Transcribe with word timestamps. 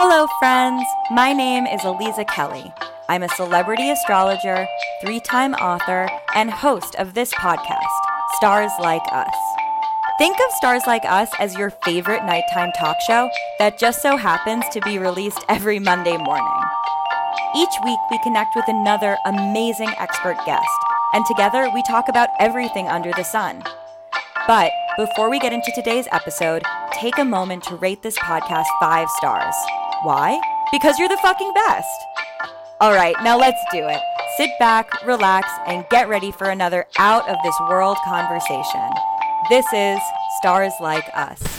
Hello, 0.00 0.28
friends. 0.38 0.84
My 1.10 1.32
name 1.32 1.66
is 1.66 1.80
Aliza 1.80 2.24
Kelly. 2.28 2.72
I'm 3.08 3.24
a 3.24 3.28
celebrity 3.30 3.90
astrologer, 3.90 4.64
three 5.02 5.18
time 5.18 5.54
author, 5.54 6.08
and 6.36 6.52
host 6.52 6.94
of 7.00 7.14
this 7.14 7.34
podcast, 7.34 7.82
Stars 8.36 8.70
Like 8.78 9.02
Us. 9.10 9.34
Think 10.16 10.36
of 10.36 10.52
Stars 10.52 10.82
Like 10.86 11.04
Us 11.04 11.28
as 11.40 11.56
your 11.56 11.70
favorite 11.70 12.24
nighttime 12.24 12.70
talk 12.78 12.94
show 13.08 13.28
that 13.58 13.80
just 13.80 14.00
so 14.00 14.16
happens 14.16 14.64
to 14.70 14.80
be 14.82 15.00
released 15.00 15.44
every 15.48 15.80
Monday 15.80 16.16
morning. 16.16 16.62
Each 17.56 17.74
week, 17.84 17.98
we 18.08 18.20
connect 18.22 18.54
with 18.54 18.68
another 18.68 19.16
amazing 19.26 19.90
expert 19.98 20.36
guest, 20.46 20.78
and 21.12 21.26
together 21.26 21.72
we 21.74 21.82
talk 21.82 22.08
about 22.08 22.28
everything 22.38 22.86
under 22.86 23.10
the 23.16 23.24
sun. 23.24 23.64
But 24.46 24.70
before 24.96 25.28
we 25.28 25.40
get 25.40 25.52
into 25.52 25.72
today's 25.74 26.06
episode, 26.12 26.62
take 26.92 27.18
a 27.18 27.24
moment 27.24 27.64
to 27.64 27.74
rate 27.74 28.02
this 28.02 28.16
podcast 28.18 28.66
five 28.80 29.08
stars. 29.10 29.56
Why? 30.02 30.40
Because 30.70 30.98
you're 30.98 31.08
the 31.08 31.18
fucking 31.22 31.52
best. 31.54 32.04
All 32.80 32.92
right, 32.92 33.16
now 33.24 33.36
let's 33.36 33.60
do 33.72 33.78
it. 33.88 34.00
Sit 34.36 34.50
back, 34.60 35.04
relax, 35.04 35.48
and 35.66 35.84
get 35.90 36.08
ready 36.08 36.30
for 36.30 36.50
another 36.50 36.86
out 36.98 37.28
of 37.28 37.36
this 37.42 37.54
world 37.68 37.96
conversation. 38.04 38.90
This 39.50 39.66
is 39.72 39.98
Stars 40.38 40.72
Like 40.80 41.04
Us. 41.14 41.57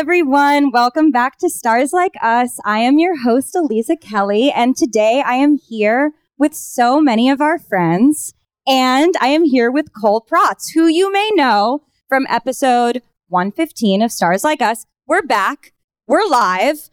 Everyone. 0.00 0.70
Welcome 0.70 1.10
back 1.10 1.36
to 1.40 1.50
Stars 1.50 1.92
Like 1.92 2.14
Us. 2.22 2.58
I 2.64 2.78
am 2.78 2.98
your 2.98 3.18
host, 3.18 3.54
Aliza 3.54 4.00
Kelly, 4.00 4.50
and 4.50 4.74
today 4.74 5.22
I 5.24 5.34
am 5.34 5.58
here 5.58 6.12
with 6.38 6.54
so 6.54 7.02
many 7.02 7.28
of 7.28 7.42
our 7.42 7.58
friends. 7.58 8.32
And 8.66 9.14
I 9.20 9.26
am 9.26 9.44
here 9.44 9.70
with 9.70 9.92
Cole 9.92 10.26
Protz, 10.26 10.72
who 10.72 10.86
you 10.86 11.12
may 11.12 11.30
know 11.34 11.82
from 12.08 12.26
episode 12.30 13.02
115 13.28 14.00
of 14.00 14.10
Stars 14.10 14.42
Like 14.42 14.62
Us. 14.62 14.86
We're 15.06 15.20
back. 15.20 15.74
We're 16.06 16.26
live. 16.26 16.88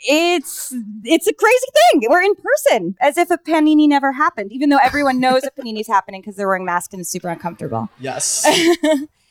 It's 0.00 0.74
it's 1.04 1.28
a 1.28 1.34
crazy 1.34 1.66
thing. 1.92 2.10
We're 2.10 2.22
in 2.22 2.34
person, 2.34 2.96
as 3.00 3.18
if 3.18 3.30
a 3.30 3.38
panini 3.38 3.86
never 3.86 4.10
happened, 4.10 4.50
even 4.50 4.68
though 4.68 4.80
everyone 4.82 5.20
knows 5.20 5.44
a 5.44 5.52
panini's 5.52 5.86
happening 5.86 6.22
because 6.22 6.34
they're 6.34 6.48
wearing 6.48 6.64
masks 6.64 6.92
and 6.92 7.02
it's 7.02 7.10
super 7.10 7.28
uncomfortable. 7.28 7.88
Yes. 8.00 8.44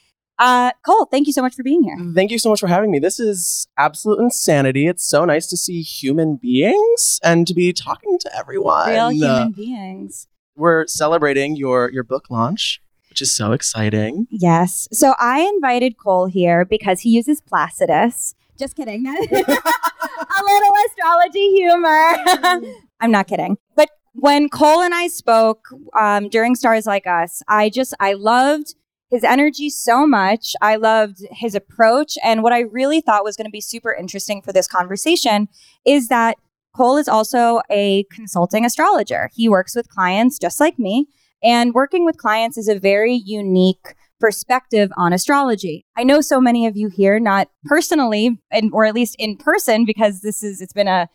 Uh, 0.41 0.71
Cole, 0.83 1.05
thank 1.05 1.27
you 1.27 1.33
so 1.33 1.43
much 1.43 1.53
for 1.53 1.61
being 1.61 1.83
here. 1.83 1.95
Thank 2.15 2.31
you 2.31 2.39
so 2.39 2.49
much 2.49 2.59
for 2.59 2.65
having 2.65 2.89
me. 2.89 2.97
This 2.97 3.19
is 3.19 3.67
absolute 3.77 4.19
insanity. 4.19 4.87
It's 4.87 5.07
so 5.07 5.23
nice 5.23 5.45
to 5.47 5.55
see 5.55 5.83
human 5.83 6.37
beings 6.37 7.19
and 7.23 7.45
to 7.45 7.53
be 7.53 7.71
talking 7.71 8.17
to 8.19 8.35
everyone. 8.35 8.89
Real 8.89 9.09
human 9.09 9.51
beings. 9.51 10.27
we're 10.55 10.87
celebrating 10.87 11.55
your 11.55 11.91
your 11.91 12.03
book 12.03 12.25
launch, 12.31 12.81
which 13.09 13.21
is 13.21 13.31
so 13.31 13.51
exciting. 13.51 14.25
Yes. 14.31 14.87
So 14.91 15.13
I 15.19 15.41
invited 15.41 15.97
Cole 16.03 16.25
here 16.25 16.65
because 16.65 17.01
he 17.01 17.11
uses 17.11 17.39
Placidus. 17.39 18.33
Just 18.57 18.75
kidding. 18.75 19.05
a 19.07 19.11
little 19.11 20.73
astrology 20.87 21.51
humor. 21.51 22.65
I'm 22.99 23.11
not 23.11 23.27
kidding. 23.27 23.57
But 23.75 23.89
when 24.13 24.49
Cole 24.49 24.81
and 24.81 24.93
I 24.93 25.07
spoke 25.07 25.67
um, 25.97 26.29
during 26.29 26.55
Stars 26.55 26.87
Like 26.87 27.05
Us, 27.05 27.43
I 27.47 27.69
just, 27.69 27.93
I 27.99 28.13
loved 28.13 28.75
his 29.11 29.23
energy 29.25 29.69
so 29.69 30.07
much. 30.07 30.55
I 30.61 30.77
loved 30.77 31.17
his 31.31 31.53
approach. 31.53 32.17
And 32.23 32.41
what 32.41 32.53
I 32.53 32.61
really 32.61 33.01
thought 33.01 33.25
was 33.25 33.35
going 33.35 33.45
to 33.45 33.51
be 33.51 33.61
super 33.61 33.93
interesting 33.93 34.41
for 34.41 34.53
this 34.53 34.67
conversation 34.67 35.49
is 35.85 36.07
that 36.07 36.37
Cole 36.75 36.97
is 36.97 37.09
also 37.09 37.61
a 37.69 38.05
consulting 38.05 38.65
astrologer. 38.65 39.29
He 39.35 39.49
works 39.49 39.75
with 39.75 39.89
clients 39.89 40.39
just 40.39 40.59
like 40.61 40.79
me. 40.79 41.07
And 41.43 41.73
working 41.73 42.05
with 42.05 42.17
clients 42.17 42.57
is 42.57 42.69
a 42.69 42.79
very 42.79 43.13
unique 43.13 43.95
perspective 44.21 44.91
on 44.95 45.11
astrology. 45.11 45.85
I 45.97 46.03
know 46.03 46.21
so 46.21 46.39
many 46.39 46.65
of 46.65 46.77
you 46.77 46.87
here, 46.87 47.19
not 47.19 47.49
personally, 47.65 48.39
and 48.51 48.71
or 48.71 48.85
at 48.85 48.95
least 48.95 49.15
in 49.19 49.35
person, 49.35 49.83
because 49.83 50.21
this 50.21 50.43
is 50.43 50.61
it's 50.61 50.71
been 50.71 50.87
a 50.87 51.09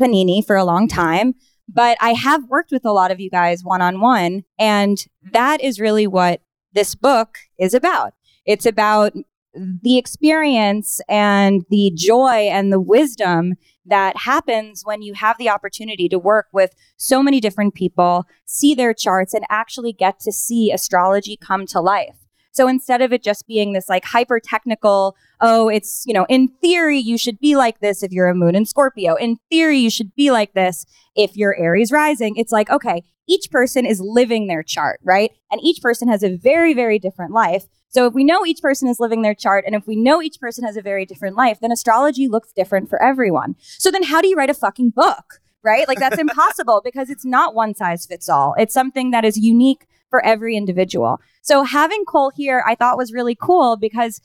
panini 0.00 0.46
for 0.46 0.56
a 0.56 0.64
long 0.64 0.88
time. 0.88 1.34
But 1.68 1.98
I 2.00 2.12
have 2.12 2.44
worked 2.44 2.70
with 2.70 2.86
a 2.86 2.92
lot 2.92 3.10
of 3.10 3.20
you 3.20 3.28
guys 3.28 3.64
one 3.64 3.82
on 3.82 4.00
one, 4.00 4.44
and 4.58 5.04
that 5.32 5.60
is 5.60 5.80
really 5.80 6.06
what 6.06 6.40
this 6.72 6.94
book 6.94 7.38
is 7.58 7.74
about. 7.74 8.14
It's 8.46 8.66
about 8.66 9.12
the 9.54 9.98
experience 9.98 11.00
and 11.08 11.64
the 11.68 11.92
joy 11.94 12.48
and 12.50 12.72
the 12.72 12.80
wisdom 12.80 13.54
that 13.84 14.16
happens 14.16 14.82
when 14.84 15.02
you 15.02 15.14
have 15.14 15.36
the 15.38 15.48
opportunity 15.48 16.08
to 16.08 16.18
work 16.18 16.46
with 16.52 16.72
so 16.96 17.22
many 17.22 17.40
different 17.40 17.74
people, 17.74 18.24
see 18.46 18.74
their 18.74 18.94
charts, 18.94 19.34
and 19.34 19.44
actually 19.50 19.92
get 19.92 20.20
to 20.20 20.32
see 20.32 20.70
astrology 20.70 21.36
come 21.36 21.66
to 21.66 21.80
life. 21.80 22.16
So 22.52 22.68
instead 22.68 23.00
of 23.00 23.12
it 23.12 23.22
just 23.22 23.46
being 23.46 23.72
this 23.72 23.88
like 23.88 24.04
hyper 24.04 24.38
technical, 24.38 25.16
oh, 25.40 25.68
it's, 25.68 26.04
you 26.06 26.12
know, 26.12 26.26
in 26.28 26.48
theory, 26.48 26.98
you 26.98 27.16
should 27.16 27.38
be 27.38 27.56
like 27.56 27.80
this 27.80 28.02
if 28.02 28.12
you're 28.12 28.28
a 28.28 28.34
moon 28.34 28.54
in 28.54 28.66
Scorpio. 28.66 29.14
In 29.14 29.38
theory, 29.50 29.78
you 29.78 29.90
should 29.90 30.14
be 30.14 30.30
like 30.30 30.52
this 30.52 30.84
if 31.16 31.36
you're 31.36 31.56
Aries 31.56 31.90
rising. 31.90 32.36
It's 32.36 32.52
like, 32.52 32.70
okay, 32.70 33.04
each 33.32 33.50
person 33.50 33.86
is 33.86 34.00
living 34.00 34.46
their 34.46 34.62
chart, 34.62 35.00
right? 35.02 35.30
And 35.50 35.60
each 35.62 35.80
person 35.80 36.08
has 36.08 36.22
a 36.22 36.36
very, 36.36 36.74
very 36.74 36.98
different 36.98 37.32
life. 37.32 37.64
So 37.88 38.06
if 38.06 38.12
we 38.12 38.24
know 38.24 38.44
each 38.44 38.60
person 38.60 38.88
is 38.88 39.00
living 39.00 39.22
their 39.22 39.34
chart 39.34 39.64
and 39.66 39.74
if 39.74 39.86
we 39.86 39.96
know 39.96 40.20
each 40.20 40.38
person 40.38 40.64
has 40.64 40.76
a 40.76 40.82
very 40.82 41.06
different 41.06 41.36
life, 41.36 41.58
then 41.60 41.72
astrology 41.72 42.28
looks 42.28 42.52
different 42.52 42.90
for 42.90 43.02
everyone. 43.02 43.56
So 43.78 43.90
then 43.90 44.02
how 44.02 44.20
do 44.20 44.28
you 44.28 44.36
write 44.36 44.50
a 44.50 44.54
fucking 44.54 44.90
book? 44.90 45.40
Right? 45.62 45.88
Like 45.88 45.98
that's 45.98 46.18
impossible 46.26 46.82
because 46.84 47.08
it's 47.08 47.24
not 47.24 47.54
one 47.54 47.74
size 47.74 48.04
fits 48.04 48.28
all. 48.28 48.54
It's 48.58 48.74
something 48.74 49.12
that 49.12 49.24
is 49.24 49.38
unique 49.38 49.86
for 50.10 50.22
every 50.24 50.56
individual. 50.56 51.20
So 51.40 51.64
having 51.64 52.04
Cole 52.04 52.32
here, 52.36 52.62
I 52.66 52.74
thought 52.74 52.98
was 52.98 53.14
really 53.14 53.34
cool 53.34 53.78
because 53.78 54.20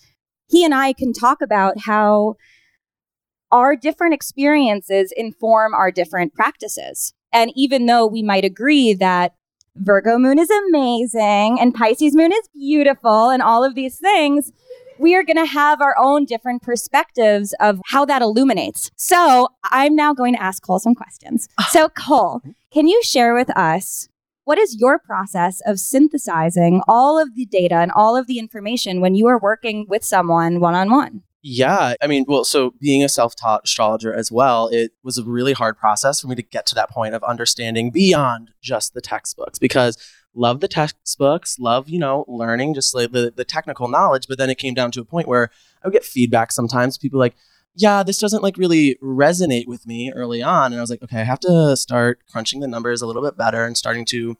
he 0.50 0.66
and 0.66 0.74
I 0.75 0.91
can 0.91 1.13
talk 1.13 1.41
about 1.41 1.79
how 1.79 2.35
our 3.51 3.78
different 3.78 4.13
experiences 4.13 5.13
inform 5.16 5.74
our 5.74 5.91
different 5.91 6.34
practices. 6.34 7.13
And 7.32 7.52
even 7.56 7.86
though 7.86 8.06
we 8.06 8.24
might 8.24 8.46
agree 8.46 8.94
that 8.96 9.34
Virgo 9.76 10.18
moon 10.18 10.40
is 10.40 10.50
amazing 10.50 11.60
and 11.60 11.74
Pisces 11.74 12.16
moon 12.16 12.32
is 12.32 12.50
beautiful 12.54 13.30
and 13.30 13.42
all 13.42 13.64
of 13.64 13.76
these 13.76 13.98
things, 13.98 14.52
we 15.00 15.16
are 15.16 15.24
going 15.24 15.38
to 15.38 15.46
have 15.46 15.82
our 15.82 15.96
own 15.98 16.26
different 16.26 16.64
perspectives 16.64 17.54
of 17.60 17.80
how 17.88 18.06
that 18.06 18.22
illuminates. 18.22 18.90
So 18.96 19.50
I'm 19.72 19.96
now 19.96 20.14
going 20.14 20.34
to 20.34 20.42
ask 20.42 20.64
Cole 20.64 20.80
some 20.80 20.96
questions. 20.96 21.48
So, 21.70 21.90
Cole, 21.90 22.42
can 22.72 22.88
you 22.88 23.04
share 23.04 23.36
with 23.36 23.56
us 23.56 24.08
what 24.46 24.58
is 24.58 24.80
your 24.80 24.98
process 24.98 25.62
of 25.66 25.80
synthesizing 25.80 26.82
all 26.88 27.20
of 27.22 27.36
the 27.36 27.46
data 27.46 27.76
and 27.76 27.92
all 27.92 28.16
of 28.16 28.26
the 28.26 28.40
information 28.40 29.02
when 29.02 29.14
you 29.14 29.28
are 29.28 29.38
working 29.38 29.86
with 29.90 30.04
someone 30.04 30.60
one 30.60 30.74
on 30.74 30.90
one? 30.90 31.24
Yeah, 31.50 31.94
I 32.02 32.08
mean, 32.08 32.25
well, 32.28 32.44
so 32.44 32.74
being 32.81 33.06
a 33.06 33.08
self-taught 33.08 33.62
astrologer 33.63 34.13
as 34.13 34.30
well, 34.30 34.68
it 34.68 34.91
was 35.02 35.18
a 35.18 35.24
really 35.24 35.53
hard 35.53 35.78
process 35.78 36.19
for 36.19 36.28
me 36.28 36.35
to 36.35 36.41
get 36.41 36.66
to 36.66 36.75
that 36.75 36.90
point 36.90 37.16
of 37.16 37.24
understanding 37.24 37.90
beyond 37.90 38.52
just 38.62 38.94
the 38.94 39.00
textbooks 39.00 39.57
because 39.57 39.97
love 40.36 40.59
the 40.59 40.68
textbooks, 40.68 41.57
love, 41.57 41.88
you 41.88 42.00
know, 42.00 42.25
learning 42.28 42.74
just 42.74 42.94
like 42.94 43.13
the, 43.13 43.31
the 43.34 43.46
technical 43.46 43.88
knowledge, 43.88 44.28
but 44.28 44.38
then 44.38 44.50
it 44.50 44.57
came 44.57 44.74
down 44.74 44.91
to 44.91 45.00
a 45.00 45.06
point 45.06 45.25
where 45.25 45.50
I 45.81 45.88
would 45.88 45.94
get 45.94 46.03
feedback 46.03 46.52
sometimes, 46.52 46.97
people 46.97 47.18
like, 47.18 47.38
yeah, 47.75 48.03
this 48.03 48.18
doesn't 48.18 48.44
like 48.44 48.57
really 48.57 48.97
resonate 49.02 49.68
with 49.68 49.88
me 49.88 50.12
early 50.13 50.44
on. 50.44 50.74
And 50.74 50.75
I 50.80 50.81
was 50.81 50.90
like, 50.90 51.02
okay, 51.03 51.22
I 51.22 51.24
have 51.24 51.40
to 51.41 51.78
start 51.78 52.19
crunching 52.30 52.59
the 52.59 52.68
numbers 52.68 53.02
a 53.02 53.07
little 53.07 53.24
bit 53.24 53.38
better 53.38 53.63
and 53.63 53.78
starting 53.78 54.03
to 54.07 54.36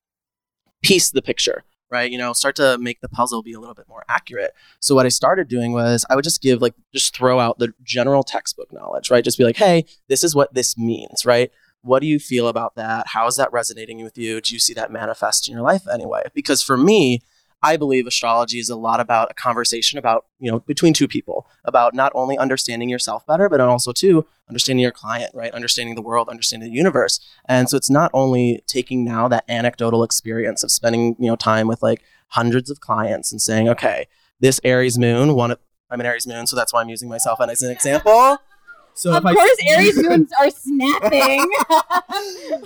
piece 0.84 1.10
the 1.10 1.22
picture, 1.22 1.64
right? 1.90 2.12
You 2.12 2.18
know, 2.18 2.34
start 2.34 2.56
to 2.58 2.78
make 2.78 3.02
the 3.02 3.10
puzzle 3.10 3.42
be 3.42 3.54
a 3.54 3.60
little 3.60 3.76
bit 3.76 3.88
more 3.88 4.04
accurate. 4.10 4.54
So 4.80 4.96
what 4.96 5.06
I 5.06 5.10
started 5.10 5.48
doing 5.48 5.74
was 5.74 6.06
I 6.10 6.16
would 6.16 6.24
just 6.24 6.42
give 6.42 6.62
like 6.62 6.74
just 6.94 7.16
throw 7.16 7.40
out 7.40 7.60
the 7.60 7.74
general 7.84 8.24
textbook 8.24 8.72
knowledge, 8.74 9.10
right? 9.10 9.24
Just 9.24 9.38
be 9.38 9.44
like, 9.44 9.58
"Hey, 9.58 9.86
this 10.08 10.24
is 10.24 10.36
what 10.36 10.54
this 10.54 10.78
means," 10.78 11.26
right? 11.26 11.52
What 11.82 12.02
do 12.02 12.08
you 12.08 12.20
feel 12.20 12.48
about 12.48 12.76
that? 12.76 13.08
How 13.08 13.28
is 13.28 13.36
that 13.38 13.52
resonating 13.54 14.04
with 14.04 14.18
you? 14.18 14.42
Do 14.42 14.54
you 14.54 14.60
see 14.60 14.74
that 14.74 14.92
manifest 14.92 15.48
in 15.48 15.54
your 15.54 15.64
life 15.64 15.88
anyway? 15.88 16.24
Because 16.34 16.62
for 16.62 16.76
me, 16.76 17.22
I 17.64 17.76
believe 17.76 18.06
astrology 18.06 18.60
is 18.60 18.70
a 18.70 18.76
lot 18.76 19.00
about 19.00 19.32
a 19.32 19.34
conversation 19.34 19.98
about, 19.98 20.26
you 20.40 20.52
know, 20.52 20.60
between 20.60 20.94
two 20.94 21.08
people, 21.08 21.48
about 21.66 21.94
not 21.94 22.12
only 22.14 22.38
understanding 22.38 22.88
yourself 22.88 23.26
better, 23.26 23.50
but 23.50 23.60
also 23.60 23.92
too 23.92 24.26
understanding 24.48 24.84
your 24.84 24.92
client, 24.92 25.32
right? 25.34 25.52
Understanding 25.52 25.96
the 25.96 26.02
world, 26.02 26.30
understanding 26.30 26.70
the 26.70 26.76
universe. 26.76 27.20
And 27.46 27.68
so 27.70 27.76
it's 27.76 27.90
not 27.90 28.12
only 28.14 28.64
taking 28.68 29.04
now 29.04 29.28
that 29.30 29.44
anecdotal 29.50 30.04
experience 30.04 30.64
of 30.64 30.72
spending, 30.72 31.16
you 31.20 31.28
know, 31.28 31.36
time 31.36 31.68
with 31.68 31.82
like 31.82 32.04
hundreds 32.30 32.70
of 32.70 32.80
clients 32.80 33.32
and 33.32 33.42
saying, 33.42 33.68
okay, 33.70 34.08
this 34.40 34.62
Aries 34.64 35.00
moon, 35.00 35.34
one 35.34 35.52
of, 35.52 35.60
I'm 35.90 36.00
an 36.00 36.06
Aries 36.06 36.28
moon, 36.28 36.46
so 36.46 36.56
that's 36.56 36.74
why 36.74 36.82
I'm 36.82 36.90
using 36.90 37.10
myself 37.10 37.42
as 37.42 37.62
an 37.64 37.72
example. 37.72 38.38
So 38.94 39.16
of 39.16 39.24
course, 39.24 39.38
I 39.38 39.56
Aries 39.70 39.98
moons 39.98 40.32
are 40.40 40.50
snapping. 40.50 41.50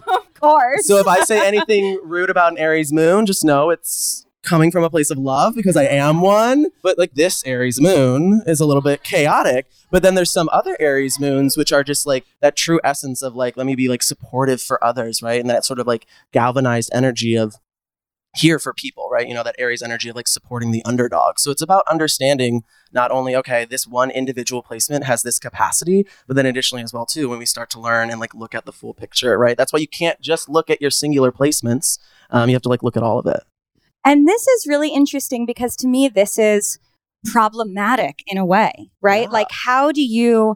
of 0.08 0.34
course. 0.34 0.88
So 0.88 0.98
if 0.98 1.08
I 1.08 1.22
say 1.22 1.46
anything 1.46 2.00
rude 2.04 2.30
about 2.30 2.54
an 2.54 2.58
Aries 2.58 2.92
moon, 2.94 3.26
just 3.26 3.44
know 3.44 3.70
it's 3.70 4.26
coming 4.44 4.72
from 4.72 4.84
a 4.84 4.90
place 4.90 5.10
of 5.10 5.18
love 5.18 5.56
because 5.56 5.78
I 5.78 5.86
am 5.86 6.22
one. 6.22 6.68
But 6.82 6.98
like 6.98 7.14
this 7.14 7.46
Aries 7.46 7.80
moon 7.80 8.42
is 8.46 8.60
a 8.60 8.66
little 8.66 8.82
bit 8.82 9.04
chaotic. 9.04 9.68
But 9.90 10.04
then 10.04 10.16
there's 10.16 10.32
some 10.32 10.50
other 10.52 10.78
Aries 10.80 11.20
moons 11.20 11.58
which 11.58 11.72
are 11.72 11.84
just 11.84 12.06
like 12.06 12.26
that 12.40 12.56
true 12.56 12.80
essence 12.84 13.22
of 13.22 13.36
like, 13.36 13.58
let 13.58 13.66
me 13.66 13.76
be 13.76 13.88
like 13.88 14.04
supportive 14.04 14.62
for 14.62 14.84
others, 14.84 15.22
right? 15.22 15.40
And 15.40 15.50
that 15.50 15.66
sort 15.66 15.80
of 15.80 15.88
like 15.88 16.06
galvanized 16.32 16.90
energy 16.94 17.36
of 17.36 17.56
here 18.34 18.60
for 18.60 18.74
people, 18.74 19.10
right? 19.12 19.28
You 19.28 19.34
know, 19.34 19.44
that 19.44 19.56
Aries 19.60 19.82
energy 19.82 20.10
of 20.10 20.16
like 20.16 20.28
supporting 20.28 20.72
the 20.72 20.84
underdog. 20.86 21.38
So 21.38 21.52
it's 21.52 21.62
about 21.62 21.84
understanding 21.88 22.64
not 22.94 23.12
only, 23.12 23.36
okay, 23.36 23.66
this 23.66 23.86
one 23.86 24.10
individual 24.10 24.64
placement 24.64 25.04
has 25.04 25.22
this 25.22 25.38
capacity, 25.38 26.08
but 26.28 26.36
then 26.36 26.46
additionally 26.46 26.84
as 26.84 26.94
well, 26.94 27.06
too, 27.06 27.28
when 27.28 27.40
we 27.40 27.46
start 27.46 27.70
to 27.72 27.80
learn 27.80 28.10
and 28.10 28.20
like 28.20 28.34
look 28.34 28.56
at 28.56 28.66
the 28.66 28.72
full 28.72 28.94
picture, 28.94 29.38
right? 29.38 29.58
That's 29.58 29.74
why 29.74 29.80
you 29.80 29.88
can't 29.88 30.22
just 30.22 30.48
look 30.48 30.70
at 30.70 30.82
your 30.82 30.92
singular 30.92 31.32
placements. 31.32 32.00
Um, 32.30 32.50
you 32.50 32.56
have 32.56 32.62
to 32.64 32.70
like 32.70 32.84
look 32.84 32.96
at 32.96 33.04
all 33.04 33.20
of 33.20 33.28
it. 33.28 33.44
And 34.03 34.27
this 34.27 34.48
is 34.48 34.68
really 34.68 34.89
interesting 34.89 35.45
because 35.45 35.75
to 35.77 35.88
me, 35.88 36.07
this 36.07 36.38
is 36.38 36.80
problematic 37.25 38.24
in 38.27 38.38
a 38.38 38.45
way, 38.45 38.89
right? 39.01 39.24
Yeah. 39.24 39.30
Like, 39.30 39.51
how 39.51 39.92
do 39.92 40.01
you, 40.01 40.56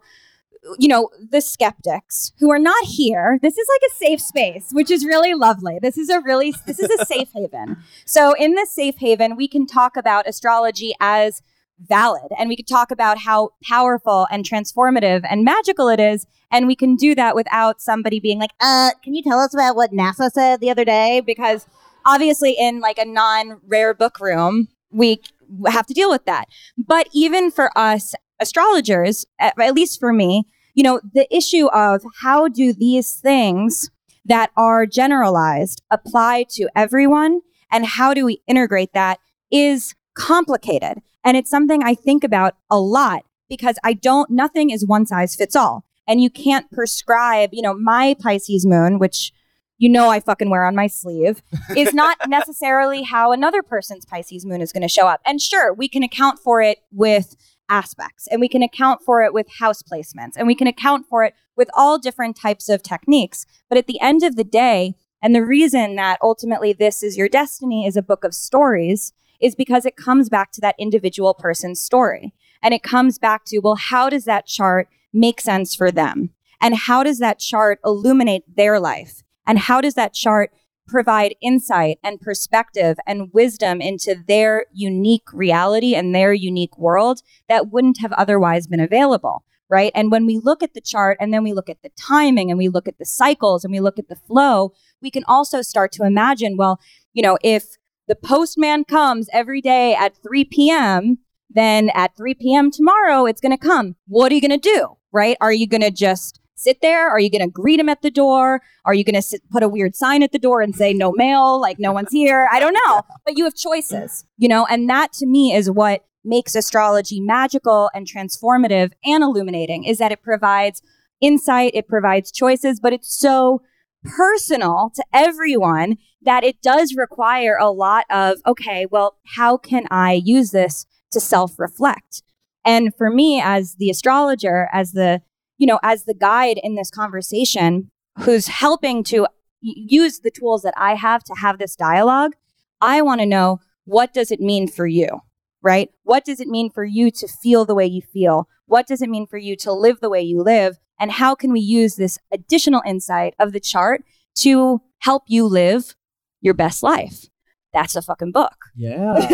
you 0.80 0.88
know, 0.88 1.10
the 1.30 1.42
skeptics 1.42 2.34
who 2.40 2.52
are 2.52 2.60
not 2.60 2.86
here, 2.86 3.38
this 3.42 3.58
is 3.58 3.68
like 3.76 3.92
a 3.92 3.96
safe 3.96 4.22
space, 4.22 4.70
which 4.72 4.90
is 4.90 5.06
really 5.06 5.36
lovely. 5.36 5.78
This 5.80 5.98
is 5.98 6.10
a 6.10 6.22
really, 6.22 6.54
this 6.66 6.80
is 6.80 6.90
a 6.90 7.06
safe 7.06 7.30
haven. 7.34 7.78
So, 8.06 8.34
in 8.34 8.56
this 8.56 8.74
safe 8.74 8.96
haven, 8.98 9.36
we 9.36 9.48
can 9.48 9.68
talk 9.68 9.96
about 9.96 10.28
astrology 10.28 10.94
as 11.00 11.44
valid 11.80 12.32
and 12.40 12.48
we 12.48 12.56
can 12.56 12.66
talk 12.66 12.90
about 12.90 13.18
how 13.20 13.50
powerful 13.64 14.28
and 14.32 14.46
transformative 14.46 15.26
and 15.30 15.44
magical 15.44 15.90
it 15.90 16.00
is. 16.00 16.26
And 16.52 16.68
we 16.68 16.76
can 16.76 16.96
do 16.96 17.16
that 17.16 17.36
without 17.36 17.82
somebody 17.82 18.20
being 18.20 18.40
like, 18.40 18.52
uh, 18.62 18.92
can 19.04 19.14
you 19.14 19.22
tell 19.22 19.40
us 19.40 19.54
about 19.54 19.76
what 19.76 19.92
NASA 19.92 20.32
said 20.32 20.62
the 20.62 20.70
other 20.70 20.86
day? 20.86 21.22
Because 21.26 21.68
obviously 22.06 22.56
in 22.58 22.80
like 22.80 22.98
a 22.98 23.06
non-rare 23.06 23.94
book 23.94 24.20
room 24.20 24.68
we 24.92 25.20
have 25.68 25.86
to 25.86 25.94
deal 25.94 26.10
with 26.10 26.26
that. 26.26 26.46
But 26.78 27.10
even 27.14 27.52
for 27.52 27.78
us 27.78 28.16
astrologers 28.40 29.26
at, 29.40 29.58
least 29.74 30.00
for 30.00 30.12
me 30.12 30.44
you 30.74 30.84
know 30.84 31.00
the 31.14 31.34
issue 31.34 31.68
of 31.68 32.04
how 32.22 32.48
do 32.50 32.74
these 32.74 33.14
things 33.14 33.90
that 34.26 34.52
are 34.58 34.86
generalized 34.86 35.82
apply 35.90 36.46
to 36.50 36.68
everyone 36.76 37.40
and 37.72 37.86
how 37.86 38.14
do 38.14 38.26
we 38.26 38.42
integrate 38.48 38.92
that 38.94 39.20
is 39.52 39.96
complicated. 40.16 41.02
And 41.24 41.38
it's 41.38 41.50
something 41.50 41.82
i 41.84 41.96
think 41.96 42.24
about 42.24 42.56
a 42.70 42.80
lot 42.80 43.24
because 43.50 43.78
i 43.84 43.94
don't 43.94 44.30
nothing 44.30 44.70
is 44.70 44.86
one 44.86 45.06
size 45.06 45.36
fits 45.36 45.56
all. 45.56 45.86
And 46.08 46.22
you 46.22 46.30
can't 46.30 46.70
prescribe 46.72 47.50
you 47.54 47.62
know 47.62 47.74
my 47.74 48.16
pisces 48.22 48.66
moon 48.66 49.00
which 49.00 49.32
you 49.78 49.90
know 49.90 50.10
I 50.10 50.20
fucking 50.20 50.50
wear 50.50 50.66
on 50.66 50.76
my 50.76 50.88
sleeve 50.88 51.42
is 51.76 51.94
not 51.94 52.18
necessarily 52.28 53.04
how 53.04 53.32
another 53.32 53.62
person's 53.62 54.06
Pisces 54.06 54.46
moon 54.46 54.62
is 54.62 54.72
going 54.72 54.84
to 54.84 54.88
show 54.88 55.08
up. 55.08 55.22
And 55.26 55.42
sure, 55.42 55.74
we 55.74 55.88
can 55.88 56.04
account 56.04 56.40
for 56.40 56.62
it 56.62 56.80
with 56.92 57.36
aspects 57.68 58.28
and 58.28 58.40
we 58.40 58.48
can 58.48 58.62
account 58.62 59.02
for 59.02 59.24
it 59.24 59.34
with 59.34 59.48
house 59.60 59.82
placements 59.82 60.34
and 60.38 60.48
we 60.48 60.56
can 60.56 60.68
account 60.68 61.06
for 61.10 61.24
it 61.24 61.34
with 61.56 61.70
all 61.76 61.98
different 61.98 62.38
types 62.38 62.70
of 62.70 62.84
techniques. 62.84 63.46
But 63.70 63.78
at 63.78 63.88
the 63.88 64.00
end 64.00 64.24
of 64.24 64.36
the 64.36 64.44
day, 64.44 64.96
and 65.22 65.34
the 65.34 65.46
reason 65.46 65.96
that 65.96 66.20
ultimately 66.22 66.74
this 66.74 67.02
is 67.02 67.18
your 67.18 67.30
destiny 67.30 67.88
is 67.88 67.98
a 67.98 68.04
book 68.04 68.24
of 68.24 68.34
stories 68.34 69.12
is 69.42 69.56
because 69.56 69.86
it 69.86 69.96
comes 69.96 70.30
back 70.30 70.52
to 70.52 70.62
that 70.62 70.76
individual 70.80 71.34
person's 71.34 71.82
story. 71.82 72.34
And 72.62 72.74
it 72.74 72.84
comes 72.84 73.20
back 73.20 73.44
to, 73.46 73.60
well, 73.60 73.76
how 73.76 74.10
does 74.10 74.26
that 74.26 74.46
chart 74.46 74.88
make 75.14 75.42
sense 75.42 75.76
for 75.76 75.92
them? 75.92 76.30
And 76.62 76.76
how 76.76 77.04
does 77.04 77.20
that 77.20 77.40
chart 77.40 77.80
illuminate 77.84 78.44
their 78.56 78.80
life? 78.80 79.24
And 79.48 79.60
how 79.60 79.82
does 79.82 79.94
that 79.96 80.14
chart 80.14 80.52
provide 80.88 81.36
insight 81.42 81.98
and 82.04 82.22
perspective 82.22 82.98
and 83.08 83.34
wisdom 83.34 83.82
into 83.82 84.16
their 84.28 84.66
unique 84.72 85.32
reality 85.34 85.96
and 85.96 86.14
their 86.14 86.34
unique 86.34 86.78
world 86.78 87.22
that 87.50 87.72
wouldn't 87.72 88.00
have 88.02 88.12
otherwise 88.14 88.68
been 88.68 88.80
available? 88.80 89.44
Right. 89.68 89.92
And 89.96 90.12
when 90.12 90.28
we 90.28 90.38
look 90.38 90.62
at 90.62 90.76
the 90.76 90.82
chart 90.82 91.18
and 91.20 91.34
then 91.34 91.44
we 91.44 91.52
look 91.52 91.70
at 91.70 91.82
the 91.82 91.90
timing 92.00 92.52
and 92.52 92.58
we 92.58 92.70
look 92.70 92.88
at 92.88 93.00
the 93.00 93.06
cycles 93.06 93.64
and 93.64 93.72
we 93.72 93.80
look 93.80 93.98
at 93.98 94.10
the 94.10 94.16
flow, 94.16 94.74
we 95.02 95.10
can 95.10 95.24
also 95.28 95.64
start 95.64 95.92
to 95.94 96.04
imagine, 96.04 96.56
well, 96.56 96.80
you 97.14 97.24
know, 97.24 97.40
if 97.44 97.78
the 98.08 98.16
postman 98.16 98.84
comes 98.84 99.28
every 99.34 99.62
day 99.62 99.96
at 99.96 100.16
3 100.22 100.46
p.m., 100.46 101.18
then 101.50 101.90
at 101.96 102.16
3 102.16 102.36
p.m. 102.36 102.70
tomorrow, 102.70 103.26
it's 103.26 103.42
going 103.42 103.58
to 103.58 103.58
come. 103.58 103.96
What 104.08 104.32
are 104.32 104.36
you 104.36 104.42
going 104.42 104.52
to 104.52 104.58
do? 104.58 104.98
Right. 105.12 105.38
Are 105.42 105.54
you 105.54 105.68
going 105.68 105.82
to 105.82 105.92
just 105.92 106.40
sit 106.56 106.82
there? 106.82 107.10
Are 107.10 107.20
you 107.20 107.30
going 107.30 107.42
to 107.42 107.52
greet 107.52 107.80
him 107.80 107.90
at 107.90 108.02
the 108.02 108.12
door? 108.12 108.62
Are 108.86 108.94
you 108.94 109.04
going 109.04 109.22
to 109.22 109.40
put 109.52 109.64
a 109.64 109.68
weird 109.68 109.96
sign 109.96 110.24
at 110.24 110.32
the 110.32 110.40
door 110.40 110.62
and 110.62 110.76
say 110.76 110.94
no 110.94 111.12
mail, 111.12 111.60
like 111.60 111.80
no 111.80 111.92
one's 111.92 112.12
here? 112.12 112.48
I 112.52 112.60
don't 112.60 112.78
know. 112.86 113.02
But 113.26 113.38
you 113.38 113.44
have 113.44 113.56
choices, 113.56 114.26
you 114.38 114.48
know, 114.48 114.66
and 114.66 114.90
that 114.90 115.14
to 115.14 115.26
me 115.26 115.54
is 115.54 115.70
what 115.70 116.06
makes 116.24 116.56
astrology 116.56 117.22
magical 117.22 117.90
and 117.94 118.08
transformative 118.08 118.92
and 119.04 119.24
illuminating 119.24 119.84
is 119.84 120.00
that 120.00 120.12
it 120.12 120.24
provides 120.24 120.82
insight, 121.22 121.72
it 121.76 121.88
provides 121.88 122.32
choices, 122.32 122.80
but 122.80 122.94
it's 122.94 123.16
so 123.16 123.62
personal 124.04 124.92
to 124.96 125.04
everyone 125.14 125.98
that 126.22 126.44
it 126.44 126.62
does 126.62 126.96
require 126.96 127.58
a 127.60 127.70
lot 127.70 128.06
of, 128.10 128.38
okay, 128.48 128.86
well, 128.90 129.18
how 129.36 129.58
can 129.58 129.88
I 129.92 130.14
use 130.14 130.52
this 130.52 130.86
to 131.12 131.20
self 131.20 131.58
reflect? 131.60 132.24
And 132.66 132.94
for 132.96 133.10
me, 133.12 133.40
as 133.42 133.76
the 133.76 133.92
astrologer, 133.92 134.68
as 134.74 134.94
the 134.94 135.22
you 135.58 135.68
know, 135.68 135.80
as 135.84 136.06
the 136.06 136.14
guide 136.14 136.60
in 136.62 136.76
this 136.76 136.90
conversation 136.90 137.92
who's 138.20 138.48
helping 138.48 139.04
to 139.06 139.28
use 139.62 140.20
the 140.20 140.32
tools 140.32 140.62
that 140.62 140.74
I 140.78 140.96
have 140.96 141.24
to 141.26 141.34
have 141.36 141.58
this 141.58 141.76
dialogue, 141.76 142.34
I 142.82 143.02
want 143.02 143.22
to 143.22 143.26
know 143.26 143.60
what 143.86 144.14
does 144.14 144.32
it 144.32 144.40
mean 144.40 144.68
for 144.68 144.88
you, 144.88 145.22
right? 145.62 145.90
What 146.04 146.26
does 146.26 146.40
it 146.40 146.48
mean 146.48 146.70
for 146.70 146.84
you 146.84 147.12
to 147.12 147.28
feel 147.28 147.66
the 147.66 147.76
way 147.76 147.86
you 147.86 148.02
feel? 148.02 148.48
What 148.66 148.88
does 148.88 149.02
it 149.02 149.10
mean 149.10 149.28
for 149.28 149.38
you 149.38 149.56
to 149.58 149.72
live 149.72 150.00
the 150.02 150.10
way 150.10 150.22
you 150.22 150.42
live? 150.42 150.78
And 151.00 151.12
how 151.12 151.36
can 151.36 151.52
we 151.52 151.60
use 151.60 151.96
this 151.96 152.18
additional 152.32 152.82
insight 152.86 153.34
of 153.40 153.52
the 153.52 153.60
chart 153.60 154.04
to 154.40 154.82
help 155.00 155.24
you 155.28 155.46
live 155.46 155.96
your 156.42 156.54
best 156.54 156.84
life? 156.84 157.26
That's 157.74 157.96
a 157.96 158.02
fucking 158.02 158.32
book. 158.32 158.56
Yeah. 158.76 159.20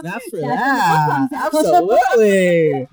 Snaps 0.00 0.28
for 0.30 0.40
that. 0.40 1.28
Absolutely. 1.32 2.86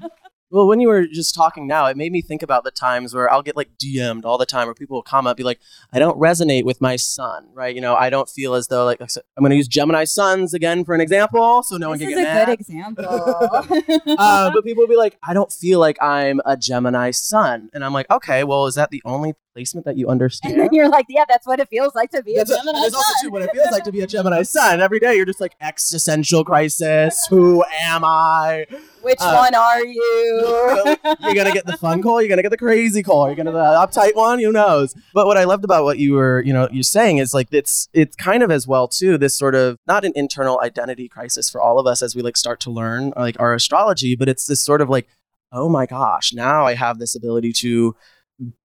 Well, 0.56 0.68
when 0.68 0.80
you 0.80 0.88
were 0.88 1.06
just 1.06 1.36
talking 1.36 1.68
now, 1.68 1.86
it 1.88 1.98
made 1.98 2.14
me 2.14 2.22
think 2.22 2.42
about 2.42 2.64
the 2.64 2.72
times 2.72 3.14
where 3.14 3.30
I'll 3.30 3.42
get 3.42 3.58
like 3.58 3.72
DM'd 3.78 4.24
all 4.24 4.38
the 4.38 4.46
time 4.46 4.68
where 4.68 4.74
people 4.74 4.96
will 4.96 5.04
comment, 5.04 5.36
be 5.36 5.44
like, 5.44 5.60
I 5.92 6.00
don't 6.00 6.18
resonate 6.18 6.64
with 6.64 6.80
my 6.80 6.96
sun, 6.96 7.50
right? 7.54 7.76
You 7.76 7.82
know, 7.82 7.94
I 7.94 8.10
don't 8.10 8.30
feel 8.30 8.54
as 8.54 8.70
though 8.70 8.86
like, 8.86 9.02
I'm 9.02 9.42
going 9.42 9.50
to 9.50 9.58
use 9.58 9.68
Gemini 9.68 10.06
suns 10.06 10.54
again 10.54 10.86
for 10.86 10.96
an 10.96 11.02
example 11.02 11.62
so 11.62 11.76
no 11.76 11.92
this 11.92 12.00
one 12.00 12.00
can 12.00 12.20
is 12.20 12.24
get 12.24 12.44
a 12.44 12.46
good 12.46 12.54
example. 12.54 13.06
uh, 14.18 14.52
but 14.54 14.64
people 14.64 14.84
will 14.84 14.88
be 14.88 14.96
like, 14.96 15.18
I 15.22 15.34
don't 15.34 15.52
feel 15.52 15.82
like 15.82 16.02
I'm 16.02 16.40
a 16.46 16.56
Gemini 16.56 17.12
sun. 17.12 17.70
And 17.74 17.84
I'm 17.84 17.92
like, 17.92 18.10
okay, 18.10 18.46
well, 18.46 18.66
is 18.68 18.76
that 18.76 18.92
the 18.92 19.02
only 19.04 19.34
placement 19.56 19.86
that 19.86 19.98
you 19.98 20.10
understand? 20.10 20.54
and 20.54 20.64
then 20.64 20.70
you're 20.74 20.90
like, 20.90 21.06
yeah, 21.08 21.24
that's 21.30 21.48
what 21.48 21.60
it 21.62 21.70
feels 21.70 21.96
like 21.96 22.12
to 22.12 22.22
be 22.22 22.36
That's 22.36 22.52
a 22.52 22.58
Gemini 22.58 22.80
that's 22.82 22.94
also 22.94 23.14
true 23.22 23.32
what 23.32 23.42
it 23.42 23.50
feels 23.54 23.72
like 23.72 23.86
to 23.86 23.92
be 23.92 24.02
a 24.02 24.08
Gemini 24.08 24.42
sun. 24.44 24.82
Every 24.82 25.00
day 25.00 25.16
you're 25.16 25.26
just 25.26 25.40
like 25.40 25.56
existential 25.62 26.44
crisis. 26.44 27.26
Who 27.30 27.64
am 27.82 28.04
I? 28.04 28.66
Which 29.02 29.18
Uh, 29.22 29.34
one 29.34 29.56
are 29.56 29.86
you? 29.86 30.98
you're 31.22 31.36
gonna 31.36 31.54
get 31.54 31.66
the 31.66 31.78
fun 31.80 32.02
call. 32.02 32.22
You're 32.22 32.28
gonna 32.28 32.42
get 32.42 32.50
the 32.52 32.58
crazy 32.58 33.02
call. 33.02 33.28
You're 33.28 33.36
gonna 33.38 33.54
the 33.54 33.60
uptight 33.60 34.14
one. 34.16 34.40
Who 34.40 34.52
knows? 34.52 34.94
But 35.14 35.26
what 35.26 35.38
I 35.38 35.46
loved 35.46 35.64
about 35.64 35.86
what 35.86 36.00
you 36.00 36.14
were, 36.14 36.44
you 36.46 36.52
know, 36.52 36.68
you're 36.72 36.84
saying 36.84 37.20
is 37.20 37.34
like 37.34 37.48
it's 37.52 37.88
it's 37.94 38.16
kind 38.18 38.44
of 38.44 38.52
as 38.52 38.68
well 38.68 38.90
too. 38.90 39.18
This 39.18 39.38
sort 39.38 39.56
of 39.56 39.78
not 39.88 40.04
an 40.04 40.12
internal 40.16 40.60
identity 40.62 41.08
crisis 41.08 41.50
for 41.50 41.62
all 41.62 41.80
of 41.80 41.88
us 41.88 42.02
as 42.02 42.14
we 42.14 42.22
like 42.22 42.36
start 42.36 42.60
to 42.62 42.72
learn 42.72 43.14
like 43.16 43.40
our 43.40 43.54
astrology, 43.54 44.18
but 44.18 44.28
it's 44.28 44.48
this 44.48 44.62
sort 44.62 44.82
of 44.82 44.90
like, 44.90 45.08
oh 45.54 45.70
my 45.70 45.86
gosh, 45.86 46.34
now 46.34 46.66
I 46.66 46.74
have 46.74 47.00
this 47.00 47.16
ability 47.16 47.54
to 47.54 47.96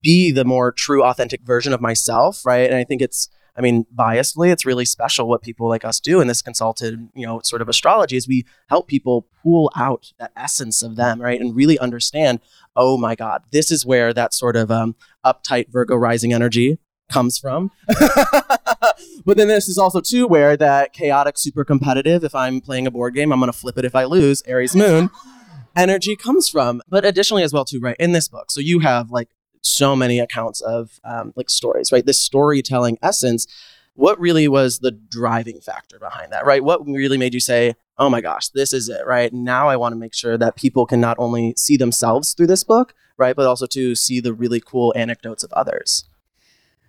be 0.02 0.30
the 0.30 0.44
more 0.44 0.72
true, 0.72 1.04
authentic 1.04 1.42
version 1.42 1.72
of 1.72 1.80
myself, 1.80 2.44
right? 2.44 2.68
And 2.68 2.76
I 2.76 2.84
think 2.84 3.02
it's 3.02 3.28
I 3.56 3.62
mean, 3.62 3.84
biasedly, 3.94 4.50
it's 4.50 4.64
really 4.64 4.84
special 4.84 5.28
what 5.28 5.42
people 5.42 5.68
like 5.68 5.84
us 5.84 6.00
do 6.00 6.20
in 6.20 6.28
this 6.28 6.42
consulted, 6.42 7.08
you 7.14 7.26
know, 7.26 7.40
sort 7.44 7.60
of 7.60 7.68
astrology 7.68 8.16
is 8.16 8.28
we 8.28 8.46
help 8.68 8.88
people 8.88 9.26
pull 9.42 9.70
out 9.76 10.12
that 10.18 10.32
essence 10.36 10.82
of 10.82 10.96
them, 10.96 11.20
right? 11.20 11.40
And 11.40 11.54
really 11.54 11.78
understand, 11.78 12.40
oh 12.76 12.96
my 12.96 13.14
God, 13.14 13.42
this 13.50 13.70
is 13.70 13.84
where 13.84 14.14
that 14.14 14.32
sort 14.34 14.56
of 14.56 14.70
um, 14.70 14.94
uptight 15.26 15.68
Virgo 15.68 15.96
rising 15.96 16.32
energy 16.32 16.78
comes 17.10 17.38
from. 17.38 17.70
but 17.88 19.36
then 19.36 19.48
this 19.48 19.68
is 19.68 19.78
also 19.78 20.00
too 20.00 20.26
where 20.26 20.56
that 20.56 20.92
chaotic, 20.92 21.36
super 21.36 21.64
competitive, 21.64 22.24
if 22.24 22.34
I'm 22.34 22.60
playing 22.60 22.86
a 22.86 22.90
board 22.90 23.14
game, 23.14 23.32
I'm 23.32 23.40
going 23.40 23.52
to 23.52 23.58
flip 23.58 23.76
it 23.76 23.84
if 23.84 23.94
I 23.94 24.04
lose, 24.04 24.42
Aries 24.46 24.76
moon 24.76 25.10
energy 25.76 26.16
comes 26.16 26.48
from. 26.48 26.80
But 26.88 27.04
additionally 27.04 27.42
as 27.42 27.52
well 27.52 27.64
too, 27.64 27.80
right, 27.80 27.96
in 27.98 28.12
this 28.12 28.28
book. 28.28 28.50
So 28.50 28.60
you 28.60 28.78
have 28.78 29.10
like 29.10 29.28
so 29.62 29.94
many 29.94 30.18
accounts 30.18 30.60
of 30.60 31.00
um, 31.04 31.32
like 31.36 31.50
stories, 31.50 31.92
right? 31.92 32.04
This 32.04 32.20
storytelling 32.20 32.98
essence. 33.02 33.46
What 33.94 34.18
really 34.20 34.48
was 34.48 34.78
the 34.78 34.92
driving 34.92 35.60
factor 35.60 35.98
behind 35.98 36.32
that, 36.32 36.46
right? 36.46 36.64
What 36.64 36.86
really 36.86 37.18
made 37.18 37.34
you 37.34 37.40
say, 37.40 37.74
oh 37.98 38.08
my 38.08 38.20
gosh, 38.20 38.48
this 38.48 38.72
is 38.72 38.88
it, 38.88 39.06
right? 39.06 39.32
Now 39.32 39.68
I 39.68 39.76
want 39.76 39.92
to 39.92 39.98
make 39.98 40.14
sure 40.14 40.38
that 40.38 40.56
people 40.56 40.86
can 40.86 41.00
not 41.00 41.18
only 41.18 41.54
see 41.56 41.76
themselves 41.76 42.32
through 42.32 42.46
this 42.46 42.64
book, 42.64 42.94
right, 43.18 43.36
but 43.36 43.46
also 43.46 43.66
to 43.66 43.94
see 43.94 44.20
the 44.20 44.32
really 44.32 44.60
cool 44.60 44.94
anecdotes 44.96 45.44
of 45.44 45.52
others. 45.52 46.04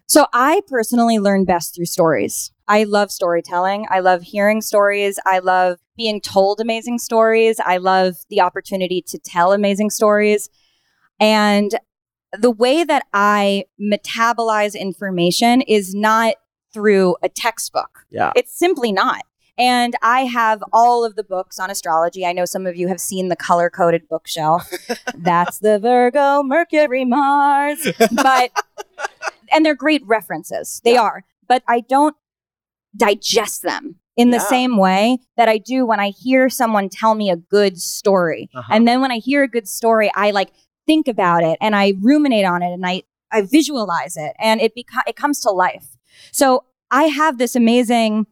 So 0.08 0.28
I 0.34 0.62
personally 0.68 1.20
learn 1.20 1.46
best 1.46 1.74
through 1.74 1.86
stories. 1.86 2.52
I 2.68 2.84
love 2.84 3.12
storytelling. 3.12 3.88
I 3.90 4.00
love 4.00 4.22
hearing 4.22 4.62
stories. 4.62 5.20
I 5.26 5.40
love 5.40 5.80
being 5.98 6.22
told 6.22 6.60
amazing 6.60 7.00
stories. 7.00 7.60
I 7.66 7.78
love 7.78 8.16
the 8.30 8.42
opportunity 8.42 9.02
to 9.04 9.18
tell 9.18 9.54
amazing 9.54 9.90
stories. 9.90 10.50
And 11.20 11.78
the 12.38 12.52
way 12.52 12.84
that 12.84 13.06
I 13.14 13.66
metabolize 13.80 14.80
information 14.80 15.62
is 15.62 15.94
not 15.94 16.36
through 16.74 17.18
a 17.22 17.30
textbook. 17.30 18.06
Yeah. 18.10 18.32
It's 18.36 18.58
simply 18.58 18.92
not. 18.92 19.24
And 19.58 19.96
I 20.02 20.22
have 20.22 20.64
all 20.72 21.04
of 21.06 21.16
the 21.16 21.24
books 21.24 21.60
on 21.60 21.70
astrology. 21.70 22.26
I 22.26 22.32
know 22.32 22.46
some 22.46 22.66
of 22.66 22.76
you 22.78 22.88
have 22.88 23.00
seen 23.02 23.28
the 23.28 23.36
color 23.36 23.70
coded 23.70 24.08
bookshelf. 24.10 24.72
That's 25.16 25.60
the 25.60 25.78
Virgo, 25.78 26.42
Mercury, 26.42 27.04
Mars. 27.06 27.86
But, 28.16 28.52
and 29.52 29.66
they're 29.66 29.76
great 29.76 30.02
references. 30.08 30.82
They 30.86 30.96
are. 30.98 31.26
But 31.48 31.64
I 31.68 31.82
don't 31.82 32.16
digest 32.96 33.62
them 33.62 33.96
in 34.18 34.30
the 34.32 34.38
Yeah. 34.38 34.44
same 34.48 34.78
way 34.78 35.20
that 35.38 35.50
I 35.50 35.58
do 35.58 35.86
when 35.86 36.00
I 36.00 36.10
hear 36.10 36.50
someone 36.50 36.90
tell 36.90 37.16
me 37.16 37.30
a 37.30 37.36
good 37.36 37.80
story. 37.80 38.50
Uh-huh. 38.56 38.74
And 38.74 38.88
then 38.88 39.02
when 39.02 39.12
I 39.12 39.18
hear 39.18 39.44
a 39.44 39.48
good 39.48 39.68
story, 39.68 40.12
I 40.16 40.32
like 40.32 40.52
think 40.92 41.08
about 41.08 41.42
it 41.42 41.58
and 41.62 41.74
I 41.74 41.94
ruminate 42.02 42.44
on 42.44 42.62
it 42.62 42.74
and 42.74 42.86
I, 42.86 43.04
I 43.32 43.44
visualize 43.44 44.18
it 44.18 44.34
and 44.38 44.60
it 44.60 44.76
beco- 44.76 45.08
it 45.08 45.16
comes 45.16 45.40
to 45.42 45.50
life. 45.50 45.96
So 46.34 46.66
I 46.92 47.06
have 47.06 47.38
this 47.38 47.56
amazing 47.56 48.28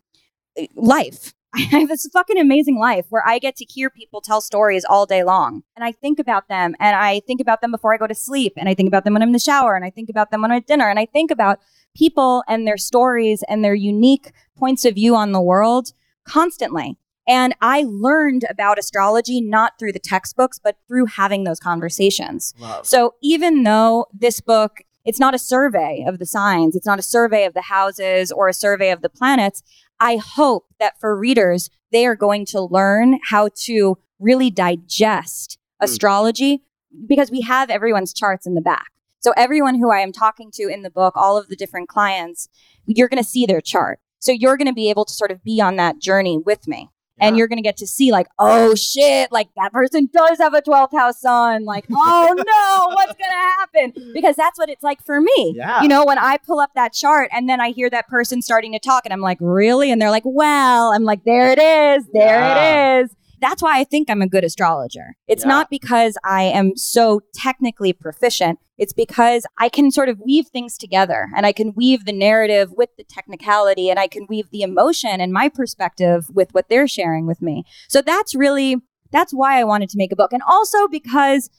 uh, 0.60 0.66
life. 0.76 1.34
I 1.56 1.62
have 1.62 1.88
this 1.88 2.06
fucking 2.12 2.38
amazing 2.38 2.78
life 2.78 3.06
where 3.08 3.26
I 3.26 3.40
get 3.40 3.56
to 3.58 3.66
hear 3.66 3.90
people 3.90 4.20
tell 4.20 4.42
stories 4.42 4.84
all 4.84 5.06
day 5.06 5.24
long. 5.24 5.64
And 5.78 5.86
I 5.86 5.94
think 5.94 6.20
about 6.20 6.50
them 6.50 6.76
and 6.82 6.98
I 6.98 7.22
think 7.22 7.40
about 7.40 7.62
them 7.62 7.72
before 7.72 7.94
I 7.94 7.98
go 7.98 8.08
to 8.08 8.14
sleep 8.14 8.54
and 8.58 8.68
I 8.68 8.74
think 8.74 8.90
about 8.90 9.06
them 9.06 9.14
when 9.14 9.22
I'm 9.22 9.30
in 9.30 9.34
the 9.34 9.40
shower 9.40 9.76
and 9.78 9.86
I 9.86 9.90
think 9.90 10.10
about 10.10 10.30
them 10.30 10.42
when 10.42 10.52
I'm 10.52 10.58
at 10.58 10.68
dinner 10.68 10.90
and 10.90 11.00
I 11.00 11.06
think 11.06 11.32
about 11.32 11.60
people 11.96 12.44
and 12.50 12.68
their 12.68 12.78
stories 12.78 13.42
and 13.48 13.64
their 13.64 13.74
unique 13.74 14.34
points 14.58 14.84
of 14.84 14.96
view 14.96 15.16
on 15.16 15.32
the 15.32 15.42
world 15.42 15.94
constantly. 16.26 16.98
And 17.30 17.56
I 17.62 17.86
learned 17.88 18.44
about 18.50 18.80
astrology 18.80 19.40
not 19.40 19.78
through 19.78 19.92
the 19.92 20.00
textbooks, 20.00 20.58
but 20.58 20.78
through 20.88 21.06
having 21.06 21.44
those 21.44 21.60
conversations. 21.60 22.56
Love. 22.60 22.88
So 22.88 23.14
even 23.22 23.62
though 23.62 24.08
this 24.12 24.42
book, 24.42 24.80
it's 25.06 25.20
not 25.20 25.36
a 25.36 25.40
survey 25.40 26.04
of 26.08 26.18
the 26.18 26.26
signs, 26.26 26.76
it's 26.76 26.88
not 26.88 26.98
a 26.98 27.04
survey 27.04 27.46
of 27.46 27.54
the 27.54 27.62
houses 27.62 28.32
or 28.32 28.48
a 28.48 28.54
survey 28.54 28.90
of 28.90 29.04
the 29.04 29.10
planets, 29.10 29.62
I 30.00 30.18
hope 30.18 30.66
that 30.80 31.00
for 31.00 31.16
readers, 31.16 31.70
they 31.92 32.08
are 32.08 32.16
going 32.16 32.48
to 32.48 32.62
learn 32.62 33.20
how 33.30 33.50
to 33.66 34.00
really 34.18 34.50
digest 34.50 35.60
hmm. 35.80 35.84
astrology 35.84 36.64
because 37.08 37.30
we 37.30 37.42
have 37.42 37.70
everyone's 37.70 38.12
charts 38.12 38.48
in 38.48 38.56
the 38.56 38.62
back. 38.62 38.88
So 39.20 39.34
everyone 39.38 39.76
who 39.76 39.92
I 39.92 40.00
am 40.00 40.12
talking 40.12 40.50
to 40.54 40.68
in 40.68 40.82
the 40.82 40.90
book, 40.90 41.14
all 41.16 41.38
of 41.38 41.48
the 41.48 41.56
different 41.56 41.90
clients, 41.90 42.50
you're 42.88 43.10
going 43.10 43.22
to 43.22 43.30
see 43.30 43.46
their 43.46 43.62
chart. 43.62 44.00
So 44.18 44.32
you're 44.32 44.58
going 44.58 44.68
to 44.68 44.74
be 44.74 44.90
able 44.90 45.06
to 45.06 45.14
sort 45.14 45.30
of 45.30 45.44
be 45.44 45.62
on 45.62 45.76
that 45.76 46.00
journey 46.00 46.38
with 46.38 46.68
me. 46.68 46.90
And 47.22 47.38
you're 47.38 47.48
to 47.58 47.64
get 47.64 47.78
to 47.78 47.88
see, 47.88 48.12
like, 48.12 48.28
oh 48.40 48.76
shit, 48.76 49.32
like 49.32 49.50
that 49.56 49.72
person 49.72 50.10
does 50.14 50.38
have 50.40 50.54
a 50.54 50.62
12th 50.62 50.92
house 50.98 51.20
sun. 51.22 51.66
Like, 51.66 51.86
oh 51.92 52.34
no, 52.36 52.96
what's 52.96 53.16
to 53.30 53.36
happen? 53.36 54.12
Because 54.14 54.36
that's 54.36 54.58
what 54.58 54.70
it's 54.70 54.84
like 54.84 55.04
for 55.06 55.20
me. 55.22 55.54
Yeah. 55.56 55.82
You 55.82 55.88
know, 55.88 56.06
when 56.06 56.18
I 56.18 56.38
pull 56.38 56.60
up 56.60 56.72
that 56.76 56.94
chart 56.94 57.30
and 57.32 57.50
then 57.50 57.60
I 57.62 57.72
hear 57.72 57.90
that 57.90 58.08
person 58.08 58.42
starting 58.42 58.72
to 58.74 58.80
talk 58.80 59.06
and 59.06 59.14
I'm 59.14 59.22
like, 59.22 59.38
really? 59.42 59.92
And 59.92 60.02
they're 60.02 60.12
like, 60.12 60.24
well, 60.26 60.92
I'm 60.94 61.04
like, 61.04 61.24
there 61.26 61.52
it 61.52 61.60
is. 61.60 62.06
There 62.14 62.40
Yeah. 62.40 63.00
it 63.00 63.04
is. 63.06 63.16
That's 63.42 63.62
why 63.62 63.80
I 63.80 63.84
think 63.84 64.10
I'm 64.10 64.22
a 64.22 64.28
good 64.28 64.44
astrologer. 64.44 65.16
It's 65.28 65.44
Yeah. 65.44 65.50
not 65.50 65.70
because 65.70 66.18
I 66.24 66.44
am 66.44 66.76
so 66.76 67.22
technically 67.34 67.94
proficient. 67.94 68.60
It's 68.78 68.94
because 68.94 69.46
I 69.58 69.70
can 69.70 69.92
sort 69.92 70.10
of 70.10 70.20
weave 70.26 70.48
things 70.48 70.78
together 70.78 71.30
and 71.36 71.46
I 71.46 71.52
can 71.52 71.74
weave 71.76 72.06
the 72.06 72.14
narrative 72.14 72.72
with 72.72 72.90
the 72.98 73.04
technicality 73.04 73.90
and 73.90 74.00
I 74.00 74.08
can 74.08 74.26
weave 74.30 74.50
the 74.52 74.62
emotion 74.62 75.20
and 75.22 75.34
my 75.34 75.50
perspective 75.50 76.28
with 76.34 76.54
what 76.54 76.70
they're 76.70 76.88
sharing 76.88 77.26
with 77.28 77.42
me. 77.42 77.64
So 77.88 78.02
that's 78.02 78.36
really 78.36 78.78
that's 79.12 79.34
why 79.34 79.60
I 79.60 79.64
wanted 79.64 79.90
to 79.90 79.98
make 79.98 80.12
a 80.12 80.16
book. 80.16 80.32
And 80.34 80.44
also 80.48 80.88
because 80.88 81.50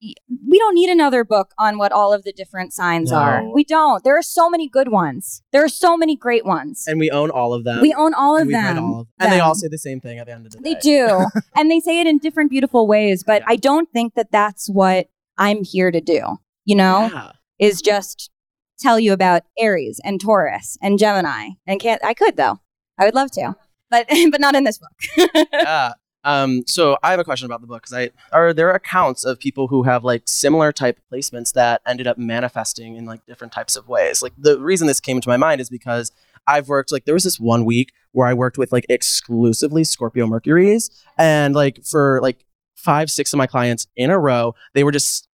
we 0.00 0.58
don't 0.58 0.74
need 0.74 0.90
another 0.90 1.24
book 1.24 1.52
on 1.58 1.78
what 1.78 1.90
all 1.92 2.12
of 2.12 2.22
the 2.24 2.32
different 2.32 2.72
signs 2.72 3.10
are. 3.10 3.42
We 3.52 3.64
don't. 3.64 4.04
There 4.04 4.16
are 4.16 4.22
so 4.22 4.50
many 4.50 4.68
good 4.68 4.88
ones. 4.88 5.42
There 5.52 5.64
are 5.64 5.68
so 5.68 5.96
many 5.96 6.16
great 6.16 6.44
ones. 6.44 6.84
and 6.86 6.98
we 7.00 7.10
own 7.10 7.30
all 7.30 7.52
of 7.54 7.64
them. 7.64 7.80
we 7.80 7.94
own 7.94 8.12
all 8.14 8.36
of 8.36 8.42
and 8.42 8.48
we've 8.48 8.56
read 8.56 8.76
them. 8.76 8.84
all 8.84 9.00
of- 9.00 9.06
them. 9.06 9.14
and 9.20 9.32
they 9.32 9.40
all 9.40 9.54
say 9.54 9.68
the 9.68 9.78
same 9.78 10.00
thing 10.00 10.18
at 10.18 10.26
the 10.26 10.32
end 10.32 10.46
of 10.46 10.52
the 10.52 10.58
day. 10.60 10.74
They 10.74 10.80
do. 10.80 11.24
and 11.56 11.70
they 11.70 11.80
say 11.80 12.00
it 12.00 12.06
in 12.06 12.18
different 12.18 12.50
beautiful 12.50 12.86
ways, 12.86 13.24
but 13.24 13.42
Yeah. 13.42 13.46
I 13.48 13.56
don't 13.56 13.90
think 13.92 14.14
that 14.14 14.30
that's 14.30 14.68
what 14.68 15.08
I'm 15.38 15.64
here 15.64 15.90
to 15.90 16.00
do. 16.00 16.36
You 16.64 16.76
know, 16.76 17.10
Yeah. 17.12 17.32
is 17.58 17.80
just 17.80 18.30
tell 18.78 19.00
you 19.00 19.12
about 19.14 19.42
Aries 19.58 20.00
and 20.04 20.20
Taurus 20.20 20.76
and 20.82 20.98
Gemini. 20.98 21.50
And 21.66 21.80
can't 21.80 22.04
I 22.04 22.12
could 22.14 22.36
though. 22.36 22.60
I 22.98 23.04
would 23.06 23.14
love 23.14 23.30
to. 23.32 23.54
But 23.90 24.06
but 24.30 24.40
not 24.40 24.54
in 24.54 24.64
this 24.64 24.78
book. 24.78 25.46
yeah. 25.52 25.92
Um, 26.26 26.64
so 26.66 26.98
I 27.04 27.12
have 27.12 27.20
a 27.20 27.24
question 27.24 27.46
about 27.46 27.60
the 27.60 27.68
book 27.68 27.82
because 27.82 27.94
I 27.94 28.10
are 28.36 28.52
there 28.52 28.72
accounts 28.72 29.24
of 29.24 29.38
people 29.38 29.68
who 29.68 29.84
have 29.84 30.02
like 30.02 30.24
similar 30.26 30.72
type 30.72 30.98
placements 31.10 31.52
that 31.52 31.82
ended 31.86 32.08
up 32.08 32.18
manifesting 32.18 32.96
in 32.96 33.06
like 33.06 33.24
different 33.26 33.52
types 33.52 33.76
of 33.76 33.88
ways. 33.88 34.22
Like 34.22 34.32
the 34.36 34.58
reason 34.58 34.88
this 34.88 34.98
came 34.98 35.20
to 35.20 35.28
my 35.28 35.36
mind 35.36 35.60
is 35.60 35.70
because 35.70 36.10
I've 36.48 36.68
worked 36.68 36.90
like 36.90 37.04
there 37.04 37.14
was 37.14 37.22
this 37.22 37.38
one 37.38 37.64
week 37.64 37.92
where 38.10 38.26
I 38.26 38.34
worked 38.34 38.58
with 38.58 38.72
like 38.72 38.86
exclusively 38.88 39.84
Scorpio 39.84 40.26
Mercuries 40.26 40.90
and 41.16 41.54
like 41.54 41.84
for 41.84 42.18
like 42.20 42.44
five 42.74 43.08
six 43.08 43.32
of 43.32 43.36
my 43.36 43.46
clients 43.46 43.86
in 43.96 44.10
a 44.10 44.18
row 44.18 44.54
they 44.74 44.82
were 44.82 44.92
just 44.92 45.28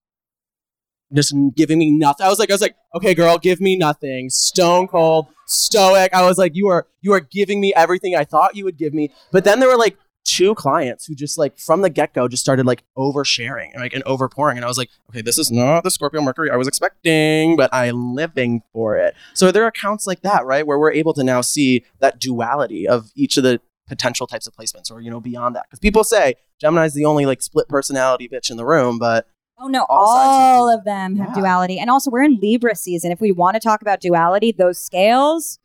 just 1.11 1.35
giving 1.55 1.77
me 1.77 1.91
nothing. 1.91 2.25
I 2.25 2.29
was 2.29 2.39
like, 2.39 2.49
I 2.49 2.53
was 2.53 2.61
like, 2.61 2.75
okay, 2.95 3.13
girl, 3.13 3.37
give 3.37 3.61
me 3.61 3.75
nothing. 3.75 4.31
Stone 4.31 4.87
cold, 4.87 5.27
stoic. 5.45 6.11
I 6.13 6.25
was 6.25 6.37
like, 6.37 6.55
you 6.55 6.67
are 6.67 6.87
you 7.01 7.13
are 7.13 7.19
giving 7.19 7.61
me 7.61 7.73
everything 7.75 8.15
I 8.15 8.23
thought 8.25 8.55
you 8.55 8.65
would 8.65 8.77
give 8.77 8.93
me. 8.93 9.11
But 9.31 9.43
then 9.43 9.59
there 9.59 9.69
were 9.69 9.77
like 9.77 9.97
two 10.25 10.55
clients 10.55 11.05
who 11.05 11.15
just 11.15 11.37
like 11.37 11.57
from 11.59 11.81
the 11.81 11.89
get 11.89 12.13
go 12.13 12.27
just 12.27 12.41
started 12.41 12.65
like 12.65 12.83
oversharing 12.97 13.71
and 13.73 13.81
like 13.81 13.93
and 13.93 14.03
overpouring, 14.05 14.55
and 14.55 14.63
I 14.65 14.67
was 14.67 14.77
like, 14.77 14.89
okay, 15.09 15.21
this 15.21 15.37
is 15.37 15.51
not 15.51 15.83
the 15.83 15.91
Scorpio 15.91 16.21
Mercury 16.21 16.49
I 16.49 16.55
was 16.55 16.67
expecting, 16.67 17.55
but 17.55 17.69
I'm 17.73 18.13
living 18.15 18.61
for 18.71 18.97
it. 18.97 19.15
So 19.33 19.51
there 19.51 19.63
are 19.63 19.67
accounts 19.67 20.07
like 20.07 20.21
that, 20.21 20.45
right, 20.45 20.65
where 20.65 20.79
we're 20.79 20.91
able 20.93 21.13
to 21.13 21.23
now 21.23 21.41
see 21.41 21.83
that 21.99 22.19
duality 22.19 22.87
of 22.87 23.11
each 23.15 23.37
of 23.37 23.43
the 23.43 23.59
potential 23.87 24.25
types 24.27 24.47
of 24.47 24.53
placements, 24.55 24.89
or 24.91 25.01
you 25.01 25.09
know, 25.11 25.19
beyond 25.19 25.55
that. 25.55 25.65
Because 25.67 25.79
people 25.79 26.03
say 26.03 26.35
Gemini's 26.59 26.93
the 26.93 27.05
only 27.05 27.25
like 27.25 27.41
split 27.41 27.67
personality 27.67 28.29
bitch 28.29 28.49
in 28.49 28.57
the 28.57 28.65
room, 28.65 28.97
but 28.99 29.27
Oh 29.59 29.67
no, 29.67 29.85
All 29.87 30.17
all 30.17 30.69
of 30.69 30.83
them 30.83 31.15
have 31.17 31.29
Yeah. 31.29 31.41
duality. 31.41 31.77
And 31.79 31.89
also 31.89 32.09
we're 32.09 32.23
in 32.23 32.39
Libra 32.41 32.75
season. 32.75 33.11
If 33.11 33.21
we 33.21 33.31
want 33.31 33.53
to 33.55 33.59
talk 33.59 33.81
about 33.81 34.01
duality, 34.01 34.51
those 34.51 34.79
scales, 34.79 35.59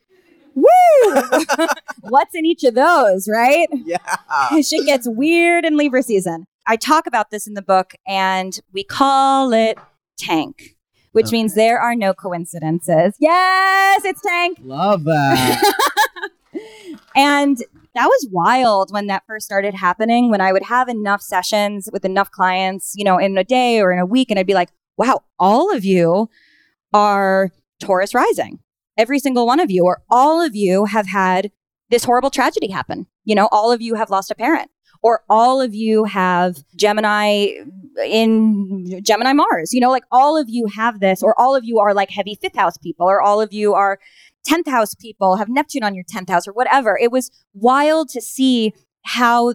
woo! 0.55 0.67
What's 2.02 2.35
in 2.35 2.45
each 2.47 2.64
of 2.64 2.75
those, 2.75 3.28
right? 3.28 3.69
yeah. 3.85 4.61
Shit 4.62 4.87
gets 4.87 5.07
weird 5.09 5.64
in 5.64 5.76
Libra 5.76 6.02
season. 6.02 6.47
I 6.67 6.76
talk 6.76 7.07
about 7.07 7.31
this 7.31 7.47
in 7.47 7.55
the 7.55 7.62
book 7.62 7.93
and 8.07 8.59
we 8.73 8.85
call 8.85 9.52
it 9.52 9.78
tank, 10.19 10.76
which 11.12 11.26
Okay. 11.26 11.33
means 11.37 11.55
there 11.55 11.81
are 11.81 11.95
no 11.95 12.12
coincidences. 12.12 13.14
Yes, 13.19 14.05
it's 14.05 14.21
tank. 14.23 14.59
Love 14.62 15.05
that. 15.05 15.75
And 17.14 17.59
that 17.95 18.07
was 18.07 18.28
wild 18.31 18.93
when 18.93 19.07
that 19.09 19.25
first 19.26 19.45
started 19.45 19.75
happening. 19.75 20.31
When 20.31 20.40
I 20.40 20.52
would 20.52 20.62
have 20.64 20.88
enough 20.88 21.21
sessions 21.21 21.88
with 21.93 22.05
enough 22.05 22.31
clients, 22.31 22.93
you 22.97 23.05
know, 23.05 23.19
in 23.19 23.37
a 23.37 23.45
day 23.45 23.81
or 23.81 23.93
in 23.93 23.99
a 23.99 24.07
week, 24.07 24.31
and 24.31 24.38
I'd 24.38 24.47
be 24.47 24.55
like, 24.55 24.71
wow, 24.97 25.23
all 25.38 25.75
of 25.75 25.85
you 25.85 26.28
are 26.93 27.50
Taurus 27.81 28.14
rising. 28.14 28.61
Every 28.99 29.19
single 29.19 29.47
one 29.47 29.61
of 29.61 29.71
you, 29.71 29.85
or 29.85 30.02
all 30.11 30.43
of 30.45 30.55
you 30.55 30.85
have 30.85 31.07
had 31.07 31.50
this 31.88 32.05
horrible 32.05 32.31
tragedy 32.31 32.71
happen. 32.71 33.07
You 33.25 33.35
know, 33.35 33.49
all 33.50 33.73
of 33.73 33.81
you 33.81 33.95
have 33.95 34.11
lost 34.11 34.31
a 34.31 34.35
parent, 34.35 34.71
or 35.02 35.23
all 35.31 35.61
of 35.61 35.75
you 35.75 36.05
have 36.05 36.64
Gemini 36.76 37.52
in 38.05 39.00
Gemini 39.02 39.33
Mars. 39.33 39.73
You 39.73 39.81
know, 39.81 39.90
like 39.90 40.05
all 40.11 40.37
of 40.37 40.49
you 40.49 40.67
have 40.75 41.00
this, 41.00 41.23
or 41.23 41.38
all 41.40 41.55
of 41.55 41.64
you 41.64 41.78
are 41.78 41.95
like 41.95 42.11
heavy 42.11 42.37
fifth 42.40 42.57
house 42.57 42.76
people, 42.76 43.07
or 43.07 43.23
all 43.23 43.40
of 43.40 43.52
you 43.52 43.73
are 43.75 43.99
10th 44.47 44.69
house 44.69 44.95
people, 44.95 45.37
have 45.37 45.49
Neptune 45.49 45.85
on 45.85 45.95
your 45.95 46.05
10th 46.05 46.31
house, 46.31 46.49
or 46.49 46.52
whatever. 46.52 46.99
It 47.00 47.12
was 47.12 47.31
wild 47.55 48.09
to 48.11 48.21
see 48.21 48.73
how 49.05 49.55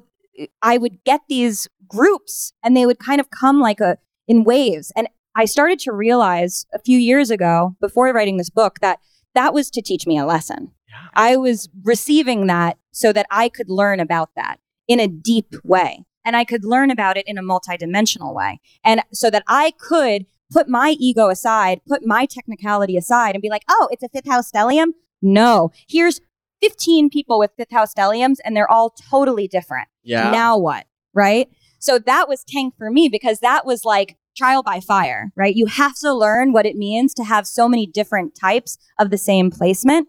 I 0.62 0.78
would 0.78 1.04
get 1.04 1.22
these 1.30 1.68
groups 1.88 2.54
and 2.64 2.76
they 2.76 2.86
would 2.86 3.00
kind 3.00 3.20
of 3.20 3.30
come 3.30 3.60
like 3.60 3.80
a 3.80 3.98
in 4.28 4.44
waves. 4.44 4.92
And 4.96 5.08
I 5.36 5.46
started 5.46 5.80
to 5.80 5.92
realize 5.92 6.66
a 6.74 6.80
few 6.80 6.98
years 6.98 7.30
ago, 7.30 7.76
before 7.82 8.12
writing 8.14 8.38
this 8.38 8.50
book, 8.50 8.80
that 8.80 9.00
that 9.36 9.54
was 9.54 9.70
to 9.72 9.82
teach 9.82 10.06
me 10.06 10.18
a 10.18 10.26
lesson. 10.26 10.72
Yeah. 10.90 11.08
I 11.16 11.38
was 11.38 11.70
receiving 11.84 12.48
that 12.48 12.78
so 12.92 13.14
that 13.14 13.26
I 13.32 13.50
could 13.50 13.70
learn 13.70 14.00
about 14.00 14.30
that 14.36 14.60
in 14.88 15.00
a 15.00 15.08
deep 15.08 15.54
way. 15.64 16.06
And 16.26 16.38
I 16.38 16.46
could 16.46 16.64
learn 16.64 16.90
about 16.90 17.18
it 17.18 17.28
in 17.28 17.38
a 17.38 17.44
multidimensional 17.44 18.34
way. 18.34 18.62
And 18.84 19.02
so 19.12 19.30
that 19.30 19.44
I 19.48 19.74
could 19.78 20.26
put 20.52 20.70
my 20.70 20.96
ego 21.00 21.30
aside, 21.30 21.82
put 21.86 22.06
my 22.06 22.26
technicality 22.26 22.96
aside, 22.96 23.36
and 23.36 23.42
be 23.42 23.50
like, 23.50 23.64
oh, 23.70 23.90
it's 23.92 24.04
a 24.04 24.10
fifth 24.10 24.30
house 24.30 24.50
stellium? 24.50 24.92
No. 25.22 25.72
Here's 25.88 26.22
15 26.62 27.10
people 27.10 27.40
with 27.40 27.52
fifth 27.58 27.72
house 27.72 27.94
stelliums 27.94 28.38
and 28.46 28.56
they're 28.56 28.72
all 28.72 28.92
totally 28.92 29.48
different. 29.48 29.90
Yeah. 30.04 30.32
Now 30.32 30.58
what? 30.58 30.86
Right? 31.14 31.50
So 31.80 32.00
that 32.00 32.30
was 32.30 32.46
tank 32.46 32.76
for 32.78 32.90
me 32.90 33.10
because 33.10 33.40
that 33.40 33.66
was 33.66 33.84
like 33.84 34.16
trial 34.36 34.64
by 34.64 34.80
fire, 34.80 35.32
right? 35.36 35.56
You 35.56 35.66
have 35.68 35.96
to 36.00 36.14
learn 36.14 36.54
what 36.54 36.66
it 36.66 36.76
means 36.76 37.14
to 37.16 37.24
have 37.24 37.48
so 37.48 37.70
many 37.70 37.86
different 37.86 38.36
types 38.36 38.78
of 39.00 39.10
the 39.10 39.18
same 39.18 39.52
placement. 39.52 40.08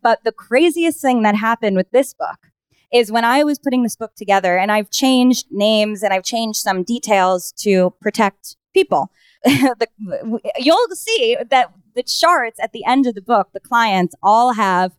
But 0.00 0.24
the 0.24 0.32
craziest 0.32 1.00
thing 1.00 1.22
that 1.22 1.36
happened 1.36 1.76
with 1.76 1.90
this 1.90 2.14
book 2.14 2.38
is 2.92 3.10
when 3.10 3.24
I 3.24 3.42
was 3.42 3.58
putting 3.58 3.82
this 3.82 3.96
book 3.96 4.14
together, 4.14 4.58
and 4.58 4.70
I've 4.70 4.90
changed 4.90 5.46
names 5.50 6.02
and 6.02 6.12
I've 6.12 6.24
changed 6.24 6.60
some 6.60 6.82
details 6.82 7.52
to 7.58 7.94
protect 8.00 8.56
people. 8.74 9.10
the, 9.44 9.88
you'll 10.58 10.86
see 10.94 11.36
that 11.50 11.72
the 11.94 12.02
charts 12.02 12.60
at 12.60 12.72
the 12.72 12.84
end 12.84 13.06
of 13.06 13.14
the 13.14 13.22
book, 13.22 13.48
the 13.52 13.60
clients 13.60 14.14
all 14.22 14.52
have 14.52 14.92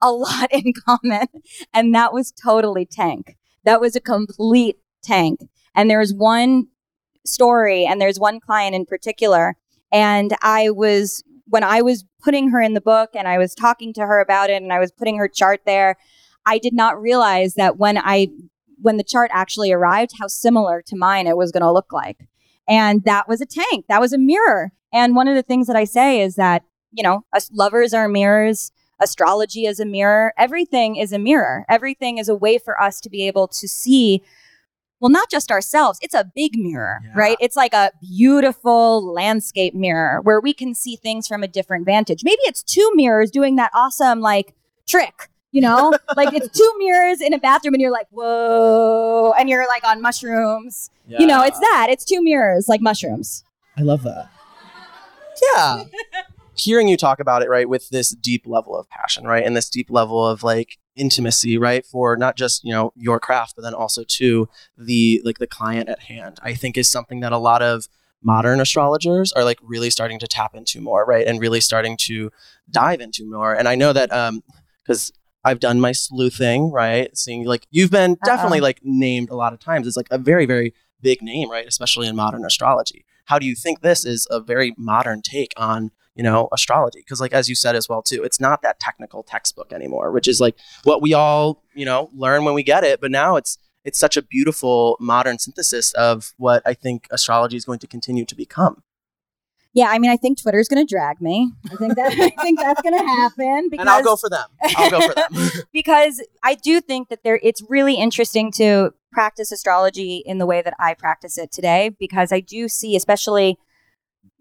a 0.00 0.10
lot 0.10 0.52
in 0.52 0.72
common. 0.86 1.26
And 1.72 1.94
that 1.94 2.12
was 2.12 2.32
totally 2.32 2.86
tank. 2.86 3.36
That 3.64 3.80
was 3.80 3.94
a 3.96 4.00
complete 4.00 4.78
tank. 5.02 5.40
And 5.74 5.90
there 5.90 5.98
was 5.98 6.14
one 6.14 6.68
story, 7.26 7.84
and 7.84 8.00
there's 8.00 8.18
one 8.18 8.40
client 8.40 8.74
in 8.74 8.86
particular. 8.86 9.56
And 9.92 10.36
I 10.42 10.70
was, 10.70 11.22
when 11.46 11.62
I 11.62 11.82
was 11.82 12.04
putting 12.22 12.50
her 12.50 12.60
in 12.60 12.74
the 12.74 12.80
book 12.80 13.10
and 13.14 13.28
I 13.28 13.38
was 13.38 13.54
talking 13.54 13.92
to 13.94 14.02
her 14.02 14.20
about 14.20 14.50
it 14.50 14.62
and 14.62 14.72
I 14.72 14.80
was 14.80 14.90
putting 14.90 15.18
her 15.18 15.28
chart 15.28 15.60
there, 15.66 15.96
I 16.46 16.58
did 16.58 16.74
not 16.74 17.00
realize 17.00 17.54
that 17.54 17.78
when 17.78 17.98
I 17.98 18.28
when 18.80 18.96
the 18.98 19.04
chart 19.04 19.30
actually 19.32 19.72
arrived, 19.72 20.12
how 20.18 20.26
similar 20.26 20.82
to 20.82 20.96
mine 20.96 21.26
it 21.26 21.36
was 21.36 21.50
going 21.50 21.62
to 21.62 21.72
look 21.72 21.92
like. 21.92 22.26
And 22.68 23.02
that 23.04 23.28
was 23.28 23.40
a 23.40 23.46
tank. 23.46 23.86
That 23.88 24.00
was 24.00 24.12
a 24.12 24.18
mirror. 24.18 24.72
And 24.92 25.16
one 25.16 25.26
of 25.26 25.34
the 25.34 25.42
things 25.42 25.66
that 25.68 25.76
I 25.76 25.84
say 25.84 26.20
is 26.20 26.36
that, 26.36 26.62
you 26.92 27.02
know, 27.02 27.24
us 27.32 27.50
lovers 27.52 27.94
are 27.94 28.08
mirrors. 28.08 28.72
Astrology 29.00 29.66
is 29.66 29.80
a 29.80 29.86
mirror. 29.86 30.34
Everything 30.38 30.96
is 30.96 31.12
a 31.12 31.18
mirror. 31.18 31.64
Everything 31.68 32.18
is 32.18 32.28
a 32.28 32.34
way 32.34 32.58
for 32.58 32.80
us 32.80 33.00
to 33.00 33.10
be 33.10 33.26
able 33.26 33.48
to 33.48 33.66
see, 33.66 34.22
well, 35.00 35.10
not 35.10 35.30
just 35.30 35.50
ourselves, 35.50 35.98
it's 36.02 36.14
a 36.14 36.24
big 36.34 36.52
mirror, 36.56 37.00
Yeah. 37.04 37.12
right? 37.14 37.36
It's 37.40 37.56
like 37.56 37.74
a 37.74 37.90
beautiful 38.00 39.12
landscape 39.12 39.74
mirror 39.74 40.20
where 40.22 40.40
we 40.40 40.54
can 40.54 40.74
see 40.74 40.96
things 40.96 41.26
from 41.26 41.42
a 41.42 41.48
different 41.48 41.84
vantage. 41.84 42.22
Maybe 42.24 42.40
it's 42.44 42.62
two 42.62 42.90
mirrors 42.94 43.30
doing 43.30 43.56
that 43.56 43.70
awesome, 43.74 44.20
like, 44.20 44.54
trick. 44.86 45.28
You 45.52 45.60
know, 45.60 45.92
like 46.16 46.32
it's 46.34 46.48
two 46.48 46.72
mirrors 46.78 47.20
in 47.20 47.32
a 47.32 47.38
bathroom, 47.38 47.74
and 47.74 47.80
you're 47.80 47.92
like, 47.92 48.08
whoa, 48.10 49.32
and 49.38 49.48
you're 49.48 49.68
like 49.68 49.84
on 49.84 50.00
mushrooms. 50.02 50.90
You 51.06 51.26
know, 51.26 51.42
it's 51.44 51.60
that. 51.60 51.88
It's 51.90 52.04
two 52.04 52.20
mirrors, 52.22 52.66
like 52.68 52.80
mushrooms. 52.80 53.44
I 53.76 53.82
love 53.82 54.02
that. 54.02 54.30
Yeah. 55.54 55.84
Hearing 56.56 56.88
you 56.88 56.96
talk 56.96 57.20
about 57.20 57.42
it, 57.42 57.48
right, 57.48 57.68
with 57.68 57.88
this 57.90 58.10
deep 58.10 58.46
level 58.46 58.76
of 58.76 58.88
passion, 58.88 59.24
right, 59.26 59.44
and 59.44 59.56
this 59.56 59.68
deep 59.68 59.90
level 59.90 60.26
of 60.26 60.42
like 60.42 60.78
intimacy, 60.96 61.58
right, 61.58 61.84
for 61.84 62.16
not 62.16 62.36
just 62.36 62.64
you 62.64 62.72
know 62.72 62.92
your 62.96 63.20
craft, 63.20 63.54
but 63.56 63.62
then 63.62 63.74
also 63.74 64.04
to 64.04 64.48
the 64.76 65.20
like 65.24 65.38
the 65.38 65.46
client 65.46 65.88
at 65.88 66.00
hand, 66.00 66.38
I 66.42 66.54
think 66.54 66.76
is 66.76 66.90
something 66.90 67.20
that 67.20 67.32
a 67.32 67.38
lot 67.38 67.62
of 67.62 67.88
modern 68.22 68.60
astrologers 68.60 69.32
are 69.32 69.44
like 69.44 69.58
really 69.62 69.90
starting 69.90 70.18
to 70.18 70.26
tap 70.26 70.54
into 70.54 70.80
more, 70.80 71.04
right, 71.04 71.26
and 71.26 71.40
really 71.40 71.60
starting 71.60 71.96
to 71.98 72.30
dive 72.70 73.00
into 73.00 73.28
more. 73.28 73.54
And 73.54 73.68
I 73.68 73.74
know 73.74 73.92
that 73.92 74.12
um 74.12 74.42
because 74.82 75.12
I've 75.44 75.60
done 75.60 75.80
my 75.80 75.92
sleuthing, 75.92 76.70
right, 76.70 77.16
seeing 77.16 77.44
like 77.44 77.66
you've 77.70 77.90
been 77.90 78.16
definitely 78.24 78.60
like 78.60 78.80
named 78.82 79.30
a 79.30 79.36
lot 79.36 79.52
of 79.52 79.60
times. 79.60 79.86
It's 79.86 79.96
like 79.96 80.08
a 80.10 80.18
very 80.18 80.46
very 80.46 80.74
big 81.00 81.22
name, 81.22 81.50
right, 81.50 81.66
especially 81.66 82.06
in 82.06 82.16
modern 82.16 82.44
astrology 82.44 83.04
how 83.26 83.38
do 83.38 83.46
you 83.46 83.54
think 83.54 83.80
this 83.80 84.04
is 84.04 84.26
a 84.30 84.40
very 84.40 84.74
modern 84.76 85.22
take 85.22 85.52
on 85.56 85.90
you 86.14 86.22
know 86.22 86.48
astrology. 86.52 87.00
Because 87.00 87.20
like 87.20 87.32
as 87.32 87.48
you 87.48 87.54
said 87.54 87.76
as 87.76 87.88
well 87.88 88.02
too 88.02 88.22
it's 88.22 88.40
not 88.40 88.62
that 88.62 88.80
technical 88.80 89.22
textbook 89.22 89.72
anymore 89.72 90.10
which 90.10 90.28
is 90.28 90.40
like 90.40 90.56
what 90.84 91.02
we 91.02 91.14
all 91.14 91.62
you 91.74 91.84
know 91.84 92.10
learn 92.14 92.44
when 92.44 92.54
we 92.54 92.62
get 92.62 92.84
it. 92.84 93.00
But 93.00 93.10
now 93.10 93.36
it's 93.36 93.58
it's 93.84 93.98
such 93.98 94.16
a 94.16 94.22
beautiful 94.22 94.96
modern 94.98 95.38
synthesis 95.38 95.92
of 95.92 96.32
what 96.38 96.62
i 96.64 96.72
think 96.72 97.06
astrology 97.10 97.56
is 97.56 97.64
going 97.64 97.78
to 97.78 97.86
continue 97.86 98.24
to 98.24 98.34
become. 98.34 98.82
Yeah, 99.74 99.88
I 99.88 99.98
mean, 99.98 100.12
I 100.12 100.16
think 100.16 100.40
Twitter's 100.40 100.68
going 100.68 100.86
to 100.86 100.88
drag 100.88 101.20
me. 101.20 101.52
I 101.68 101.74
think 101.74 101.96
that 101.96 102.12
I 102.12 102.30
think 102.42 102.60
that's 102.60 102.80
going 102.80 102.96
to 102.96 103.04
happen 103.04 103.68
because 103.68 103.80
and 103.82 103.90
i'll 103.90 104.04
go 104.04 104.14
for 104.14 104.30
them. 104.30 104.46
I'll 104.76 104.90
go 104.90 105.00
for 105.00 105.14
them. 105.14 105.50
Because 105.72 106.22
I 106.44 106.54
do 106.54 106.80
think 106.80 107.08
that 107.08 107.24
there 107.24 107.40
it's 107.42 107.60
really 107.68 107.96
interesting 107.96 108.52
to 108.52 108.94
practice 109.10 109.50
astrology 109.50 110.22
in 110.24 110.38
the 110.38 110.46
way 110.46 110.62
that 110.62 110.74
I 110.78 110.94
practice 110.94 111.36
it 111.36 111.50
today 111.50 111.90
because 111.98 112.32
I 112.32 112.38
do 112.38 112.68
see 112.68 112.94
especially 112.94 113.58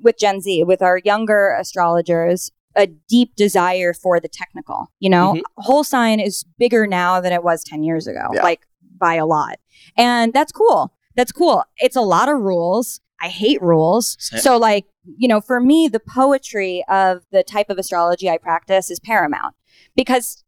with 0.02 0.18
Gen 0.18 0.42
Z 0.42 0.64
with 0.64 0.82
our 0.82 0.98
younger 1.04 1.56
astrologers 1.60 2.52
a 2.76 2.88
deep 2.88 3.36
desire 3.36 3.94
for 3.94 4.20
the 4.20 4.28
technical. 4.28 4.88
You 5.00 5.10
know, 5.12 5.34
Mhm. 5.34 5.42
whole 5.58 5.84
sign 5.84 6.20
is 6.20 6.44
bigger 6.58 6.88
now 6.88 7.22
than 7.22 7.32
it 7.32 7.44
was 7.44 7.64
10 7.64 7.84
years 7.84 8.08
ago, 8.08 8.28
Yeah. 8.34 8.42
like 8.42 8.62
by 8.98 9.14
a 9.16 9.26
lot. 9.28 9.60
And 9.96 10.34
that's 10.34 10.52
cool. 10.52 10.92
That's 11.16 11.32
cool. 11.32 11.64
It's 11.78 11.96
a 11.96 12.02
lot 12.02 12.30
of 12.30 12.40
rules. 12.40 13.00
I 13.22 13.28
hate 13.28 13.62
rules. 13.62 14.18
Same. 14.20 14.40
So 14.40 14.58
like, 14.58 14.86
you 15.18 15.28
know, 15.28 15.40
for 15.40 15.60
me 15.62 15.88
the 15.88 16.00
poetry 16.00 16.84
of 16.90 17.22
the 17.32 17.44
type 17.44 17.70
of 17.70 17.78
astrology 17.78 18.28
I 18.30 18.38
practice 18.38 18.90
is 18.90 19.00
paramount 19.00 19.56
because 19.96 20.44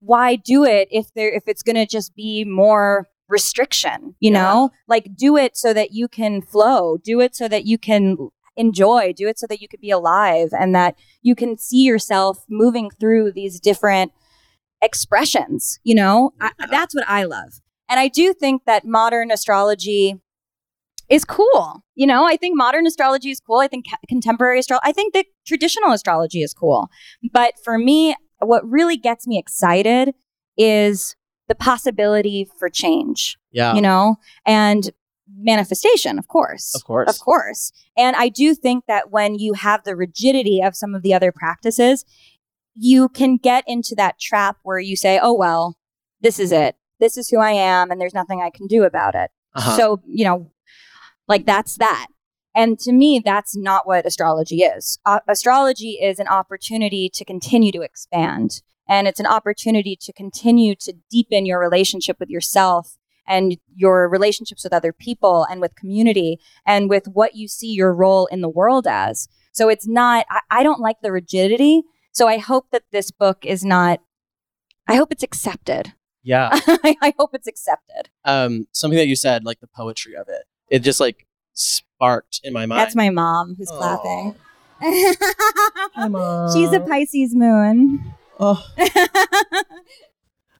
why 0.00 0.36
do 0.36 0.64
it 0.64 0.86
if 0.90 1.14
there 1.14 1.32
if 1.32 1.44
it's 1.46 1.62
going 1.62 1.76
to 1.76 1.86
just 1.86 2.14
be 2.14 2.44
more 2.44 3.08
restriction 3.26 4.14
you 4.20 4.30
Yeah. 4.30 4.42
know 4.42 4.70
like 4.86 5.16
do 5.16 5.34
it 5.38 5.56
so 5.56 5.72
that 5.72 5.92
you 5.92 6.08
can 6.08 6.42
flow 6.42 6.98
do 6.98 7.20
it 7.20 7.34
so 7.34 7.48
that 7.48 7.64
you 7.64 7.78
can 7.78 8.18
enjoy. 8.56 9.12
Do 9.12 9.28
it 9.28 9.38
so 9.38 9.46
that 9.48 9.60
you 9.60 9.68
could 9.68 9.80
be 9.80 9.90
alive 9.90 10.50
and 10.52 10.74
that 10.74 10.96
you 11.22 11.34
can 11.34 11.58
see 11.58 11.82
yourself 11.82 12.44
moving 12.48 12.90
through 12.90 13.32
these 13.32 13.60
different 13.60 14.12
expressions 14.82 15.80
you 15.82 15.94
know? 15.94 16.32
I, 16.40 16.50
that's 16.70 16.94
what 16.94 17.04
i 17.08 17.24
love. 17.24 17.60
And 17.88 17.98
i 17.98 18.08
do 18.08 18.34
think 18.34 18.64
that 18.66 18.84
modern 18.84 19.30
astrology 19.30 20.20
is 21.08 21.24
cool 21.24 21.82
you 21.94 22.06
know? 22.06 22.26
I 22.26 22.36
think 22.36 22.56
modern 22.56 22.86
astrology 22.86 23.30
is 23.30 23.40
cool. 23.40 23.60
I 23.60 23.68
think 23.68 23.86
ca- 23.88 23.96
contemporary 24.08 24.58
astrology 24.58 24.82
i 24.84 24.92
think 24.92 25.14
that 25.14 25.26
traditional 25.46 25.92
astrology 25.92 26.42
is 26.42 26.52
cool. 26.52 26.88
But 27.32 27.54
for 27.64 27.78
me 27.78 28.14
what 28.40 28.68
really 28.68 28.96
gets 28.96 29.26
me 29.26 29.38
excited 29.38 30.14
is 30.58 31.16
the 31.48 31.54
possibility 31.54 32.48
for 32.58 32.68
change 32.68 33.38
yeah. 33.54 33.74
you 33.74 33.80
know? 33.80 34.16
And 34.44 34.90
manifestation 35.36 36.18
of 36.18 36.28
course. 36.28 36.74
Of 36.74 36.84
course. 36.84 37.08
Of 37.08 37.18
course. 37.18 37.72
And 37.96 38.16
i 38.16 38.28
do 38.28 38.54
think 38.54 38.84
that 38.86 39.10
when 39.10 39.34
you 39.36 39.54
have 39.54 39.84
the 39.84 39.96
rigidity 39.96 40.60
of 40.62 40.76
some 40.76 40.94
of 40.94 41.02
the 41.02 41.14
other 41.14 41.32
practices 41.32 42.04
you 42.74 43.08
can 43.08 43.36
get 43.36 43.64
into 43.66 43.94
that 43.94 44.18
trap 44.18 44.56
where 44.62 44.78
you 44.78 44.96
say 44.96 45.18
oh 45.22 45.34
well 45.34 45.76
this 46.20 46.38
is 46.38 46.52
it. 46.52 46.76
This 47.00 47.16
is 47.16 47.28
who 47.28 47.38
i 47.38 47.50
am 47.50 47.90
and 47.90 48.00
there's 48.00 48.14
nothing 48.14 48.40
i 48.40 48.50
can 48.50 48.66
do 48.66 48.84
about 48.84 49.14
it. 49.14 49.30
Uh-huh. 49.54 49.76
so 49.76 50.00
you 50.06 50.24
know 50.24 50.50
like 51.28 51.46
that's 51.46 51.76
that. 51.78 52.06
And 52.54 52.78
to 52.80 52.92
me 52.92 53.20
that's 53.24 53.56
not 53.56 53.86
what 53.86 54.06
astrology 54.06 54.62
is. 54.62 54.98
Uh, 55.04 55.20
astrology 55.28 55.98
is 56.02 56.18
an 56.18 56.28
opportunity 56.28 57.10
to 57.14 57.24
continue 57.24 57.72
to 57.72 57.82
expand 57.82 58.62
and 58.88 59.08
it's 59.08 59.20
an 59.20 59.26
opportunity 59.26 59.96
to 60.00 60.12
continue 60.12 60.74
to 60.76 60.94
deepen 61.10 61.46
your 61.46 61.58
relationship 61.58 62.18
with 62.20 62.28
yourself 62.28 62.96
and 63.26 63.56
your 63.74 64.08
relationships 64.08 64.64
with 64.64 64.72
other 64.72 64.92
people 64.92 65.44
and 65.50 65.60
with 65.60 65.74
community 65.76 66.38
and 66.66 66.88
with 66.90 67.06
what 67.08 67.34
you 67.34 67.48
see 67.48 67.72
your 67.72 67.92
role 67.94 68.26
in 68.26 68.40
the 68.40 68.48
world 68.48 68.86
as. 68.86 69.28
So 69.52 69.68
it's 69.68 69.86
not, 69.86 70.26
I, 70.30 70.40
I 70.50 70.62
don't 70.62 70.80
like 70.80 70.96
the 71.02 71.12
rigidity. 71.12 71.82
So 72.12 72.28
I 72.28 72.38
hope 72.38 72.66
that 72.72 72.82
this 72.92 73.10
book 73.10 73.44
is 73.44 73.64
not, 73.64 74.00
I 74.86 74.96
hope 74.96 75.10
it's 75.12 75.22
accepted. 75.22 75.92
yeah 76.22 76.48
I 77.02 77.12
hope 77.18 77.34
it's 77.34 77.46
accepted. 77.48 78.08
um 78.24 78.66
something 78.72 78.96
that 78.98 79.06
you 79.08 79.16
said 79.16 79.44
like 79.44 79.60
the 79.60 79.66
poetry 79.66 80.14
of 80.16 80.26
it 80.28 80.44
it 80.70 80.78
just 80.80 81.00
like 81.00 81.26
sparked 81.52 82.40
in 82.44 82.52
my 82.52 82.66
mind 82.66 82.80
That's 82.80 82.94
my 82.96 83.10
mom 83.10 83.54
who's 83.56 83.70
Oh. 83.70 83.76
clapping. 83.78 84.34
Hi. 84.80 86.50
She's 86.52 86.72
a 86.72 86.80
Pisces 86.80 87.34
moon. 87.34 88.14
oh 88.40 88.62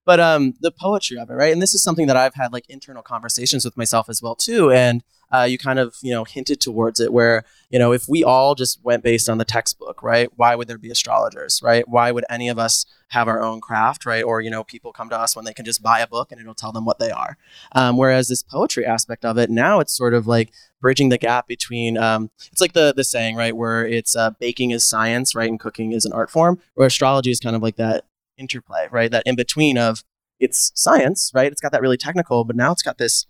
but 0.05 0.21
um 0.21 0.55
the 0.61 0.71
poetry 0.71 1.19
of 1.19 1.31
it 1.31 1.35
right? 1.35 1.53
And 1.53 1.62
this 1.62 1.75
is 1.75 1.83
something 1.83 2.07
that 2.07 2.17
i've 2.17 2.35
had 2.35 2.53
like 2.53 2.69
internal 2.69 3.03
conversations 3.03 3.64
with 3.64 3.77
myself 3.77 4.09
as 4.09 4.23
well 4.23 4.35
too. 4.35 4.71
And 4.71 5.03
uh, 5.33 5.43
you 5.43 5.59
kind 5.59 5.79
of 5.79 5.97
you 6.03 6.12
know 6.12 6.25
hinted 6.25 6.61
towards 6.61 7.01
it 7.01 7.12
where 7.12 7.45
you 7.71 7.79
know 7.79 7.93
if 7.93 8.09
we 8.09 8.23
all 8.23 8.55
just 8.55 8.85
went 8.85 9.03
based 9.03 9.29
on 9.29 9.38
the 9.38 9.45
textbook 9.45 10.03
right 10.03 10.29
why 10.37 10.55
would 10.55 10.69
there 10.69 10.79
be 10.79 10.90
astrologers 10.90 11.61
right? 11.62 11.88
Why 11.88 12.12
would 12.12 12.25
any 12.31 12.49
of 12.49 12.59
us 12.59 12.87
have 13.09 13.27
our 13.27 13.43
own 13.43 13.61
craft 13.61 14.07
right? 14.07 14.23
Or 14.23 14.40
you 14.40 14.51
know 14.51 14.62
people 14.62 14.93
come 14.93 15.09
to 15.11 15.19
us 15.19 15.35
when 15.35 15.45
they 15.45 15.55
can 15.55 15.64
just 15.64 15.83
buy 15.83 16.01
a 16.01 16.07
book 16.07 16.31
and 16.31 16.40
it'll 16.40 16.55
tell 16.55 16.73
them 16.73 16.85
what 16.85 16.99
they 16.99 17.11
are. 17.11 17.37
Um, 17.73 17.97
whereas 17.97 18.29
this 18.29 18.43
poetry 18.43 18.87
aspect 18.87 19.25
of 19.25 19.38
it 19.38 19.51
now 19.51 19.81
it's 19.81 19.97
sort 19.97 20.14
of 20.14 20.27
like 20.27 20.53
bridging 20.81 21.09
the 21.09 21.19
gap 21.19 21.49
between 21.49 21.97
um, 21.97 22.31
it's 22.53 22.61
like 22.61 22.75
the 22.75 22.93
the 22.95 23.05
saying 23.05 23.37
right 23.37 23.57
where 23.57 23.87
it's 23.87 24.14
uh, 24.14 24.31
baking 24.38 24.71
is 24.71 24.85
science 24.85 25.35
right 25.35 25.49
and 25.49 25.59
cooking 25.59 25.93
is 25.93 26.05
an 26.05 26.12
art 26.12 26.31
form 26.31 26.61
where 26.75 26.87
astrology 26.87 27.31
is 27.31 27.40
kind 27.40 27.57
of 27.57 27.62
like 27.62 27.77
that 27.77 28.05
interplay, 28.38 28.88
right? 28.90 29.11
That 29.11 29.23
in 29.27 29.37
between 29.37 29.79
of 29.79 30.05
it's 30.40 30.73
science, 30.75 31.31
right? 31.35 31.51
It's 31.51 31.61
got 31.61 31.73
that 31.73 31.83
really 31.83 31.97
technical, 31.97 32.44
but 32.44 32.57
now 32.57 32.73
it's 32.73 32.83
got 32.83 32.99
this 32.99 33.27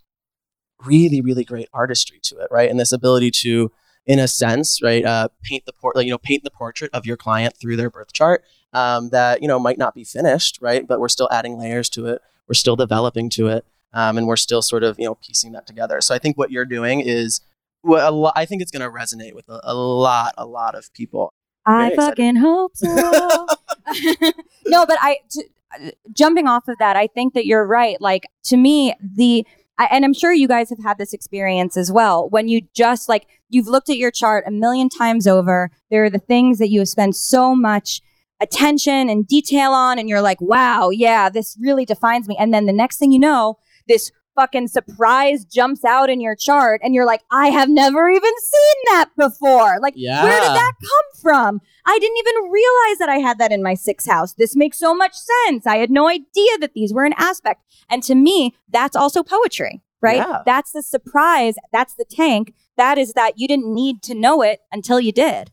really, 0.84 1.20
really 1.20 1.44
great 1.44 1.68
artistry 1.72 2.18
to 2.24 2.38
it, 2.38 2.48
right? 2.50 2.70
And 2.70 2.80
this 2.80 2.92
ability 2.92 3.30
to, 3.42 3.70
in 4.06 4.18
a 4.18 4.28
sense, 4.28 4.82
right, 4.82 5.04
uh, 5.04 5.28
paint 5.42 5.64
the 5.66 5.72
port, 5.72 5.96
like, 5.96 6.06
you 6.06 6.10
know, 6.10 6.18
paint 6.18 6.44
the 6.44 6.50
portrait 6.50 6.90
of 6.92 7.06
your 7.06 7.16
client 7.16 7.56
through 7.56 7.76
their 7.76 7.90
birth 7.90 8.12
chart 8.12 8.44
um, 8.74 9.10
that 9.10 9.40
you 9.40 9.48
know 9.48 9.58
might 9.58 9.78
not 9.78 9.94
be 9.94 10.04
finished, 10.04 10.58
right? 10.60 10.86
But 10.86 11.00
we're 11.00 11.08
still 11.08 11.28
adding 11.30 11.58
layers 11.58 11.88
to 11.90 12.06
it. 12.06 12.20
We're 12.48 12.54
still 12.54 12.76
developing 12.76 13.30
to 13.30 13.46
it, 13.46 13.64
um, 13.92 14.18
and 14.18 14.26
we're 14.26 14.36
still 14.36 14.60
sort 14.60 14.82
of 14.82 14.98
you 14.98 15.06
know 15.06 15.14
piecing 15.14 15.52
that 15.52 15.66
together. 15.66 16.00
So 16.00 16.14
I 16.14 16.18
think 16.18 16.36
what 16.36 16.50
you're 16.50 16.66
doing 16.66 17.00
is, 17.00 17.40
well, 17.82 18.12
lo- 18.12 18.32
I 18.34 18.44
think 18.44 18.60
it's 18.60 18.72
going 18.72 18.82
to 18.82 18.90
resonate 18.90 19.34
with 19.34 19.48
a, 19.48 19.60
a 19.62 19.74
lot, 19.74 20.34
a 20.36 20.44
lot 20.44 20.74
of 20.74 20.92
people. 20.92 21.32
I 21.66 21.90
Very 21.90 21.94
excited. 21.94 22.11
fucking 22.11 22.37
hope 22.37 22.77
so. 22.77 23.46
no, 24.66 24.87
but 24.87 24.98
I 25.00 25.18
t- 25.31 25.92
jumping 26.12 26.46
off 26.46 26.68
of 26.68 26.79
that, 26.79 26.96
I 26.96 27.07
think 27.07 27.35
that 27.35 27.46
you're 27.46 27.66
right. 27.66 28.00
Like 28.00 28.27
to 28.44 28.57
me, 28.57 28.94
the 29.00 29.46
I, 29.77 29.88
and 29.90 30.05
I'm 30.05 30.14
sure 30.14 30.33
you 30.33 30.46
guys 30.46 30.70
have 30.70 30.83
had 30.83 30.98
this 30.98 31.12
experience 31.12 31.77
as 31.77 31.90
well. 31.90 32.29
When 32.29 32.48
you 32.48 32.62
just 32.74 33.09
like 33.09 33.27
you've 33.48 33.66
looked 33.66 33.90
at 33.90 33.96
your 33.96 34.11
chart 34.11 34.44
a 34.46 34.50
million 34.50 34.88
times 34.88 35.27
over, 35.27 35.70
there 35.90 36.05
are 36.05 36.11
the 36.11 36.18
things 36.18 36.59
that 36.59 36.70
you 36.70 36.81
have 36.81 36.88
spent 36.88 37.16
so 37.16 37.55
much 37.55 38.00
attention 38.40 39.09
and 39.09 39.27
detail 39.27 39.72
on, 39.72 39.98
and 39.98 40.09
you're 40.09 40.22
like, 40.22 40.40
wow, 40.40 40.90
yeah, 40.90 41.29
this 41.29 41.57
really 41.61 41.85
defines 41.85 42.29
me. 42.29 42.37
And 42.38 42.53
then 42.53 42.66
the 42.66 42.72
next 42.72 42.98
thing 42.98 43.11
you 43.11 43.18
know, 43.18 43.59
this 43.88 44.12
fucking 44.34 44.68
surprise 44.68 45.44
jumps 45.44 45.84
out 45.84 46.10
in 46.10 46.20
your 46.20 46.34
chart, 46.36 46.80
and 46.84 46.94
you're 46.94 47.06
like, 47.06 47.22
I 47.30 47.48
have 47.48 47.68
never 47.68 48.08
even 48.08 48.32
seen 48.38 48.74
that 48.86 49.10
before. 49.16 49.78
Like, 49.80 49.94
Yeah. 49.96 50.22
where 50.24 50.40
did 50.40 50.50
that 50.50 50.72
come 50.80 51.20
from? 51.22 51.60
I 51.86 51.98
didn't 51.98 52.18
even 52.18 52.50
realize 52.50 52.98
that 52.98 53.08
I 53.08 53.18
had 53.18 53.38
that 53.38 53.52
in 53.52 53.62
my 53.62 53.74
sixth 53.74 54.08
house. 54.10 54.32
This 54.34 54.56
makes 54.56 54.78
so 54.78 54.94
much 54.94 55.12
sense. 55.46 55.66
I 55.66 55.76
had 55.76 55.90
no 55.90 56.08
idea 56.08 56.58
that 56.60 56.74
these 56.74 56.92
were 56.92 57.04
an 57.04 57.14
aspect. 57.16 57.62
And 57.88 58.02
to 58.04 58.14
me, 58.14 58.54
that's 58.68 58.96
also 58.96 59.22
poetry, 59.22 59.82
right? 60.00 60.16
Yeah. 60.16 60.42
That's 60.46 60.72
the 60.72 60.82
surprise. 60.82 61.54
That's 61.72 61.94
the 61.94 62.04
tank. 62.04 62.54
That 62.76 62.98
is 62.98 63.12
that 63.12 63.38
you 63.38 63.46
didn't 63.46 63.72
need 63.72 64.02
to 64.04 64.14
know 64.14 64.42
it 64.42 64.60
until 64.72 64.98
you 64.98 65.12
did. 65.12 65.50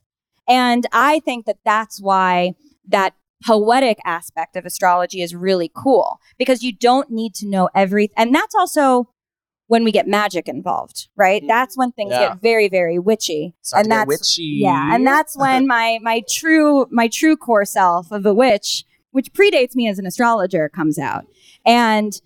And 0.47 0.85
I 0.91 1.19
think 1.19 1.45
that 1.45 1.57
that's 1.63 2.01
why 2.01 2.53
that 2.87 3.13
poetic 3.45 3.97
aspect 4.06 4.56
of 4.56 4.65
astrology 4.65 5.21
is 5.21 5.34
really 5.36 5.71
cool 5.75 6.19
because 6.38 6.63
you 6.63 6.71
don't 6.71 7.10
need 7.10 7.34
to 7.36 7.47
know 7.47 7.69
everything. 7.75 8.13
And 8.17 8.34
that's 8.36 8.56
also 8.56 9.10
when 9.67 9.84
we 9.86 9.91
get 9.91 10.06
magic 10.08 10.47
involved, 10.49 11.08
right? 11.15 11.41
Mhm. 11.43 11.47
That's 11.47 11.77
when 11.77 11.91
things 11.93 12.12
Yeah. 12.12 12.30
get 12.30 12.41
very, 12.41 12.67
very 12.67 12.99
witchy. 12.99 13.54
Start 13.62 13.86
and 13.86 13.91
that's 13.91 14.08
witchy. 14.08 14.60
yeah, 14.62 14.93
and 14.93 15.08
that's 15.08 15.38
when 15.38 15.65
my 15.65 15.97
my 16.01 16.21
true 16.30 16.88
my 16.91 17.08
true 17.08 17.38
core 17.38 17.63
self 17.65 18.12
of 18.12 18.25
a 18.25 18.34
witch, 18.34 18.84
which 19.12 19.32
predates 19.34 19.73
me 19.75 19.88
as 19.88 19.97
an 19.97 20.06
astrologer, 20.06 20.67
comes 20.69 20.99
out. 20.99 21.25
And 21.65 22.19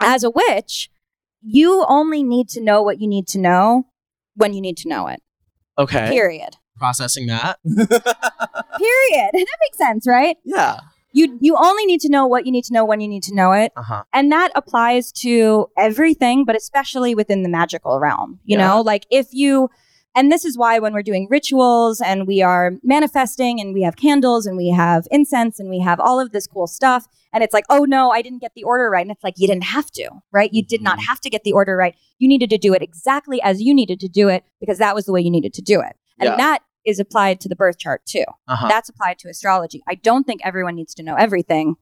as 0.00 0.24
a 0.24 0.30
witch, 0.30 0.90
you 1.40 1.84
only 1.88 2.22
need 2.24 2.48
to 2.50 2.60
know 2.60 2.82
what 2.82 3.00
you 3.00 3.06
need 3.06 3.28
to 3.28 3.38
know 3.38 3.86
when 4.34 4.52
you 4.54 4.60
need 4.60 4.76
to 4.78 4.88
know 4.88 5.06
it. 5.06 5.22
okay. 5.78 6.08
Period. 6.10 6.56
Processing 6.82 7.26
that. 7.28 7.58
Period. 7.64 9.30
That 9.32 9.58
makes 9.60 9.78
sense, 9.78 10.04
right? 10.06 10.36
yeah. 10.44 10.78
You 11.14 11.38
you 11.42 11.56
only 11.58 11.84
need 11.84 12.00
to 12.00 12.08
know 12.08 12.26
what 12.26 12.46
you 12.46 12.50
need 12.52 12.64
to 12.64 12.72
know 12.72 12.86
when 12.86 13.00
you 13.02 13.06
need 13.06 13.22
to 13.24 13.34
know 13.34 13.52
it. 13.52 13.70
Uh 13.76 13.82
huh. 13.82 14.04
And 14.14 14.32
that 14.32 14.50
applies 14.54 15.12
to 15.24 15.66
everything, 15.76 16.44
but 16.46 16.56
especially 16.56 17.14
within 17.14 17.42
the 17.42 17.50
magical 17.50 18.00
realm. 18.00 18.40
You 18.44 18.56
Yeah. 18.58 18.66
know, 18.66 18.80
like 18.80 19.04
if 19.10 19.26
you, 19.30 19.68
and 20.14 20.32
this 20.32 20.44
is 20.46 20.56
why 20.56 20.78
when 20.78 20.94
we're 20.94 21.02
doing 21.02 21.28
rituals 21.30 22.00
and 22.00 22.26
we 22.26 22.40
are 22.40 22.72
manifesting 22.82 23.60
and 23.60 23.74
we 23.74 23.82
have 23.82 23.96
candles 23.96 24.46
and 24.46 24.56
we 24.56 24.70
have 24.70 25.06
incense 25.10 25.60
and 25.60 25.68
we 25.68 25.80
have 25.80 26.00
all 26.00 26.18
of 26.18 26.32
this 26.32 26.46
cool 26.46 26.66
stuff, 26.66 27.06
and 27.32 27.44
it's 27.44 27.52
like, 27.52 27.66
oh 27.68 27.84
no, 27.84 28.10
I 28.10 28.22
didn't 28.22 28.40
get 28.40 28.52
the 28.56 28.64
order 28.64 28.88
right. 28.90 29.02
And 29.02 29.10
it's 29.10 29.22
like, 29.22 29.34
you 29.36 29.46
didn't 29.46 29.64
have 29.64 29.90
to, 29.92 30.08
right? 30.32 30.50
You 30.52 30.64
did 30.64 30.80
not 30.80 30.98
have 31.08 31.20
to 31.20 31.28
get 31.30 31.44
the 31.44 31.52
order 31.52 31.76
right. 31.76 31.94
You 32.18 32.26
needed 32.28 32.48
to 32.50 32.58
do 32.58 32.72
it 32.72 32.80
exactly 32.80 33.40
as 33.42 33.60
you 33.60 33.74
needed 33.74 34.00
to 34.00 34.08
do 34.08 34.28
it 34.28 34.44
because 34.60 34.78
that 34.78 34.94
was 34.94 35.04
the 35.04 35.12
way 35.12 35.20
you 35.20 35.30
needed 35.30 35.52
to 35.54 35.62
do 35.62 35.80
it. 35.80 35.94
And 36.18 36.28
Yeah. 36.30 36.36
that 36.36 36.58
is 36.84 36.98
applied 36.98 37.40
to 37.40 37.48
the 37.48 37.56
birth 37.56 37.78
chart 37.78 38.02
too. 38.06 38.24
Uh 38.48 38.56
huh. 38.56 38.68
That's 38.68 38.88
applied 38.88 39.18
to 39.20 39.28
astrology. 39.28 39.82
I 39.88 39.94
don't 39.94 40.24
think 40.24 40.40
everyone 40.44 40.74
needs 40.74 40.94
to 40.94 41.02
know 41.02 41.14
everything 41.14 41.76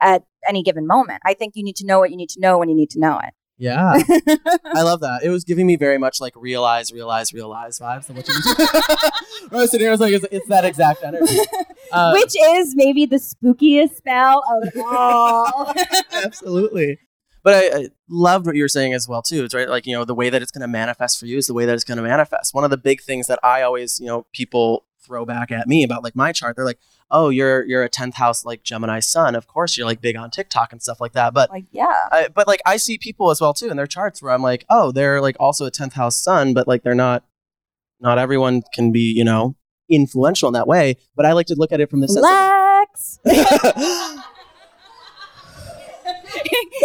at 0.00 0.24
any 0.48 0.62
given 0.62 0.86
moment. 0.86 1.20
I 1.24 1.34
think 1.34 1.54
you 1.56 1.64
need 1.64 1.76
to 1.76 1.86
know 1.86 1.98
what 1.98 2.10
you 2.10 2.16
need 2.16 2.30
to 2.30 2.40
know 2.40 2.58
when 2.58 2.68
you 2.68 2.74
need 2.74 2.90
to 2.90 3.00
know 3.00 3.18
it. 3.18 3.34
Yeah. 3.60 3.92
I 4.74 4.80
love 4.80 5.00
that. 5.00 5.20
It 5.22 5.28
was 5.28 5.44
giving 5.44 5.66
me 5.66 5.76
very 5.76 5.98
much 5.98 6.18
like 6.18 6.32
realize, 6.34 6.92
realize, 6.92 7.34
realize 7.34 7.78
vibes. 7.78 8.08
Of 8.08 8.16
what 8.16 8.26
you 8.26 8.34
I 9.52 9.60
was 9.60 9.70
sitting 9.70 9.84
here, 9.84 9.90
I 9.90 9.92
was 9.92 10.00
like, 10.00 10.14
it's, 10.14 10.24
it's 10.32 10.48
that 10.48 10.64
exact 10.64 11.04
energy. 11.04 11.36
Uh, 11.92 12.12
Which 12.12 12.34
is 12.38 12.74
maybe 12.76 13.04
the 13.04 13.16
spookiest 13.16 13.96
spell 13.96 14.44
of 14.62 14.72
all. 14.80 15.74
absolutely. 16.12 17.00
But 17.42 17.54
I, 17.54 17.78
I 17.78 17.88
loved 18.08 18.46
what 18.46 18.56
you 18.56 18.62
were 18.62 18.68
saying 18.68 18.92
as 18.92 19.08
well 19.08 19.22
too. 19.22 19.44
It's 19.44 19.54
right, 19.54 19.68
like 19.68 19.86
you 19.86 19.94
know, 19.94 20.04
the 20.04 20.14
way 20.14 20.30
that 20.30 20.42
it's 20.42 20.50
going 20.50 20.62
to 20.62 20.68
manifest 20.68 21.18
for 21.18 21.26
you 21.26 21.38
is 21.38 21.46
the 21.46 21.54
way 21.54 21.64
that 21.64 21.74
it's 21.74 21.84
going 21.84 21.96
to 21.96 22.02
manifest. 22.02 22.54
One 22.54 22.64
of 22.64 22.70
the 22.70 22.76
big 22.76 23.00
things 23.00 23.26
that 23.28 23.38
I 23.42 23.62
always, 23.62 23.98
you 24.00 24.06
know, 24.06 24.26
people 24.32 24.84
throw 25.02 25.24
back 25.24 25.50
at 25.50 25.66
me 25.66 25.82
about 25.82 26.04
like 26.04 26.14
my 26.14 26.32
chart. 26.32 26.56
They're 26.56 26.64
like, 26.64 26.78
"Oh, 27.10 27.30
you're 27.30 27.64
you're 27.64 27.82
a 27.82 27.88
tenth 27.88 28.16
house 28.16 28.44
like 28.44 28.62
Gemini 28.62 29.00
Sun. 29.00 29.34
Of 29.34 29.46
course, 29.46 29.76
you're 29.76 29.86
like 29.86 30.00
big 30.00 30.16
on 30.16 30.30
TikTok 30.30 30.72
and 30.72 30.82
stuff 30.82 31.00
like 31.00 31.12
that." 31.12 31.34
But 31.34 31.50
like, 31.50 31.64
yeah. 31.70 32.08
I, 32.12 32.28
but 32.28 32.46
like 32.46 32.60
I 32.66 32.76
see 32.76 32.98
people 32.98 33.30
as 33.30 33.40
well 33.40 33.54
too 33.54 33.68
in 33.68 33.76
their 33.76 33.86
charts 33.86 34.22
where 34.22 34.32
I'm 34.32 34.42
like, 34.42 34.64
oh, 34.68 34.92
they're 34.92 35.20
like 35.20 35.36
also 35.40 35.64
a 35.66 35.70
tenth 35.70 35.94
house 35.94 36.22
sun, 36.22 36.54
but 36.54 36.68
like 36.68 36.82
they're 36.82 36.94
not. 36.94 37.24
Not 38.02 38.16
everyone 38.16 38.62
can 38.72 38.92
be, 38.92 39.12
you 39.14 39.24
know, 39.24 39.56
influential 39.90 40.48
in 40.48 40.54
that 40.54 40.66
way. 40.66 40.96
But 41.14 41.26
I 41.26 41.32
like 41.32 41.46
to 41.48 41.54
look 41.54 41.70
at 41.70 41.80
it 41.80 41.90
from 41.90 42.00
the 42.00 42.08
sense. 42.08 42.24
Lex. 42.24 43.18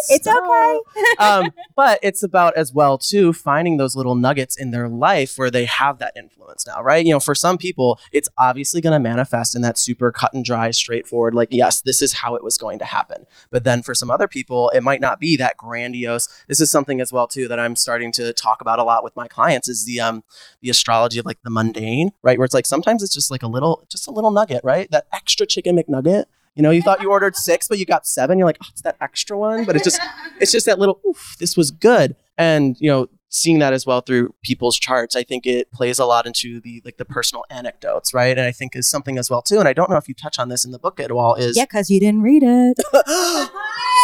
It's 0.08 0.28
okay. 0.28 0.80
um, 1.20 1.52
but 1.76 2.00
it's 2.04 2.22
about 2.22 2.56
as 2.56 2.74
well 2.74 2.98
too 2.98 3.34
finding 3.34 3.78
those 3.78 3.96
little 3.96 4.16
nuggets 4.16 4.56
in 4.56 4.72
their 4.72 4.88
life 4.88 5.38
where 5.38 5.50
they 5.50 5.66
have 5.66 6.00
that 6.00 6.14
influence 6.16 6.66
now, 6.68 6.82
right? 6.82 7.06
You 7.06 7.14
know, 7.14 7.20
for 7.20 7.36
some 7.36 7.58
people, 7.58 8.00
it's 8.12 8.30
obviously 8.38 8.82
going 8.82 8.94
to 8.94 9.00
manifest 9.00 9.56
in 9.56 9.62
that 9.64 9.78
super 9.78 10.12
cut 10.12 10.34
and 10.34 10.46
dry, 10.46 10.72
straightforward, 10.72 11.34
like 11.34 11.50
yes, 11.52 11.82
this 11.82 12.02
is 12.02 12.14
how 12.14 12.36
it 12.36 12.44
was 12.44 12.58
going 12.58 12.80
to 12.80 12.86
happen. 12.86 13.26
But 13.50 13.64
then 13.64 13.82
for 13.82 13.96
some 13.96 14.12
other 14.12 14.28
people, 14.28 14.70
it 14.70 14.82
might 14.82 15.02
not 15.02 15.20
be 15.20 15.38
that 15.38 15.58
grandiose. 15.58 16.28
This 16.48 16.60
is 16.62 16.70
something 16.70 17.02
as 17.02 17.12
well 17.12 17.28
too 17.28 17.48
that 17.48 17.60
I'm 17.60 17.76
starting 17.76 18.12
to 18.14 18.34
talk 18.34 18.62
about 18.62 18.80
a 18.80 18.84
lot 18.84 19.04
with 19.04 19.16
my 19.16 19.28
clients 19.28 19.68
is 19.68 19.86
the 19.86 20.00
um 20.00 20.24
the 20.62 20.70
astrology 20.70 21.20
of 21.20 21.26
like 21.26 21.42
the 21.44 21.50
mundane, 21.50 22.12
right? 22.22 22.38
Where 22.38 22.46
it's 22.46 22.54
like 22.54 22.66
sometimes 22.66 23.04
it's 23.04 23.14
just 23.14 23.32
like 23.32 23.44
a 23.44 23.48
little, 23.48 23.86
just 23.90 24.08
a 24.08 24.12
little 24.12 24.32
nugget, 24.32 24.62
right? 24.64 24.90
That 24.92 25.06
extra 25.14 25.46
chicken 25.46 25.78
McNugget. 25.78 26.26
You 26.56 26.64
know, 26.64 26.72
you 26.72 26.82
thought 26.82 27.02
you 27.02 27.12
ordered 27.12 27.36
six, 27.36 27.68
but 27.68 27.78
you 27.78 27.86
got 27.86 28.08
seven. 28.08 28.38
You're 28.38 28.48
like, 28.48 28.58
oh, 28.64 28.68
it's 28.72 28.82
that 28.82 28.98
extra 29.02 29.38
one, 29.38 29.66
but 29.66 29.76
it's 29.76 29.84
just 29.84 30.02
it's 30.40 30.52
just 30.52 30.66
that 30.66 30.80
little 30.80 31.00
oof, 31.08 31.36
this 31.40 31.56
was 31.56 31.72
good 31.72 32.16
and 32.38 32.76
you 32.80 32.90
know 32.90 33.08
seeing 33.30 33.60
that 33.60 33.74
as 33.74 33.86
well 33.86 34.02
through 34.02 34.34
people's 34.44 34.78
charts 34.78 35.16
i 35.16 35.24
think 35.24 35.46
it 35.46 35.72
plays 35.72 36.00
a 36.00 36.06
lot 36.06 36.26
into 36.26 36.60
the 36.62 36.82
like 36.86 36.98
the 36.98 37.06
personal 37.06 37.44
anecdotes 37.50 38.14
right 38.14 38.38
and 38.38 38.48
i 38.48 38.52
think 38.52 38.76
is 38.76 38.88
something 38.90 39.18
as 39.18 39.30
well 39.30 39.42
too 39.42 39.60
and 39.60 39.68
i 39.68 39.74
don't 39.74 39.90
know 39.90 39.98
if 39.98 40.08
you 40.08 40.14
touch 40.14 40.40
on 40.40 40.50
this 40.50 40.64
in 40.64 40.72
the 40.72 40.80
book 40.80 41.00
at 41.00 41.12
all 41.12 41.36
is 41.36 41.58
Yeah, 41.58 41.66
because 41.66 41.90
you 41.90 42.00
didn't 42.00 42.22
read 42.22 42.44
it. 42.46 42.80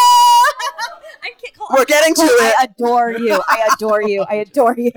Cole, 1.67 1.77
we're 1.77 1.85
getting 1.85 2.13
to 2.15 2.21
it 2.21 2.55
I 2.59 2.63
adore 2.63 3.11
you. 3.11 3.41
I 3.47 3.69
adore 3.73 4.01
you. 4.01 4.25
I 4.29 4.35
adore 4.35 4.75
you. 4.77 4.91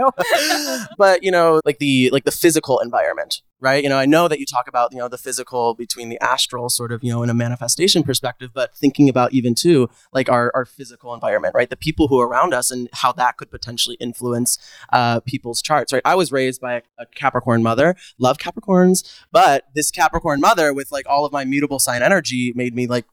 but 0.99 1.23
you 1.23 1.31
know 1.31 1.61
like 1.65 1.79
the 1.79 2.11
like 2.11 2.25
the 2.25 2.33
physical 2.33 2.81
environment 2.81 3.43
right 3.65 3.83
you 3.83 3.89
know 3.89 3.97
i 3.97 4.05
know 4.05 4.29
that 4.29 4.39
you 4.39 4.47
talk 4.47 4.69
about 4.69 4.93
you 4.93 4.99
know 4.99 5.09
the 5.09 5.19
physical 5.19 5.75
between 5.75 6.09
the 6.11 6.21
astral 6.23 6.69
sort 6.69 6.93
of 6.93 7.03
you 7.03 7.11
know 7.11 7.23
in 7.23 7.31
a 7.31 7.35
manifestation 7.35 8.03
perspective 8.03 8.51
but 8.53 8.75
thinking 8.77 9.09
about 9.09 9.33
even 9.33 9.55
too 9.55 9.89
like 10.13 10.29
our, 10.29 10.53
our 10.55 10.65
physical 10.65 11.15
environment 11.15 11.55
right 11.55 11.71
the 11.71 11.77
people 11.77 12.09
who 12.09 12.21
are 12.21 12.29
around 12.29 12.53
us 12.53 12.71
and 12.71 12.89
how 12.93 13.11
that 13.13 13.37
could 13.37 13.51
potentially 13.51 13.97
influence 14.01 14.59
uh, 14.93 15.19
people's 15.21 15.63
charts 15.63 15.93
right 15.93 16.03
i 16.05 16.15
was 16.15 16.31
raised 16.31 16.61
by 16.61 16.75
a, 16.75 16.83
a 16.99 17.07
capricorn 17.07 17.63
mother 17.63 17.97
love 18.19 18.39
capricorns 18.39 19.03
but 19.33 19.65
this 19.75 19.91
capricorn 19.91 20.41
mother 20.41 20.75
with 20.75 20.93
like 20.93 21.07
all 21.09 21.25
of 21.25 21.33
my 21.33 21.45
mutable 21.45 21.79
sign 21.79 22.03
energy 22.03 22.53
made 22.55 22.75
me 22.75 22.87
like 22.87 23.07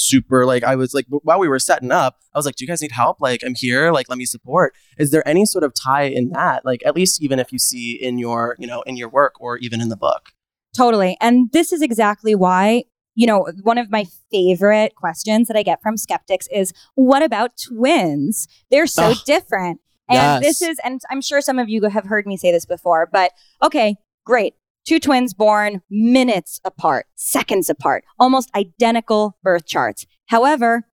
super 0.00 0.46
like 0.46 0.64
i 0.64 0.74
was 0.74 0.94
like 0.94 1.06
while 1.08 1.38
we 1.38 1.48
were 1.48 1.58
setting 1.58 1.92
up 1.92 2.16
i 2.34 2.38
was 2.38 2.46
like 2.46 2.56
do 2.56 2.64
you 2.64 2.68
guys 2.68 2.80
need 2.80 2.92
help 2.92 3.20
like 3.20 3.42
i'm 3.44 3.54
here 3.54 3.92
like 3.92 4.08
let 4.08 4.18
me 4.18 4.24
support 4.24 4.74
is 4.98 5.10
there 5.10 5.26
any 5.28 5.44
sort 5.44 5.62
of 5.62 5.72
tie 5.74 6.04
in 6.04 6.30
that 6.30 6.64
like 6.64 6.80
at 6.86 6.94
least 6.94 7.22
even 7.22 7.38
if 7.38 7.52
you 7.52 7.58
see 7.58 7.92
in 7.92 8.18
your 8.18 8.56
you 8.58 8.66
know 8.66 8.82
in 8.82 8.96
your 8.96 9.08
work 9.08 9.34
or 9.40 9.58
even 9.58 9.80
in 9.80 9.88
the 9.88 9.96
book 9.96 10.32
Totally. 10.76 11.16
And 11.20 11.50
this 11.52 11.72
is 11.72 11.82
exactly 11.82 12.34
why, 12.34 12.84
you 13.14 13.26
know, 13.26 13.48
one 13.62 13.78
of 13.78 13.90
my 13.90 14.06
favorite 14.30 14.94
questions 14.94 15.48
that 15.48 15.56
I 15.56 15.62
get 15.62 15.82
from 15.82 15.96
skeptics 15.96 16.46
is 16.52 16.72
what 16.94 17.22
about 17.22 17.52
twins? 17.56 18.46
They're 18.70 18.86
so 18.86 19.10
Ugh. 19.10 19.16
different. 19.26 19.80
And 20.08 20.42
this 20.42 20.60
is, 20.60 20.80
and 20.82 21.00
I'm 21.08 21.20
sure 21.20 21.40
some 21.40 21.60
of 21.60 21.68
you 21.68 21.84
have 21.84 22.04
heard 22.04 22.26
me 22.26 22.36
say 22.36 22.50
this 22.50 22.66
before, 22.66 23.08
but 23.12 23.30
okay, 23.62 23.94
great. 24.26 24.54
Two 24.86 24.98
twins 24.98 25.34
born 25.34 25.82
minutes 25.90 26.60
apart, 26.64 27.06
seconds 27.14 27.70
apart, 27.70 28.04
almost 28.18 28.50
identical 28.54 29.36
birth 29.42 29.66
charts. 29.66 30.06
However, 30.26 30.86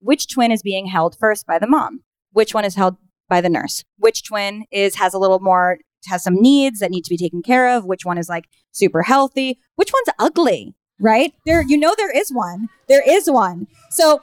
which 0.00 0.32
twin 0.32 0.50
is 0.50 0.62
being 0.62 0.86
held 0.86 1.16
first 1.18 1.46
by 1.46 1.58
the 1.58 1.66
mom? 1.66 2.02
Which 2.32 2.54
one 2.54 2.64
is 2.64 2.74
held 2.74 2.96
by 3.28 3.40
the 3.40 3.48
nurse? 3.48 3.84
Which 3.98 4.24
twin 4.24 4.64
is 4.70 4.96
has 4.96 5.14
a 5.14 5.18
little 5.18 5.40
more 5.40 5.78
has 6.08 6.22
some 6.22 6.34
needs 6.34 6.80
that 6.80 6.90
need 6.90 7.04
to 7.04 7.10
be 7.10 7.16
taken 7.16 7.42
care 7.42 7.68
of? 7.76 7.84
Which 7.84 8.04
one 8.04 8.18
is 8.18 8.28
like 8.28 8.44
super 8.72 9.02
healthy? 9.02 9.58
Which 9.76 9.92
one's 9.92 10.14
ugly? 10.18 10.74
Right? 11.00 11.32
There 11.46 11.62
you 11.62 11.76
know 11.76 11.94
there 11.96 12.16
is 12.16 12.30
one. 12.30 12.68
There 12.88 13.02
is 13.08 13.30
one. 13.30 13.66
So 13.90 14.22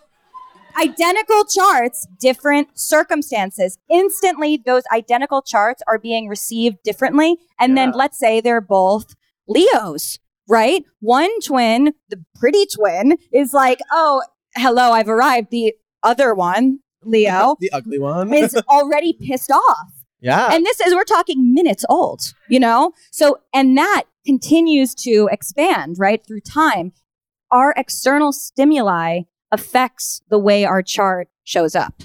identical 0.80 1.46
charts, 1.46 2.08
different 2.20 2.70
circumstances. 2.78 3.78
Instantly 3.90 4.62
those 4.66 4.84
identical 4.94 5.42
charts 5.42 5.82
are 5.88 5.98
being 5.98 6.28
received 6.28 6.78
differently 6.84 7.38
and 7.60 7.78
then 7.78 7.92
let's 7.92 8.20
say 8.20 8.42
they're 8.42 8.62
both 8.62 9.16
Leos, 9.48 10.20
right? 10.48 10.84
One 11.00 11.30
twin, 11.42 11.94
the 12.10 12.24
pretty 12.36 12.66
twin, 12.74 13.18
is 13.32 13.54
like, 13.54 13.80
oh, 13.92 14.22
hello, 14.56 14.92
I've 14.92 15.10
arrived. 15.10 15.52
The 15.52 15.74
other 16.04 16.34
one, 16.34 16.80
Leo, 17.04 17.56
the 17.60 17.72
ugly 17.72 18.00
one. 18.00 18.34
is 18.34 18.56
already 18.70 19.14
pissed 19.14 19.52
off. 19.52 19.92
yeah. 20.20 20.50
And 20.52 20.66
this 20.66 20.80
is, 20.82 20.94
we're 20.94 21.04
talking 21.04 21.54
minutes 21.54 21.86
old, 21.90 22.34
you 22.50 22.60
know? 22.60 22.94
So, 23.12 23.40
and 23.54 23.78
that 23.78 24.04
continues 24.26 24.96
to 24.96 25.30
expand, 25.32 25.96
right, 25.98 26.26
through 26.26 26.42
time. 26.42 26.94
Our 27.52 27.74
external 27.76 28.32
stimuli 28.32 29.22
affects 29.52 30.22
the 30.30 30.40
way 30.40 30.66
our 30.66 30.82
chart 30.82 31.30
shows 31.44 31.76
up. 31.76 32.04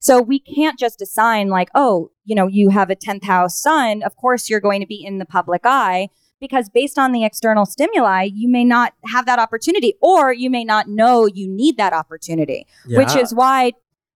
So 0.00 0.22
we 0.22 0.38
can't 0.38 0.78
just 0.78 1.02
assign, 1.02 1.48
like, 1.48 1.70
oh, 1.74 2.10
you 2.24 2.34
know, 2.34 2.46
you 2.46 2.70
have 2.70 2.88
a 2.88 2.96
10th 2.96 3.24
house 3.24 3.60
sun. 3.60 4.02
Of 4.02 4.16
course, 4.16 4.48
you're 4.48 4.60
going 4.60 4.80
to 4.80 4.86
be 4.86 5.04
in 5.04 5.18
the 5.18 5.26
public 5.26 5.62
eye 5.64 6.08
because 6.40 6.68
based 6.68 6.98
on 6.98 7.10
the 7.12 7.24
external 7.24 7.66
stimuli, 7.66 8.22
you 8.32 8.48
may 8.48 8.64
not 8.64 8.94
have 9.12 9.26
that 9.26 9.40
opportunity 9.40 9.94
or 10.00 10.32
you 10.32 10.50
may 10.50 10.64
not 10.64 10.88
know 10.88 11.26
you 11.26 11.48
need 11.48 11.76
that 11.78 11.92
opportunity 11.92 12.64
which 12.98 13.16
is 13.16 13.34
why 13.34 13.72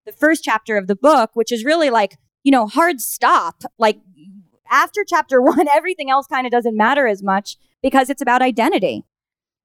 the 0.07 0.13
first 0.13 0.45
chapter 0.45 0.77
of 0.77 0.87
the 0.87 0.97
book, 0.97 1.31
which 1.35 1.53
is 1.53 1.65
really 1.65 1.91
like, 1.91 2.17
you 2.43 2.53
know, 2.53 2.67
hard 2.67 3.01
stop, 3.01 3.63
like 3.79 4.01
after 4.71 5.05
chapter 5.07 5.41
one, 5.43 5.67
everything 5.69 6.11
else 6.11 6.27
kind 6.27 6.47
of 6.47 6.51
doesn't 6.51 6.77
matter 6.77 7.07
as 7.07 7.23
much 7.23 7.57
because 7.83 8.11
it's 8.11 8.23
about 8.23 8.43
identity. 8.43 9.05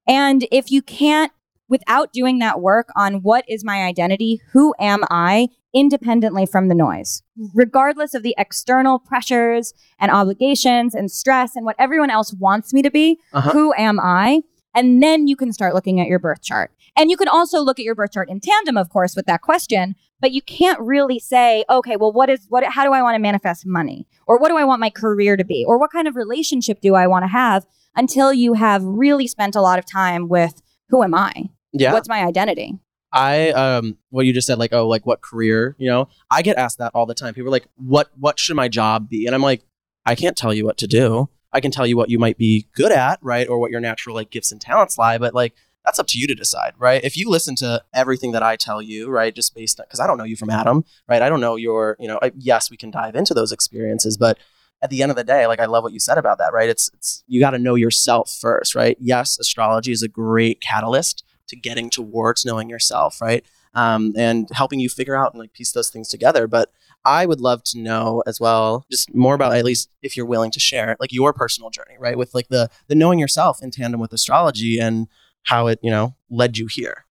And 0.06 0.46
if 0.50 0.70
you 0.70 0.82
can't, 0.82 1.32
without 1.68 2.12
doing 2.12 2.38
that 2.38 2.60
work 2.60 2.88
on 2.96 3.16
what 3.22 3.44
is 3.48 3.64
my 3.64 3.84
identity, 3.84 4.40
who 4.52 4.74
am 4.78 5.04
I, 5.10 5.48
independently 5.74 6.46
from 6.46 6.68
the 6.68 6.74
noise, 6.74 7.22
regardless 7.54 8.14
of 8.14 8.22
the 8.22 8.34
external 8.38 8.98
pressures 8.98 9.74
and 10.00 10.10
obligations 10.10 10.94
and 10.94 11.10
stress 11.10 11.54
and 11.54 11.64
what 11.66 11.76
everyone 11.78 12.10
else 12.10 12.32
wants 12.32 12.72
me 12.72 12.82
to 12.82 12.90
be, 12.90 13.18
Uh-huh. 13.32 13.50
who 13.50 13.74
am 13.76 14.00
I? 14.00 14.42
And 14.74 15.02
then 15.02 15.26
you 15.26 15.36
can 15.36 15.52
start 15.52 15.74
looking 15.74 16.00
at 16.00 16.06
your 16.06 16.18
birth 16.18 16.42
chart. 16.42 16.72
And 16.96 17.10
you 17.10 17.16
can 17.16 17.28
also 17.28 17.60
look 17.60 17.78
at 17.78 17.84
your 17.84 17.94
birth 17.94 18.12
chart 18.12 18.28
in 18.28 18.40
tandem, 18.40 18.76
of 18.76 18.88
course, 18.88 19.14
with 19.14 19.26
that 19.26 19.42
question. 19.42 19.94
But 20.20 20.32
you 20.32 20.42
can't 20.42 20.80
really 20.80 21.18
say, 21.20 21.64
okay, 21.70 21.96
well, 21.96 22.12
what 22.12 22.28
is 22.28 22.46
what? 22.48 22.64
How 22.64 22.84
do 22.84 22.92
I 22.92 23.02
want 23.02 23.14
to 23.14 23.20
manifest 23.20 23.64
money, 23.66 24.06
or 24.26 24.36
what 24.38 24.48
do 24.48 24.56
I 24.56 24.64
want 24.64 24.80
my 24.80 24.90
career 24.90 25.36
to 25.36 25.44
be, 25.44 25.64
or 25.66 25.78
what 25.78 25.92
kind 25.92 26.08
of 26.08 26.16
relationship 26.16 26.80
do 26.80 26.94
I 26.96 27.06
want 27.06 27.22
to 27.24 27.28
have? 27.28 27.66
Until 27.94 28.32
you 28.32 28.54
have 28.54 28.82
really 28.84 29.26
spent 29.28 29.54
a 29.54 29.60
lot 29.60 29.78
of 29.78 29.86
time 29.86 30.28
with 30.28 30.60
who 30.88 31.02
am 31.04 31.14
I? 31.14 31.50
Yeah. 31.72 31.92
What's 31.92 32.08
my 32.08 32.24
identity? 32.24 32.78
I 33.12 33.50
um 33.50 33.96
what 34.10 34.26
you 34.26 34.32
just 34.32 34.46
said 34.46 34.58
like 34.58 34.72
oh 34.72 34.86
like 34.86 35.06
what 35.06 35.20
career 35.20 35.74
you 35.78 35.88
know? 35.88 36.08
I 36.30 36.42
get 36.42 36.56
asked 36.56 36.78
that 36.78 36.92
all 36.94 37.06
the 37.06 37.14
time. 37.14 37.34
People 37.34 37.48
are 37.48 37.52
like 37.52 37.66
what 37.76 38.10
what 38.18 38.38
should 38.38 38.56
my 38.56 38.68
job 38.68 39.08
be? 39.08 39.26
And 39.26 39.34
I'm 39.34 39.42
like 39.42 39.62
I 40.04 40.14
can't 40.14 40.36
tell 40.36 40.52
you 40.52 40.64
what 40.64 40.78
to 40.78 40.86
do. 40.86 41.28
I 41.52 41.60
can 41.60 41.70
tell 41.70 41.86
you 41.86 41.96
what 41.96 42.10
you 42.10 42.18
might 42.18 42.36
be 42.36 42.68
good 42.74 42.92
at 42.92 43.18
right 43.22 43.48
or 43.48 43.58
what 43.58 43.70
your 43.70 43.80
natural 43.80 44.14
like 44.14 44.30
gifts 44.30 44.52
and 44.52 44.60
talents 44.60 44.98
lie 44.98 45.16
but 45.16 45.34
like 45.34 45.54
that's 45.84 45.98
up 45.98 46.06
to 46.08 46.18
you 46.18 46.26
to 46.26 46.34
decide 46.34 46.74
right? 46.78 47.02
If 47.02 47.16
you 47.16 47.30
listen 47.30 47.54
to 47.56 47.82
everything 47.94 48.32
that 48.32 48.42
I 48.42 48.56
tell 48.56 48.82
you 48.82 49.08
right 49.08 49.34
just 49.34 49.54
based 49.54 49.80
on 49.80 49.86
because 49.86 50.00
I 50.00 50.06
don't 50.06 50.18
know 50.18 50.24
you 50.24 50.36
from 50.36 50.50
Adam 50.50 50.84
right? 51.08 51.22
I 51.22 51.30
don't 51.30 51.40
know 51.40 51.56
your 51.56 51.96
you 51.98 52.08
know 52.08 52.18
I, 52.20 52.32
yes 52.36 52.70
we 52.70 52.76
can 52.76 52.90
dive 52.90 53.16
into 53.16 53.32
those 53.32 53.52
experiences 53.52 54.18
but 54.18 54.38
at 54.82 54.90
the 54.90 55.02
end 55.02 55.10
of 55.10 55.16
the 55.16 55.24
day 55.24 55.46
like 55.46 55.60
I 55.60 55.64
love 55.64 55.82
what 55.82 55.94
you 55.94 56.00
said 56.00 56.18
about 56.18 56.36
that 56.38 56.52
right? 56.52 56.68
It's 56.68 56.90
it's 56.92 57.24
you 57.26 57.40
got 57.40 57.50
to 57.50 57.58
know 57.58 57.74
yourself 57.74 58.36
first 58.38 58.74
right? 58.74 58.98
Yes 59.00 59.38
astrology 59.38 59.92
is 59.92 60.02
a 60.02 60.08
great 60.08 60.60
catalyst 60.60 61.24
to 61.48 61.56
getting 61.56 61.90
towards 61.90 62.44
knowing 62.44 62.68
yourself, 62.68 63.20
right? 63.20 63.44
Um, 63.74 64.14
and 64.16 64.48
helping 64.52 64.80
you 64.80 64.88
figure 64.88 65.16
out 65.16 65.32
and 65.32 65.40
like 65.40 65.52
piece 65.52 65.72
those 65.72 65.90
things 65.90 66.08
together. 66.08 66.46
But 66.46 66.72
I 67.04 67.26
would 67.26 67.40
love 67.40 67.62
to 67.64 67.78
know 67.78 68.22
as 68.26 68.40
well, 68.40 68.86
just 68.90 69.14
more 69.14 69.34
about 69.34 69.54
at 69.54 69.64
least 69.64 69.90
if 70.02 70.16
you're 70.16 70.26
willing 70.26 70.50
to 70.52 70.60
share, 70.60 70.96
like 71.00 71.12
your 71.12 71.32
personal 71.32 71.70
journey, 71.70 71.96
right? 71.98 72.16
With 72.18 72.34
like 72.34 72.48
the 72.48 72.70
the 72.88 72.94
knowing 72.94 73.18
yourself 73.18 73.62
in 73.62 73.70
tandem 73.70 74.00
with 74.00 74.12
astrology 74.12 74.78
and 74.78 75.08
how 75.44 75.66
it, 75.68 75.78
you 75.82 75.90
know, 75.90 76.14
led 76.30 76.58
you 76.58 76.66
here. 76.66 77.04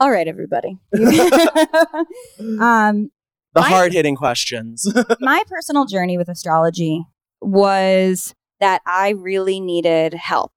All 0.00 0.10
right, 0.10 0.26
everybody. 0.26 0.78
um, 2.60 3.10
The 3.54 3.62
hard 3.62 3.92
hitting 3.92 4.16
questions. 4.16 4.90
my 5.20 5.42
personal 5.48 5.86
journey 5.86 6.16
with 6.18 6.28
astrology 6.28 7.04
was 7.40 8.34
that 8.60 8.80
I 8.86 9.10
really 9.10 9.60
needed 9.60 10.14
help. 10.14 10.52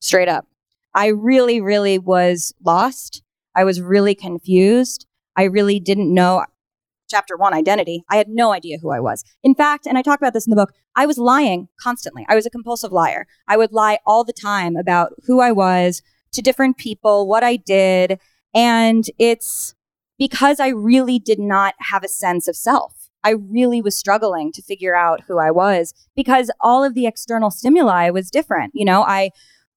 Straight 0.00 0.28
up. 0.28 0.46
I 0.94 1.08
really, 1.08 1.60
really 1.60 1.98
was 1.98 2.54
lost. 2.64 3.22
I 3.54 3.64
was 3.64 3.80
really 3.80 4.14
confused. 4.14 5.06
I 5.36 5.44
really 5.44 5.80
didn't 5.80 6.12
know 6.12 6.44
chapter 7.08 7.36
one 7.36 7.52
identity. 7.52 8.04
I 8.08 8.16
had 8.16 8.28
no 8.28 8.52
idea 8.52 8.78
who 8.80 8.90
I 8.90 9.00
was. 9.00 9.22
In 9.42 9.54
fact, 9.54 9.86
and 9.86 9.98
I 9.98 10.02
talk 10.02 10.18
about 10.18 10.32
this 10.32 10.46
in 10.46 10.50
the 10.50 10.56
book, 10.56 10.72
I 10.96 11.06
was 11.06 11.18
lying 11.18 11.68
constantly. 11.80 12.24
I 12.28 12.34
was 12.34 12.46
a 12.46 12.50
compulsive 12.50 12.90
liar. 12.90 13.26
I 13.46 13.56
would 13.56 13.72
lie 13.72 13.98
all 14.06 14.24
the 14.24 14.32
time 14.32 14.76
about 14.76 15.12
who 15.26 15.40
I 15.40 15.52
was 15.52 16.02
to 16.32 16.42
different 16.42 16.78
people, 16.78 17.28
what 17.28 17.44
I 17.44 17.56
did. 17.56 18.18
And 18.54 19.04
it's 19.18 19.74
because 20.18 20.58
I 20.58 20.68
really 20.68 21.18
did 21.18 21.38
not 21.38 21.74
have 21.78 22.02
a 22.02 22.08
sense 22.08 22.48
of 22.48 22.56
self. 22.56 23.10
I 23.24 23.30
really 23.30 23.80
was 23.80 23.96
struggling 23.96 24.50
to 24.52 24.62
figure 24.62 24.96
out 24.96 25.22
who 25.28 25.38
I 25.38 25.50
was 25.50 25.94
because 26.16 26.50
all 26.60 26.82
of 26.82 26.94
the 26.94 27.06
external 27.06 27.50
stimuli 27.50 28.10
was 28.10 28.30
different. 28.30 28.72
You 28.74 28.84
know, 28.84 29.02
I 29.02 29.30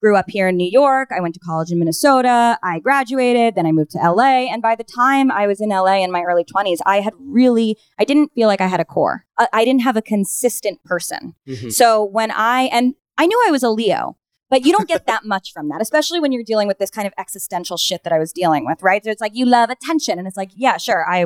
grew 0.05 0.15
up 0.15 0.29
here 0.29 0.47
in 0.47 0.55
New 0.55 0.69
York. 0.71 1.09
I 1.11 1.19
went 1.19 1.33
to 1.33 1.39
college 1.39 1.71
in 1.71 1.79
Minnesota. 1.79 2.59
I 2.61 2.77
graduated. 2.77 3.55
Then 3.55 3.65
I 3.65 3.71
moved 3.71 3.89
to 3.91 3.97
LA. 3.97 4.45
And 4.53 4.61
by 4.61 4.75
the 4.75 4.83
time 4.83 5.31
I 5.31 5.47
was 5.47 5.59
in 5.59 5.69
LA 5.69 6.03
in 6.03 6.11
my 6.11 6.21
early 6.21 6.43
20s, 6.43 6.77
I 6.85 7.01
had 7.01 7.13
really, 7.19 7.75
I 7.97 8.03
didn't 8.03 8.31
feel 8.35 8.47
like 8.47 8.61
I 8.61 8.67
had 8.67 8.79
a 8.79 8.85
core. 8.85 9.25
I, 9.39 9.47
I 9.51 9.65
didn't 9.65 9.81
have 9.81 9.97
a 9.97 10.03
consistent 10.03 10.83
person. 10.83 11.33
Mhm. 11.47 11.73
So 11.73 12.03
when 12.03 12.29
I, 12.29 12.69
and 12.71 12.93
I 13.17 13.25
knew 13.25 13.43
I 13.47 13.49
was 13.49 13.63
a 13.63 13.71
Leo, 13.71 14.15
but 14.51 14.63
you 14.63 14.71
don't 14.71 14.87
get 14.87 15.07
that 15.07 15.25
much 15.33 15.51
from 15.51 15.69
that, 15.69 15.81
especially 15.81 16.19
when 16.19 16.31
you're 16.31 16.43
dealing 16.43 16.67
with 16.67 16.77
this 16.77 16.91
kind 16.91 17.07
of 17.07 17.13
existential 17.17 17.75
shit 17.77 18.03
that 18.03 18.13
I 18.13 18.19
was 18.19 18.31
dealing 18.31 18.63
with, 18.63 18.83
right? 18.83 19.03
So 19.03 19.09
it's 19.09 19.21
like, 19.21 19.35
you 19.35 19.47
love 19.47 19.71
attention. 19.71 20.19
And 20.19 20.27
it's 20.27 20.37
like, 20.37 20.51
yeah, 20.55 20.77
sure, 20.77 21.03
I 21.09 21.25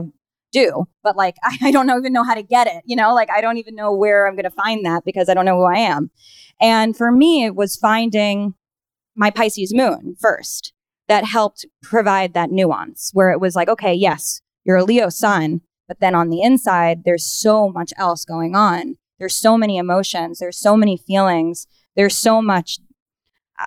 do, 0.54 0.86
but 1.04 1.18
like, 1.18 1.36
I, 1.44 1.58
I 1.64 1.72
don't 1.72 1.86
know, 1.86 1.98
even 1.98 2.14
know 2.14 2.24
how 2.24 2.34
to 2.34 2.44
get 2.44 2.68
it, 2.68 2.82
you 2.86 2.96
know? 2.96 3.14
Like, 3.14 3.30
I 3.30 3.42
don't 3.42 3.58
even 3.58 3.76
know 3.76 3.92
where 3.92 4.26
I'm 4.26 4.36
going 4.36 4.46
to 4.46 4.50
find 4.50 4.86
that 4.86 5.04
because 5.04 5.28
I 5.28 5.34
don't 5.34 5.44
know 5.44 5.58
who 5.58 5.66
I 5.66 5.80
am. 5.80 6.12
And 6.62 6.96
for 6.96 7.12
me, 7.12 7.44
it 7.44 7.56
was 7.56 7.76
finding 7.76 8.54
my 9.20 9.30
Pisces 9.30 9.74
moon 9.74 10.16
first 10.18 10.72
that 11.10 11.26
helped 11.26 11.66
provide 11.84 12.34
that 12.34 12.52
nuance 12.52 13.12
where 13.14 13.32
it 13.32 13.42
was 13.42 13.54
like, 13.54 13.68
okay, 13.68 13.94
yes, 13.94 14.42
you're 14.64 14.78
a 14.78 14.84
Leo 14.84 15.10
sun, 15.10 15.60
but 15.90 16.00
then 16.00 16.16
on 16.16 16.30
the 16.30 16.42
inside, 16.42 17.04
there's 17.04 17.28
so 17.28 17.70
much 17.70 17.92
else 17.98 18.24
going 18.24 18.56
on. 18.56 18.98
There's 19.20 19.36
so 19.36 19.58
many 19.58 19.78
emotions, 19.78 20.40
there's 20.40 20.58
so 20.58 20.78
many 20.78 20.96
feelings, 20.96 21.68
there's 21.98 22.16
so 22.16 22.42
much 22.42 22.80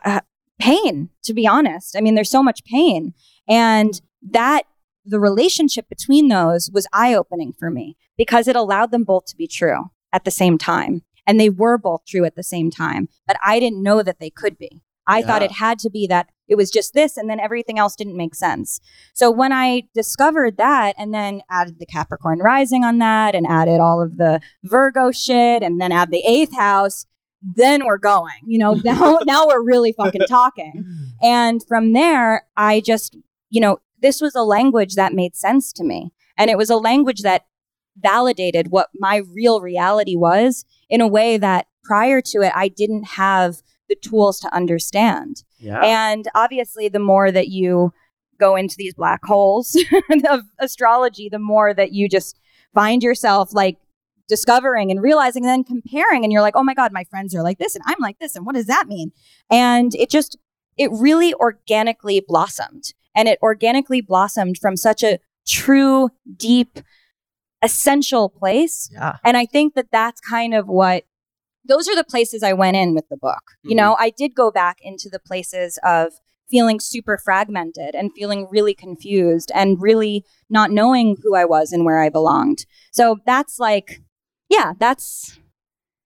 uh, 0.05 0.21
pain, 0.59 1.11
to 1.25 1.35
be 1.35 1.47
honest. 1.47 1.97
I 1.97 2.01
mean, 2.01 2.15
there's 2.15 2.31
so 2.31 2.43
much 2.43 2.65
pain. 2.65 3.13
And 3.47 4.01
that, 4.31 4.63
the 5.05 5.21
relationship 5.21 5.89
between 5.89 6.29
those 6.29 6.71
was 6.73 6.87
eye 6.93 7.13
opening 7.13 7.53
for 7.53 7.71
me 7.71 7.97
because 8.17 8.49
it 8.49 8.57
allowed 8.57 8.91
them 8.91 9.05
both 9.05 9.27
to 9.27 9.37
be 9.37 9.49
true 9.49 9.91
at 10.13 10.25
the 10.25 10.31
same 10.31 10.57
time. 10.57 11.03
And 11.27 11.39
they 11.39 11.51
were 11.51 11.77
both 11.77 12.07
true 12.07 12.25
at 12.25 12.37
the 12.37 12.43
same 12.43 12.71
time, 12.71 13.09
but 13.27 13.37
I 13.45 13.61
didn't 13.61 13.83
know 13.83 14.03
that 14.03 14.19
they 14.19 14.31
could 14.31 14.57
be. 14.57 14.81
I 15.07 15.23
thought 15.23 15.43
it 15.43 15.53
had 15.53 15.79
to 15.81 15.91
be 15.91 16.07
that 16.07 16.29
it 16.49 16.57
was 16.57 16.71
just 16.71 16.95
this 16.95 17.17
and 17.17 17.29
then 17.29 17.41
everything 17.41 17.79
else 17.79 17.97
didn't 17.97 18.17
make 18.17 18.35
sense. 18.35 18.81
So 19.15 19.31
when 19.31 19.53
I 19.53 19.85
discovered 19.95 20.57
that 20.59 20.95
and 20.99 21.13
then 21.13 21.43
added 21.51 21.79
the 21.79 21.87
Capricorn 21.87 22.39
rising 22.39 22.85
on 22.85 22.99
that 22.99 23.35
and 23.35 23.47
added 23.47 23.81
all 23.81 24.03
of 24.03 24.17
the 24.17 24.41
Virgo 24.63 25.11
shit 25.11 25.63
and 25.63 25.81
then 25.81 25.93
add 25.93 26.11
the 26.11 26.25
eighth 26.27 26.55
house, 26.57 27.07
then 27.43 27.85
we're 27.85 27.99
going. 27.99 28.41
You 28.47 28.59
know, 28.59 28.75
now 28.85 29.19
now 29.25 29.47
we're 29.47 29.65
really 29.65 29.93
fucking 29.93 30.27
talking. 30.29 30.85
And 31.25 31.63
from 31.69 31.93
there, 31.93 32.49
I 32.57 32.81
just, 32.81 33.17
you 33.49 33.61
know, 33.61 33.79
this 34.01 34.21
was 34.21 34.35
a 34.35 34.43
language 34.43 34.97
that 34.97 35.13
made 35.13 35.37
sense 35.37 35.73
to 35.75 35.85
me. 35.85 36.13
And 36.37 36.51
it 36.51 36.59
was 36.59 36.69
a 36.69 36.77
language 36.77 37.23
that 37.23 37.47
validated 37.97 38.73
what 38.73 38.89
my 38.93 39.23
real 39.33 39.61
reality 39.61 40.17
was 40.17 40.65
in 40.91 41.01
a 41.01 41.07
way 41.07 41.37
that 41.37 41.69
prior 41.85 42.21
to 42.21 42.43
it, 42.43 42.53
I 42.57 42.67
didn't 42.67 43.05
have 43.05 43.63
the 43.93 44.09
tools 44.09 44.41
to 44.41 44.55
understand. 44.55 45.45
Yeah. 45.59 45.81
And 45.81 46.29
obviously, 46.35 46.89
the 46.89 46.99
more 46.99 47.31
that 47.31 47.49
you 47.49 47.93
go 48.39 48.57
into 48.57 48.75
these 48.77 48.95
black 48.95 49.25
holes 49.25 49.77
of 50.29 50.41
astrology, 50.59 51.29
the 51.29 51.39
more 51.39 51.75
that 51.75 51.93
you 51.93 52.09
just 52.09 52.41
find 52.75 53.03
yourself 53.03 53.53
like 53.53 53.77
discovering 54.29 54.91
and 54.91 55.03
realizing 55.03 55.45
and 55.45 55.51
then 55.51 55.65
comparing. 55.65 56.25
And 56.25 56.33
you're 56.33 56.43
like, 56.43 56.57
oh 56.57 56.65
my 56.65 56.75
God, 56.75 56.93
my 56.93 57.05
friends 57.05 57.35
are 57.35 57.43
like 57.43 57.59
this 57.59 57.75
and 57.75 57.85
I'm 57.87 57.99
like 58.01 58.19
this. 58.19 58.35
And 58.35 58.47
what 58.47 58.55
does 58.55 58.67
that 58.67 58.89
mean? 58.89 59.13
And 59.51 59.95
it 59.95 60.11
just, 60.11 60.39
it 60.79 60.91
really 60.91 61.35
organically 61.35 62.25
blossomed. 62.27 62.95
And 63.15 63.29
it 63.29 63.39
organically 63.43 64.01
blossomed 64.01 64.57
from 64.59 64.77
such 64.77 65.03
a 65.03 65.19
true, 65.47 66.09
deep, 66.35 66.81
essential 67.63 68.29
place 68.29 68.91
yeah. 68.93 69.19
and 69.25 69.37
I 69.37 69.47
think 69.47 69.75
that 69.75 69.93
that's 69.93 70.21
kind 70.21 70.53
of 70.53 70.67
what 70.67 71.05
those 71.65 71.89
are 71.89 71.95
the 71.97 72.05
places 72.05 72.43
I 72.43 72.53
went 72.53 72.77
in 72.77 72.95
with 72.95 73.09
the 73.09 73.17
book. 73.17 73.43
You 73.63 73.75
Mhm. 73.75 73.77
know, 73.77 73.97
I 73.99 74.11
did 74.11 74.35
go 74.35 74.51
back 74.51 74.79
into 74.83 75.09
the 75.09 75.21
places 75.21 75.79
of 75.85 76.13
feeling 76.51 76.81
super 76.81 77.17
fragmented 77.17 77.95
and 77.95 78.11
feeling 78.15 78.47
really 78.51 78.75
confused 78.75 79.51
and 79.55 79.81
really 79.81 80.25
not 80.51 80.71
knowing 80.71 81.17
who 81.23 81.35
I 81.35 81.45
was 81.45 81.73
and 81.73 81.85
where 81.85 82.01
I 82.03 82.09
belonged. 82.11 82.67
So 82.91 83.19
that's 83.25 83.59
like, 83.59 84.03
yeah, 84.49 84.73
that's 84.79 85.39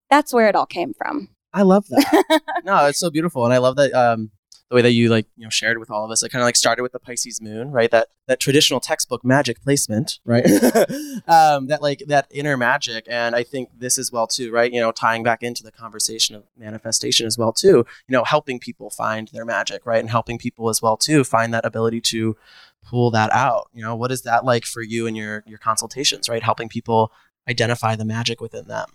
that's 0.09 0.33
where 0.33 0.49
it 0.49 0.55
all 0.55 0.66
came 0.66 0.92
from. 0.95 1.31
I 1.53 1.62
love 1.62 1.87
that. 1.88 2.42
no, 2.64 2.87
it's 2.87 2.99
so 3.01 3.11
beautiful, 3.11 3.45
and 3.45 3.53
I 3.55 3.59
love 3.59 3.77
that 3.77 3.92
um, 3.95 4.31
the 4.68 4.74
way 4.74 4.83
that 4.83 4.92
you 4.92 5.09
like 5.09 5.26
you 5.37 5.44
know 5.44 5.50
shared 5.50 5.79
with 5.79 5.90
all 5.90 6.05
of 6.05 6.11
us. 6.11 6.22
It 6.22 6.31
kind 6.31 6.42
of 6.42 6.46
like 6.46 6.57
started 6.57 6.83
with 6.83 6.92
the 6.92 6.98
Pisces 6.98 7.40
moon, 7.40 7.70
right? 7.70 7.90
That 7.90 8.09
that 8.26 8.40
traditional 8.40 8.81
textbook 8.81 9.24
magic 9.24 9.62
placement, 9.62 10.18
right? 10.24 10.44
um, 11.29 11.68
that 11.68 11.79
like 11.81 12.02
that 12.09 12.26
inner 12.31 12.57
magic, 12.57 13.07
and 13.09 13.37
I 13.37 13.44
think 13.44 13.70
this 13.79 13.98
as 13.98 14.11
well 14.11 14.26
too, 14.26 14.50
right? 14.50 14.72
You 14.72 14.81
know, 14.81 14.90
tying 14.90 15.22
back 15.22 15.42
into 15.42 15.62
the 15.62 15.70
conversation 15.70 16.35
of 16.35 16.44
manifestation 16.57 17.26
as 17.26 17.38
well 17.38 17.52
too. 17.52 17.87
You 18.09 18.12
know, 18.12 18.24
helping 18.24 18.59
people 18.59 18.90
find 18.90 19.29
their 19.29 19.44
magic, 19.44 19.87
right, 19.87 20.00
and 20.00 20.11
helping 20.11 20.38
people 20.38 20.68
as 20.68 20.83
well 20.83 20.96
too 20.96 21.22
find 21.22 21.55
that 21.55 21.64
ability 21.64 22.00
to 22.02 22.37
pull 22.85 23.11
that 23.12 23.33
out. 23.33 23.70
You 23.72 23.83
know, 23.83 23.94
what 23.94 24.11
is 24.11 24.22
that 24.22 24.44
like 24.44 24.64
for 24.64 24.83
you 24.83 25.07
and 25.07 25.16
your 25.16 25.44
your 25.46 25.59
consultations, 25.59 26.29
right? 26.29 26.42
Helping 26.42 26.68
people 26.68 27.12
identify 27.48 27.94
the 27.94 28.05
magic 28.05 28.40
within 28.40 28.66
them. 28.66 28.88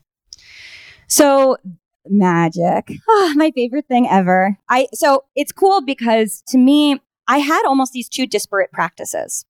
So 1.07 1.57
magic. 2.07 2.91
Oh, 3.07 3.33
my 3.35 3.51
favorite 3.51 3.87
thing 3.87 4.07
ever. 4.09 4.57
I 4.69 4.87
so 4.93 5.25
it's 5.35 5.51
cool 5.51 5.81
because 5.81 6.43
to 6.47 6.57
me, 6.57 6.99
I 7.27 7.39
had 7.39 7.63
almost 7.65 7.93
these 7.93 8.09
two 8.09 8.25
disparate 8.25 8.71
practices. 8.71 9.45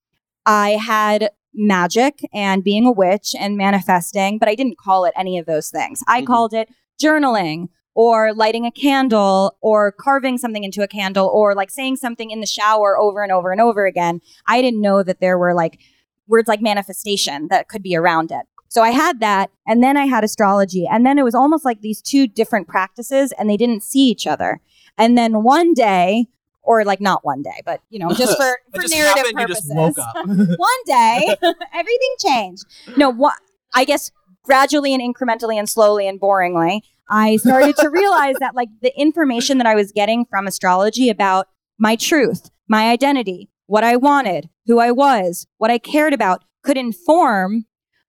I 0.46 0.72
had 0.72 1.32
magic 1.54 2.22
and 2.34 2.64
being 2.64 2.86
a 2.86 2.92
witch 2.92 3.36
and 3.38 3.58
manifesting, 3.58 4.38
but 4.38 4.50
I 4.50 4.56
didn't 4.56 4.78
call 4.78 5.06
it 5.06 5.14
any 5.16 5.38
of 5.38 5.46
those 5.46 5.70
things. 5.70 6.04
I 6.08 6.20
mm-hmm. 6.20 6.28
called 6.28 6.54
it 6.54 6.70
journaling 7.02 7.70
or 7.94 8.34
lighting 8.34 8.66
a 8.66 8.72
candle 8.72 9.58
or 9.62 9.92
carving 9.92 10.38
something 10.38 10.64
into 10.64 10.82
a 10.82 10.88
candle 10.88 11.28
or 11.28 11.54
like 11.56 11.70
saying 11.70 11.98
something 11.98 12.32
in 12.32 12.40
the 12.40 12.46
shower 12.46 12.98
over 12.98 13.22
and 13.22 13.32
over 13.32 13.52
and 13.52 13.60
over 13.60 13.86
again. 13.86 14.22
I 14.48 14.62
didn't 14.62 14.82
know 14.82 15.04
that 15.04 15.20
there 15.20 15.38
were 15.38 15.54
like 15.54 15.80
words 16.28 16.48
like 16.48 16.62
manifestation 16.62 17.48
that 17.50 17.68
could 17.68 17.84
be 17.84 17.96
around 17.96 18.32
it. 18.32 18.44
So 18.72 18.82
I 18.82 18.92
had 18.92 19.20
that, 19.20 19.52
and 19.68 19.84
then 19.84 19.98
I 19.98 20.06
had 20.06 20.24
astrology, 20.24 20.88
and 20.90 21.06
then 21.06 21.20
it 21.20 21.24
was 21.24 21.36
almost 21.36 21.66
like 21.66 21.82
these 21.82 22.02
two 22.02 22.26
different 22.26 22.70
practices, 22.70 23.34
and 23.34 23.50
they 23.50 23.58
didn't 23.58 23.84
see 23.84 24.08
each 24.08 24.26
other. 24.26 24.62
And 24.98 25.18
then 25.18 25.44
one 25.44 25.74
day, 25.74 26.28
or 26.64 26.86
like 26.86 27.02
not 27.02 27.26
one 27.26 27.42
day, 27.42 27.62
but 27.66 27.82
you 27.90 28.00
know, 28.00 28.10
just 28.14 28.38
for, 28.38 28.60
for 28.74 28.84
just 28.84 28.94
narrative 28.94 29.34
happened, 29.36 29.38
purposes, 29.38 30.56
one 30.58 30.84
day 30.86 31.36
everything 31.74 32.16
changed. 32.26 32.64
No, 32.96 33.10
what 33.10 33.34
I 33.76 33.84
guess 33.84 34.10
gradually 34.46 34.94
and 34.94 35.04
incrementally 35.04 35.56
and 35.56 35.68
slowly 35.68 36.08
and 36.08 36.18
boringly, 36.18 36.80
I 37.10 37.36
started 37.36 37.76
to 37.76 37.90
realize 37.90 38.36
that 38.40 38.56
like 38.56 38.70
the 38.82 38.98
information 38.98 39.58
that 39.58 39.68
I 39.68 39.76
was 39.76 39.92
getting 39.92 40.24
from 40.24 40.48
astrology 40.48 41.10
about 41.10 41.50
my 41.78 41.98
truth, 41.98 42.50
my 42.70 42.90
identity, 42.90 43.50
what 43.66 43.84
I 43.84 43.98
wanted, 43.98 44.48
who 44.66 44.80
I 44.80 44.92
was, 44.92 45.46
what 45.58 45.70
I 45.70 45.78
cared 45.78 46.14
about 46.14 46.46
could 46.64 46.78
inform 46.78 47.66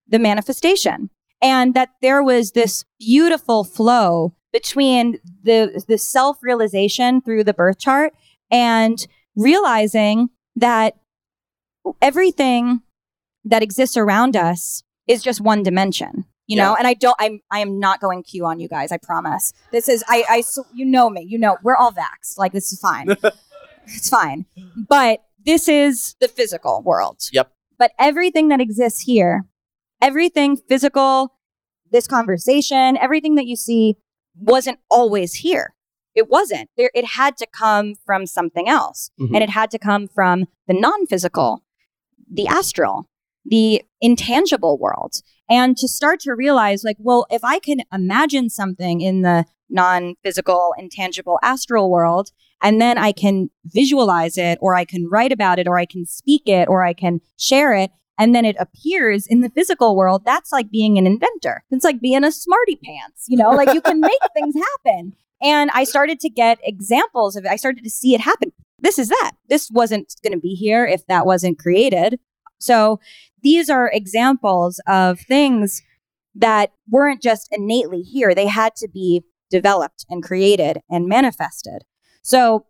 the 0.07 0.19
manifestation 0.19 1.09
and 1.41 1.73
that 1.73 1.89
there 2.01 2.23
was 2.23 2.51
this 2.51 2.85
beautiful 2.99 3.63
flow 3.63 4.33
between 4.51 5.19
the 5.43 5.83
the 5.87 5.97
self-realization 5.97 7.21
through 7.21 7.43
the 7.43 7.53
birth 7.53 7.79
chart 7.79 8.13
and 8.51 9.07
realizing 9.35 10.29
that 10.55 10.95
everything 12.01 12.81
that 13.43 13.63
exists 13.63 13.97
around 13.97 14.35
us 14.35 14.83
is 15.07 15.23
just 15.23 15.41
one 15.41 15.63
dimension 15.63 16.25
you 16.45 16.57
know? 16.57 16.71
Yeah. 16.71 16.75
and 16.79 16.87
i 16.87 16.93
don't 16.93 17.15
i'm 17.19 17.39
i 17.51 17.59
am 17.59 17.79
not 17.79 17.99
going 17.99 18.21
q 18.23 18.45
on 18.45 18.59
you 18.59 18.67
guys 18.67 18.91
i 18.91 18.97
promise. 18.97 19.53
This 19.71 19.87
is 19.89 20.03
i 20.07 20.23
i 20.29 20.43
you 20.73 20.85
know 20.85 21.09
me 21.09 21.25
you 21.27 21.37
know 21.37 21.57
we're 21.63 21.75
all 21.75 21.91
vaxxed 21.91 22.37
like 22.37 22.51
this 22.51 22.71
is 22.71 22.79
fine. 22.79 23.15
It's 23.85 24.07
fine. 24.07 24.45
But 24.87 25.23
this 25.45 25.67
is 25.67 26.15
the 26.21 26.29
physical 26.29 26.81
world. 26.83 27.19
Yep. 27.31 27.51
But 27.77 27.91
everything 27.99 28.47
that 28.47 28.61
exists 28.61 29.01
here 29.01 29.45
everything 30.03 30.57
physical, 30.57 31.33
this 31.89 32.07
conversation, 32.07 32.97
everything 32.97 33.35
that 33.35 33.47
you 33.47 33.55
see 33.55 33.95
wasn't 34.35 34.77
always 34.91 35.35
here. 35.35 35.73
It 36.13 36.29
wasn't. 36.29 36.69
There 36.77 36.91
it 36.93 37.05
had 37.05 37.37
to 37.37 37.47
come 37.47 37.95
from 38.05 38.27
something 38.27 38.67
else. 38.67 39.09
Mm-hmm. 39.19 39.33
And 39.33 39.43
it 39.43 39.49
had 39.49 39.71
to 39.71 39.79
come 39.79 40.07
from 40.07 40.45
the 40.67 40.73
non-physical, 40.73 41.63
the 42.31 42.47
astral, 42.47 43.09
the 43.45 43.81
intangible 44.01 44.77
world. 44.77 45.15
And 45.49 45.77
to 45.77 45.87
start 45.87 46.19
to 46.21 46.33
realize 46.33 46.83
like, 46.83 46.97
well, 46.99 47.25
if 47.29 47.43
I 47.43 47.59
can 47.59 47.79
imagine 47.91 48.49
something 48.49 49.01
in 49.01 49.21
the 49.21 49.45
non-physical, 49.69 50.73
intangible 50.77 51.39
astral 51.41 51.89
world, 51.89 52.29
and 52.61 52.79
then 52.79 52.97
I 52.97 53.11
can 53.11 53.49
visualize 53.65 54.37
it 54.37 54.57
or 54.61 54.75
I 54.75 54.85
can 54.85 55.07
write 55.09 55.31
about 55.31 55.59
it 55.59 55.67
or 55.67 55.77
I 55.79 55.85
can 55.85 56.05
speak 56.05 56.43
it 56.45 56.67
or 56.67 56.83
I 56.83 56.93
can 56.93 57.21
share 57.37 57.73
it, 57.73 57.91
and 58.17 58.35
then 58.35 58.45
it 58.45 58.55
appears 58.59 59.25
in 59.27 59.41
the 59.41 59.49
physical 59.49 59.95
world, 59.95 60.23
that's 60.25 60.51
like 60.51 60.69
being 60.69 60.97
an 60.97 61.07
inventor. 61.07 61.63
It's 61.71 61.83
like 61.83 61.99
being 61.99 62.23
a 62.23 62.31
smarty 62.31 62.77
pants, 62.83 63.25
you 63.27 63.37
know, 63.37 63.51
like 63.51 63.73
you 63.73 63.81
can 63.81 63.99
make 64.01 64.19
things 64.33 64.55
happen. 64.55 65.13
And 65.41 65.71
I 65.73 65.83
started 65.83 66.19
to 66.21 66.29
get 66.29 66.59
examples 66.63 67.35
of 67.35 67.45
it. 67.45 67.51
I 67.51 67.55
started 67.55 67.83
to 67.83 67.89
see 67.89 68.13
it 68.13 68.21
happen. 68.21 68.51
This 68.79 68.99
is 68.99 69.09
that. 69.09 69.31
This 69.49 69.69
wasn't 69.71 70.13
going 70.23 70.33
to 70.33 70.39
be 70.39 70.55
here 70.55 70.85
if 70.85 71.05
that 71.07 71.25
wasn't 71.25 71.59
created. 71.59 72.19
So 72.59 72.99
these 73.41 73.69
are 73.69 73.91
examples 73.91 74.79
of 74.87 75.19
things 75.19 75.81
that 76.35 76.71
weren't 76.89 77.21
just 77.21 77.49
innately 77.51 78.01
here. 78.01 78.33
They 78.33 78.47
had 78.47 78.75
to 78.77 78.87
be 78.87 79.23
developed 79.49 80.05
and 80.09 80.23
created 80.23 80.79
and 80.89 81.07
manifested. 81.07 81.83
So 82.21 82.65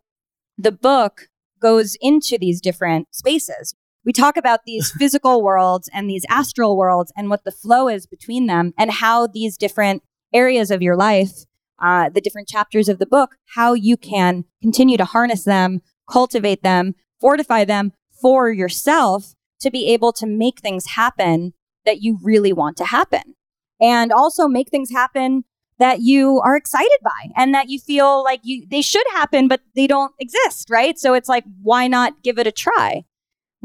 the 0.58 0.72
book 0.72 1.28
goes 1.60 1.96
into 2.00 2.38
these 2.38 2.60
different 2.60 3.08
spaces 3.14 3.74
we 4.04 4.12
talk 4.12 4.36
about 4.36 4.60
these 4.64 4.92
physical 4.98 5.42
worlds 5.42 5.88
and 5.92 6.08
these 6.08 6.24
astral 6.28 6.76
worlds 6.76 7.12
and 7.16 7.30
what 7.30 7.44
the 7.44 7.52
flow 7.52 7.88
is 7.88 8.06
between 8.06 8.46
them 8.46 8.74
and 8.78 8.90
how 8.90 9.26
these 9.26 9.56
different 9.56 10.02
areas 10.32 10.70
of 10.70 10.82
your 10.82 10.96
life, 10.96 11.44
uh, 11.80 12.08
the 12.08 12.20
different 12.20 12.48
chapters 12.48 12.88
of 12.88 12.98
the 12.98 13.06
book, 13.06 13.36
how 13.54 13.72
you 13.72 13.96
can 13.96 14.44
continue 14.62 14.96
to 14.96 15.04
harness 15.04 15.44
them, 15.44 15.80
cultivate 16.10 16.62
them, 16.62 16.94
fortify 17.20 17.64
them 17.64 17.92
for 18.20 18.50
yourself 18.50 19.34
to 19.60 19.70
be 19.70 19.88
able 19.88 20.12
to 20.12 20.26
make 20.26 20.60
things 20.60 20.86
happen 20.94 21.54
that 21.84 22.02
you 22.02 22.18
really 22.22 22.52
want 22.52 22.76
to 22.76 22.84
happen. 22.84 23.34
And 23.80 24.12
also 24.12 24.48
make 24.48 24.70
things 24.70 24.90
happen 24.90 25.44
that 25.78 26.00
you 26.00 26.40
are 26.44 26.56
excited 26.56 26.98
by 27.02 27.32
and 27.36 27.52
that 27.54 27.68
you 27.68 27.78
feel 27.80 28.22
like 28.22 28.40
you 28.44 28.64
they 28.70 28.80
should 28.80 29.06
happen 29.12 29.48
but 29.48 29.60
they 29.74 29.86
don't 29.86 30.12
exist, 30.20 30.70
right? 30.70 30.98
So 30.98 31.14
it's 31.14 31.28
like 31.28 31.44
why 31.62 31.88
not 31.88 32.22
give 32.22 32.38
it 32.38 32.46
a 32.46 32.52
try? 32.52 33.04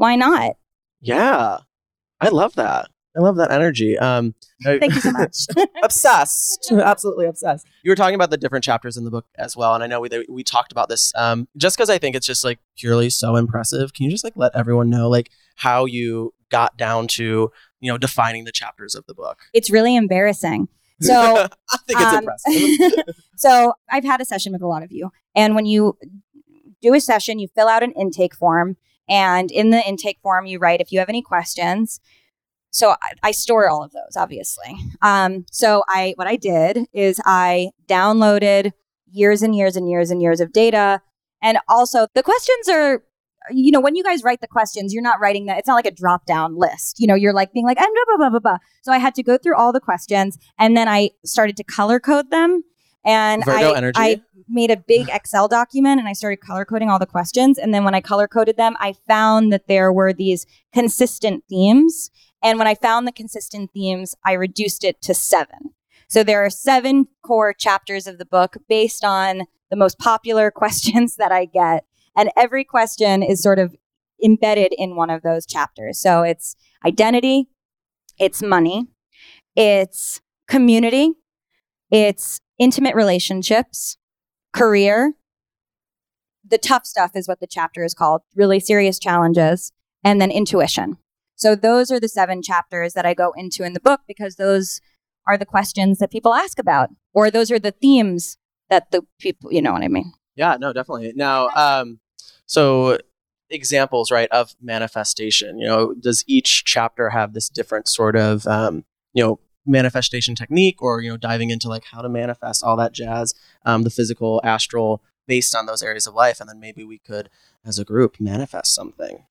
Why 0.00 0.16
not? 0.16 0.56
Yeah. 1.02 1.58
I 2.22 2.30
love 2.30 2.54
that. 2.54 2.88
I 3.14 3.20
love 3.20 3.36
that 3.36 3.50
energy. 3.50 3.98
Um, 3.98 4.34
Thank 4.64 4.94
you 4.94 5.00
so 5.00 5.10
much. 5.10 5.46
obsessed, 5.82 6.72
absolutely 6.72 7.26
obsessed. 7.26 7.66
You 7.82 7.90
were 7.90 7.96
talking 7.96 8.14
about 8.14 8.30
the 8.30 8.38
different 8.38 8.64
chapters 8.64 8.96
in 8.96 9.04
the 9.04 9.10
book 9.10 9.26
as 9.36 9.58
well, 9.58 9.74
and 9.74 9.84
I 9.84 9.86
know 9.86 10.00
we 10.00 10.08
we 10.30 10.42
talked 10.42 10.72
about 10.72 10.88
this. 10.88 11.12
Um, 11.16 11.48
just 11.58 11.76
because 11.76 11.90
I 11.90 11.98
think 11.98 12.16
it's 12.16 12.26
just 12.26 12.44
like 12.44 12.60
purely 12.78 13.10
so 13.10 13.36
impressive. 13.36 13.92
Can 13.92 14.06
you 14.06 14.10
just 14.10 14.24
like 14.24 14.32
let 14.36 14.56
everyone 14.56 14.88
know 14.88 15.10
like 15.10 15.30
how 15.56 15.84
you 15.84 16.32
got 16.50 16.78
down 16.78 17.06
to 17.08 17.50
you 17.80 17.92
know 17.92 17.98
defining 17.98 18.44
the 18.44 18.52
chapters 18.52 18.94
of 18.94 19.04
the 19.06 19.14
book? 19.14 19.40
It's 19.52 19.70
really 19.70 19.94
embarrassing. 19.96 20.68
So 21.02 21.14
I 21.14 21.76
think 21.86 21.98
it's 21.98 22.12
um, 22.12 22.18
impressive. 22.18 23.14
so 23.36 23.72
I've 23.88 24.04
had 24.04 24.20
a 24.20 24.26
session 24.26 24.52
with 24.52 24.60
a 24.60 24.66
lot 24.66 24.82
of 24.82 24.92
you, 24.92 25.10
and 25.34 25.54
when 25.54 25.64
you 25.64 25.96
do 26.82 26.92
a 26.92 27.00
session, 27.00 27.38
you 27.38 27.48
fill 27.54 27.68
out 27.68 27.82
an 27.82 27.92
intake 27.92 28.34
form 28.34 28.76
and 29.10 29.50
in 29.50 29.70
the 29.70 29.86
intake 29.86 30.18
form, 30.22 30.46
you 30.46 30.58
write 30.58 30.80
if 30.80 30.92
you 30.92 31.00
have 31.00 31.08
any 31.08 31.20
questions. 31.20 32.00
So 32.70 32.90
I, 32.90 32.96
I 33.24 33.30
store 33.32 33.68
all 33.68 33.82
of 33.82 33.90
those, 33.90 34.16
obviously. 34.16 34.76
Um, 35.02 35.44
so 35.50 35.82
I, 35.88 36.14
what 36.16 36.28
I 36.28 36.36
did 36.36 36.86
is 36.92 37.20
I 37.26 37.70
downloaded 37.88 38.70
years 39.10 39.42
and 39.42 39.54
years 39.54 39.74
and 39.74 39.90
years 39.90 40.12
and 40.12 40.22
years 40.22 40.40
of 40.40 40.52
data. 40.52 41.02
And 41.42 41.58
also 41.68 42.06
the 42.14 42.22
questions 42.22 42.68
are, 42.68 43.02
you 43.50 43.72
know, 43.72 43.80
when 43.80 43.96
you 43.96 44.04
guys 44.04 44.22
write 44.22 44.40
the 44.40 44.46
questions, 44.46 44.94
you're 44.94 45.02
not 45.02 45.18
writing 45.18 45.46
that. 45.46 45.58
It's 45.58 45.66
not 45.66 45.74
like 45.74 45.86
a 45.86 45.90
drop 45.90 46.26
down 46.26 46.56
list. 46.56 47.00
You 47.00 47.08
know, 47.08 47.16
you're 47.16 47.32
like 47.32 47.52
being 47.52 47.66
like, 47.66 47.80
and 47.80 47.88
blah, 47.92 48.16
blah, 48.16 48.28
blah, 48.28 48.30
blah, 48.30 48.52
blah. 48.52 48.58
So 48.82 48.92
I 48.92 48.98
had 48.98 49.16
to 49.16 49.24
go 49.24 49.36
through 49.36 49.56
all 49.56 49.72
the 49.72 49.80
questions 49.80 50.38
and 50.56 50.76
then 50.76 50.86
I 50.86 51.10
started 51.24 51.56
to 51.56 51.64
color 51.64 51.98
code 51.98 52.30
them. 52.30 52.62
And 53.04 53.42
I. 53.46 53.62
I 53.96 54.22
made 54.48 54.70
a 54.70 54.76
big 54.76 55.08
Excel 55.08 55.48
document 55.48 56.00
and 56.00 56.08
I 56.08 56.12
started 56.12 56.38
color 56.38 56.64
coding 56.64 56.90
all 56.90 56.98
the 56.98 57.06
questions. 57.06 57.56
And 57.58 57.72
then 57.72 57.84
when 57.84 57.94
I 57.94 58.00
color 58.00 58.26
coded 58.26 58.56
them, 58.56 58.76
I 58.80 58.94
found 59.06 59.52
that 59.52 59.68
there 59.68 59.92
were 59.92 60.12
these 60.12 60.46
consistent 60.72 61.44
themes. 61.48 62.10
And 62.42 62.58
when 62.58 62.66
I 62.66 62.74
found 62.74 63.06
the 63.06 63.12
consistent 63.12 63.70
themes, 63.72 64.14
I 64.24 64.32
reduced 64.32 64.84
it 64.84 65.00
to 65.02 65.14
seven. 65.14 65.74
So 66.08 66.24
there 66.24 66.44
are 66.44 66.50
seven 66.50 67.06
core 67.22 67.52
chapters 67.52 68.06
of 68.06 68.18
the 68.18 68.24
book 68.24 68.56
based 68.68 69.04
on 69.04 69.42
the 69.70 69.76
most 69.76 69.98
popular 69.98 70.50
questions 70.54 71.16
that 71.16 71.32
I 71.32 71.44
get. 71.44 71.84
And 72.16 72.30
every 72.36 72.64
question 72.64 73.22
is 73.22 73.42
sort 73.42 73.58
of 73.58 73.76
embedded 74.22 74.74
in 74.76 74.96
one 74.96 75.10
of 75.10 75.22
those 75.22 75.46
chapters. 75.46 75.98
So 75.98 76.22
it's 76.22 76.56
identity, 76.84 77.48
it's 78.18 78.42
money, 78.42 78.88
it's 79.56 80.20
community, 80.48 81.12
it's 81.90 82.40
intimate 82.60 82.94
relationships, 82.94 83.96
career. 84.52 85.14
The 86.48 86.58
tough 86.58 86.86
stuff 86.86 87.12
is 87.16 87.26
what 87.26 87.40
the 87.40 87.48
chapter 87.48 87.82
is 87.82 87.94
called, 87.94 88.22
really 88.36 88.60
serious 88.60 89.00
challenges, 89.00 89.72
and 90.04 90.20
then 90.20 90.30
intuition. 90.30 90.98
So 91.34 91.56
those 91.56 91.90
are 91.90 91.98
the 91.98 92.08
seven 92.08 92.42
chapters 92.42 92.92
that 92.92 93.06
I 93.06 93.14
go 93.14 93.32
into 93.36 93.64
in 93.64 93.72
the 93.72 93.80
book 93.80 94.00
because 94.06 94.36
those 94.36 94.80
are 95.26 95.38
the 95.38 95.46
questions 95.46 95.98
that 95.98 96.10
people 96.10 96.34
ask 96.34 96.58
about, 96.58 96.90
or 97.14 97.30
those 97.30 97.50
are 97.50 97.58
the 97.58 97.70
themes 97.72 98.36
that 98.68 98.90
the 98.90 99.02
people, 99.18 99.52
you 99.52 99.62
know 99.62 99.72
what 99.72 99.82
I 99.82 99.88
mean? 99.88 100.12
Yeah, 100.36 100.56
no, 100.60 100.72
definitely. 100.72 101.12
Now, 101.16 101.48
um, 101.50 101.98
so 102.46 102.98
examples, 103.48 104.10
right, 104.10 104.28
of 104.30 104.54
manifestation. 104.60 105.58
You 105.58 105.66
know, 105.66 105.94
does 105.94 106.24
each 106.26 106.64
chapter 106.64 107.10
have 107.10 107.32
this 107.32 107.48
different 107.48 107.88
sort 107.88 108.16
of, 108.16 108.46
um, 108.46 108.84
you 109.12 109.22
know, 109.22 109.40
manifestation 109.70 110.34
technique, 110.34 110.82
or 110.82 111.00
you 111.00 111.10
know, 111.10 111.16
diving 111.16 111.50
into 111.50 111.68
like 111.68 111.84
how 111.84 112.02
to 112.02 112.08
manifest 112.08 112.64
all 112.64 112.76
that 112.76 112.92
jazz, 112.92 113.34
um, 113.64 113.82
the 113.82 113.90
physical, 113.90 114.40
astral, 114.44 115.02
based 115.26 115.54
on 115.54 115.66
those 115.66 115.82
areas 115.82 116.06
of 116.06 116.14
life, 116.14 116.40
and 116.40 116.48
then 116.48 116.60
maybe 116.60 116.84
we 116.84 116.98
could, 116.98 117.30
as 117.64 117.78
a 117.78 117.84
group, 117.84 118.16
manifest 118.20 118.74
something. 118.74 119.24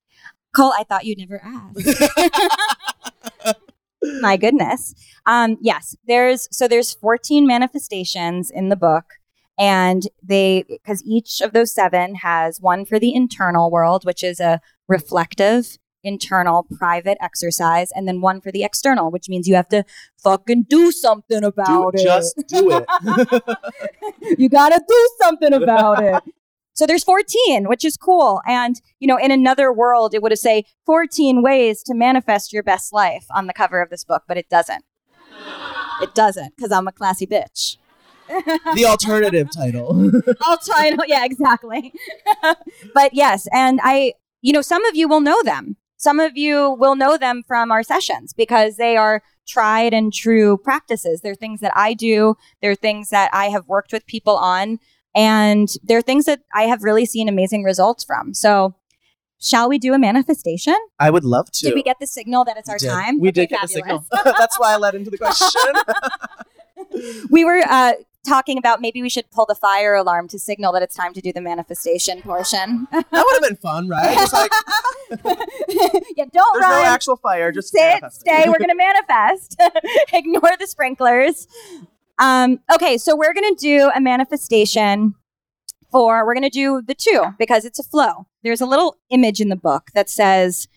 Cole, 0.55 0.73
I 0.77 0.83
thought 0.83 1.05
you'd 1.05 1.19
never 1.19 1.41
ask. 1.43 3.55
My 4.21 4.37
goodness. 4.37 4.95
Um, 5.25 5.57
yes, 5.61 5.95
there's 6.07 6.47
so 6.51 6.67
there's 6.67 6.93
14 6.93 7.45
manifestations 7.45 8.49
in 8.49 8.69
the 8.69 8.75
book 8.75 9.19
and 9.59 10.07
they 10.23 10.63
because 10.67 11.03
each 11.05 11.41
of 11.41 11.51
those 11.51 11.73
seven 11.73 12.15
has 12.15 12.61
one 12.61 12.85
for 12.85 12.97
the 12.97 13.13
internal 13.13 13.69
world 13.69 14.05
which 14.05 14.23
is 14.23 14.39
a 14.39 14.61
reflective 14.87 15.77
internal 16.03 16.65
private 16.77 17.17
exercise 17.21 17.89
and 17.93 18.07
then 18.07 18.21
one 18.21 18.39
for 18.41 18.51
the 18.51 18.63
external 18.63 19.11
which 19.11 19.27
means 19.27 19.47
you 19.47 19.55
have 19.55 19.67
to 19.67 19.83
fucking 20.23 20.65
do 20.69 20.91
something 20.91 21.43
about 21.43 21.93
do, 21.93 21.99
it. 21.99 22.03
just 22.03 22.43
do 22.47 22.71
it. 22.71 23.43
You 24.37 24.49
gotta 24.49 24.81
do 24.87 25.09
something 25.21 25.53
about 25.53 26.03
it. 26.03 26.23
So 26.73 26.85
there's 26.85 27.03
14 27.03 27.67
which 27.67 27.83
is 27.83 27.97
cool. 27.97 28.41
And 28.47 28.79
you 28.99 29.07
know 29.07 29.17
in 29.17 29.31
another 29.31 29.73
world 29.73 30.13
it 30.13 30.21
would 30.21 30.31
have 30.31 30.39
say 30.39 30.63
14 30.85 31.41
ways 31.41 31.83
to 31.83 31.93
manifest 31.93 32.53
your 32.53 32.63
best 32.63 32.93
life 32.93 33.25
on 33.35 33.47
the 33.47 33.53
cover 33.53 33.81
of 33.81 33.89
this 33.89 34.05
book 34.05 34.23
but 34.27 34.37
it 34.37 34.47
doesn't. 34.49 34.85
It 36.01 36.15
doesn't 36.15 36.55
because 36.55 36.71
i'm 36.71 36.87
a 36.87 36.93
classy 36.93 37.27
bitch. 37.27 37.77
The 38.75 38.85
alternative 38.85 39.49
title. 39.51 40.11
Alternative, 40.47 41.05
yeah, 41.07 41.25
exactly. 41.25 41.91
but 42.93 43.13
yes, 43.13 43.47
and 43.51 43.79
I, 43.83 44.13
you 44.41 44.53
know, 44.53 44.61
some 44.61 44.85
of 44.85 44.95
you 44.95 45.07
will 45.07 45.21
know 45.21 45.41
them. 45.43 45.77
Some 45.99 46.21
of 46.21 46.37
you 46.37 46.71
will 46.79 46.95
know 46.95 47.17
them 47.17 47.43
from 47.45 47.71
our 47.71 47.83
sessions 47.83 48.31
because 48.31 48.77
they 48.77 48.95
are 48.95 49.21
tried 49.45 49.93
and 49.93 50.13
true 50.13 50.57
practices. 50.57 51.19
They're 51.19 51.35
things 51.35 51.59
that 51.59 51.73
I 51.75 51.93
do. 51.93 52.37
They're 52.61 52.73
things 52.73 53.09
that 53.09 53.29
I 53.33 53.49
have 53.49 53.67
worked 53.67 53.91
with 53.91 54.05
people 54.05 54.37
on, 54.37 54.79
and 55.13 55.67
they're 55.83 56.01
things 56.01 56.23
that 56.23 56.39
I 56.55 56.63
have 56.63 56.83
really 56.83 57.05
seen 57.05 57.27
amazing 57.27 57.63
results 57.65 58.05
from. 58.05 58.33
So, 58.33 58.75
shall 59.41 59.67
we 59.67 59.77
do 59.77 59.93
a 59.93 59.99
manifestation? 59.99 60.77
I 60.99 61.09
would 61.09 61.25
love 61.25 61.51
to. 61.51 61.65
Did 61.65 61.75
we 61.75 61.83
get 61.83 61.97
the 61.99 62.07
signal 62.07 62.45
that 62.45 62.55
it's 62.55 62.69
our 62.69 62.77
did. 62.77 62.87
time? 62.87 63.19
We 63.19 63.27
Okay, 63.27 63.41
did 63.41 63.49
get 63.49 63.61
the 63.63 63.67
signal. 63.67 64.05
That's 64.23 64.57
why 64.57 64.73
I 64.73 64.77
led 64.77 64.95
into 64.95 65.11
the 65.11 65.17
question. 65.17 65.73
we 67.29 67.43
were 67.43 67.61
uh, 67.69 67.93
talking 68.27 68.57
about 68.57 68.81
maybe 68.81 69.01
we 69.01 69.09
should 69.09 69.29
pull 69.31 69.45
the 69.45 69.55
fire 69.55 69.95
alarm 69.95 70.27
to 70.29 70.39
signal 70.39 70.73
that 70.73 70.81
it's 70.81 70.95
time 70.95 71.13
to 71.13 71.21
do 71.21 71.31
the 71.31 71.41
manifestation 71.41 72.21
portion. 72.21 72.87
that 72.91 73.05
would 73.11 73.33
have 73.33 73.41
been 73.41 73.55
fun, 73.55 73.87
right? 73.87 74.15
Just 74.15 74.33
like 74.33 74.51
yeah, 76.15 76.25
don't 76.31 76.53
there's 76.53 76.61
run. 76.61 76.83
no 76.83 76.83
actual 76.85 77.15
fire, 77.17 77.51
just 77.51 77.69
Sit, 77.69 78.03
stay. 78.11 78.45
We're 78.47 78.59
going 78.59 78.69
to 78.69 78.75
manifest. 78.75 79.59
Ignore 80.13 80.57
the 80.59 80.67
sprinklers. 80.67 81.47
Um, 82.19 82.59
okay, 82.73 82.97
so 82.97 83.15
we're 83.15 83.33
going 83.33 83.55
to 83.55 83.59
do 83.59 83.91
a 83.95 84.01
manifestation 84.01 85.15
for, 85.91 86.25
we're 86.25 86.33
going 86.33 86.43
to 86.43 86.49
do 86.49 86.81
the 86.85 86.93
two 86.93 87.33
because 87.39 87.65
it's 87.65 87.79
a 87.79 87.83
flow. 87.83 88.27
There's 88.43 88.61
a 88.61 88.65
little 88.65 88.97
image 89.09 89.39
in 89.39 89.49
the 89.49 89.55
book 89.55 89.89
that 89.93 90.09
says 90.09 90.67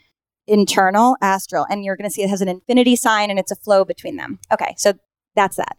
internal, 0.46 1.16
astral, 1.20 1.66
and 1.68 1.84
you're 1.84 1.96
going 1.96 2.08
to 2.08 2.12
see 2.12 2.22
it 2.22 2.30
has 2.30 2.40
an 2.40 2.48
infinity 2.48 2.96
sign 2.96 3.28
and 3.28 3.38
it's 3.38 3.50
a 3.50 3.56
flow 3.56 3.84
between 3.84 4.16
them. 4.16 4.38
Okay, 4.52 4.74
so 4.78 4.94
that's 5.34 5.56
that. 5.56 5.76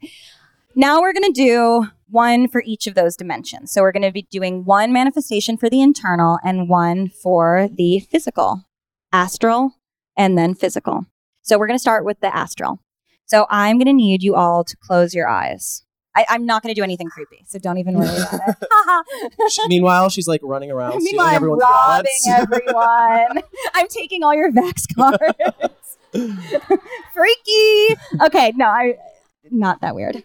Now 0.75 1.01
we're 1.01 1.13
going 1.13 1.31
to 1.31 1.41
do 1.41 1.87
one 2.09 2.47
for 2.47 2.63
each 2.65 2.87
of 2.87 2.95
those 2.95 3.15
dimensions. 3.15 3.71
So 3.71 3.81
we're 3.81 3.91
going 3.91 4.03
to 4.03 4.11
be 4.11 4.27
doing 4.31 4.65
one 4.65 4.91
manifestation 4.91 5.57
for 5.57 5.69
the 5.69 5.81
internal 5.81 6.39
and 6.43 6.67
one 6.69 7.09
for 7.09 7.69
the 7.75 7.99
physical, 7.99 8.65
astral, 9.11 9.75
and 10.17 10.37
then 10.37 10.55
physical. 10.55 11.05
So 11.41 11.57
we're 11.59 11.67
going 11.67 11.77
to 11.77 11.81
start 11.81 12.05
with 12.05 12.19
the 12.21 12.35
astral. 12.35 12.79
So 13.25 13.45
I'm 13.49 13.77
going 13.77 13.87
to 13.87 13.93
need 13.93 14.23
you 14.23 14.35
all 14.35 14.63
to 14.63 14.77
close 14.77 15.13
your 15.13 15.27
eyes. 15.27 15.83
I, 16.15 16.25
I'm 16.29 16.45
not 16.45 16.61
going 16.61 16.73
to 16.73 16.79
do 16.79 16.83
anything 16.83 17.07
creepy, 17.09 17.43
so 17.47 17.57
don't 17.57 17.79
even 17.79 17.95
worry 17.95 18.07
about 18.15 18.39
it. 18.49 18.57
She- 19.49 19.67
Meanwhile, 19.67 20.09
she's 20.09 20.27
like 20.27 20.41
running 20.43 20.71
around, 20.71 21.01
stealing 21.01 21.05
Meanwhile, 21.05 21.27
I'm 21.27 21.35
everyone's 21.35 21.61
robbing 21.63 22.11
wallets. 22.25 22.27
everyone. 22.53 23.43
I'm 23.73 23.87
taking 23.87 24.23
all 24.23 24.35
your 24.35 24.51
Vax 24.51 24.85
cards. 24.95 25.97
Freaky. 27.13 27.95
Okay, 28.21 28.53
no, 28.55 28.65
I 28.65 28.97
not 29.49 29.81
that 29.81 29.95
weird. 29.95 30.23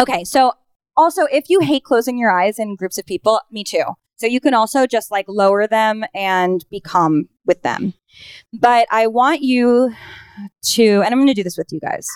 Okay, 0.00 0.24
so 0.24 0.52
also 0.96 1.24
if 1.26 1.48
you 1.48 1.60
hate 1.60 1.84
closing 1.84 2.18
your 2.18 2.30
eyes 2.30 2.58
in 2.58 2.76
groups 2.76 2.98
of 2.98 3.06
people, 3.06 3.40
me 3.50 3.64
too. 3.64 3.84
So 4.16 4.26
you 4.26 4.40
can 4.40 4.54
also 4.54 4.86
just 4.86 5.10
like 5.10 5.26
lower 5.28 5.66
them 5.66 6.04
and 6.14 6.64
become 6.70 7.28
with 7.44 7.62
them. 7.62 7.94
But 8.52 8.86
I 8.90 9.06
want 9.06 9.42
you 9.42 9.92
to, 10.62 11.02
and 11.02 11.06
I'm 11.06 11.18
going 11.18 11.26
to 11.26 11.34
do 11.34 11.42
this 11.42 11.58
with 11.58 11.72
you 11.72 11.80
guys. 11.80 12.08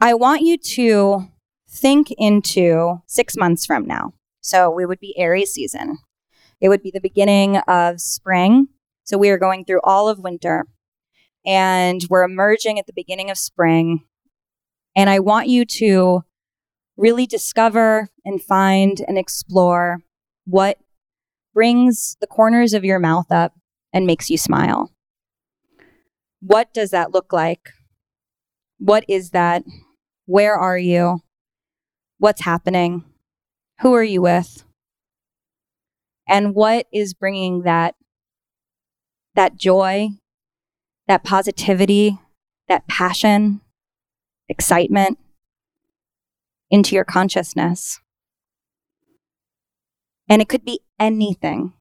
I 0.00 0.14
want 0.14 0.42
you 0.42 0.56
to 0.56 1.28
think 1.68 2.08
into 2.16 3.02
six 3.06 3.36
months 3.36 3.66
from 3.66 3.86
now. 3.86 4.14
So 4.40 4.70
we 4.70 4.86
would 4.86 5.00
be 5.00 5.16
Aries 5.18 5.52
season. 5.52 5.98
It 6.60 6.68
would 6.68 6.82
be 6.82 6.90
the 6.90 7.00
beginning 7.00 7.58
of 7.58 8.00
spring. 8.00 8.68
So 9.04 9.18
we 9.18 9.30
are 9.30 9.38
going 9.38 9.64
through 9.64 9.80
all 9.84 10.08
of 10.08 10.18
winter 10.18 10.66
and 11.44 12.02
we're 12.08 12.24
emerging 12.24 12.78
at 12.78 12.86
the 12.86 12.92
beginning 12.92 13.30
of 13.30 13.38
spring. 13.38 14.04
And 14.96 15.08
I 15.08 15.20
want 15.20 15.48
you 15.48 15.64
to 15.64 16.24
really 17.00 17.26
discover 17.26 18.10
and 18.26 18.42
find 18.42 19.00
and 19.08 19.16
explore 19.16 20.02
what 20.44 20.76
brings 21.54 22.18
the 22.20 22.26
corners 22.26 22.74
of 22.74 22.84
your 22.84 22.98
mouth 22.98 23.32
up 23.32 23.54
and 23.92 24.06
makes 24.06 24.28
you 24.28 24.36
smile. 24.36 24.92
What 26.40 26.74
does 26.74 26.90
that 26.90 27.12
look 27.12 27.32
like? 27.32 27.70
What 28.78 29.04
is 29.08 29.30
that? 29.30 29.64
Where 30.26 30.54
are 30.54 30.76
you? 30.76 31.20
What's 32.18 32.42
happening? 32.42 33.04
Who 33.80 33.94
are 33.94 34.04
you 34.04 34.20
with? 34.20 34.62
And 36.28 36.54
what 36.54 36.86
is 36.92 37.14
bringing 37.14 37.62
that 37.62 37.94
that 39.36 39.56
joy, 39.56 40.08
that 41.08 41.24
positivity, 41.24 42.18
that 42.68 42.86
passion, 42.88 43.62
excitement 44.48 45.18
into 46.70 46.94
your 46.94 47.04
consciousness? 47.04 48.00
And 50.28 50.40
it 50.40 50.48
could 50.48 50.64
be 50.64 50.80
anything. 50.98 51.72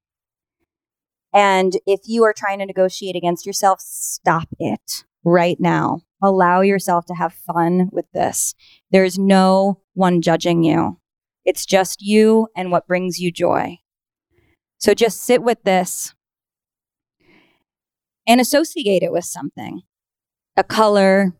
And 1.33 1.73
if 1.85 2.01
you 2.05 2.23
are 2.23 2.33
trying 2.33 2.59
to 2.59 2.65
negotiate 2.65 3.15
against 3.15 3.45
yourself, 3.45 3.79
stop 3.81 4.47
it 4.57 5.03
right 5.23 5.59
now. 5.59 6.01
Allow 6.21 6.61
yourself 6.61 7.05
to 7.05 7.13
have 7.13 7.33
fun 7.33 7.89
with 7.91 8.05
this. 8.13 8.55
There's 8.91 9.19
no 9.19 9.81
one 9.93 10.21
judging 10.21 10.63
you. 10.63 10.99
It's 11.45 11.65
just 11.65 12.01
you 12.01 12.47
and 12.55 12.71
what 12.71 12.87
brings 12.87 13.19
you 13.19 13.31
joy. 13.31 13.77
So 14.79 14.93
just 14.93 15.21
sit 15.21 15.43
with 15.43 15.63
this 15.63 16.13
and 18.25 18.39
associate 18.39 19.03
it 19.03 19.11
with 19.11 19.25
something 19.25 19.81
a 20.55 20.63
color, 20.63 21.33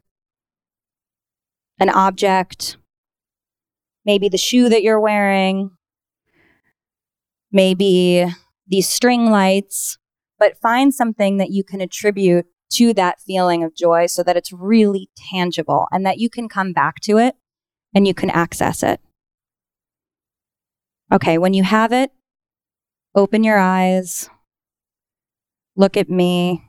an 1.80 1.89
object, 1.89 2.78
maybe 4.10 4.28
the 4.28 4.39
shoe 4.39 4.70
that 4.70 4.82
you're 4.82 4.99
wearing, 4.99 5.70
maybe 7.51 8.26
these 8.66 8.89
string 8.89 9.30
lights, 9.30 9.99
but 10.39 10.57
find 10.57 10.95
something 10.95 11.38
that 11.38 11.51
you 11.51 11.64
can 11.64 11.80
attribute 11.80 12.47
to 12.72 12.91
that 12.91 13.22
feeling 13.22 13.64
of 13.64 13.76
joy 13.76 14.07
so 14.07 14.24
that 14.24 14.36
it's 14.36 14.51
really 14.51 15.12
tangible 15.32 15.88
and 15.91 16.07
that 16.07 16.18
you 16.18 16.28
can 16.28 16.49
come 16.49 16.74
back 16.74 16.99
to 17.01 17.20
it 17.20 17.36
and 17.93 18.07
you 18.07 18.16
can 18.16 18.32
access 18.32 18.82
it. 18.82 18.99
Okay, 21.12 21.38
when 21.38 21.53
you 21.53 21.62
have 21.62 21.93
it, 21.93 22.10
open 23.14 23.43
your 23.43 23.60
eyes, 23.60 24.28
look 25.76 25.95
at 25.95 26.10
me. 26.10 26.64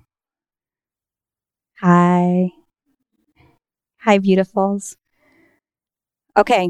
Hi. 1.81 2.51
Hi, 4.01 4.19
beautifuls. 4.19 4.97
Okay, 6.37 6.69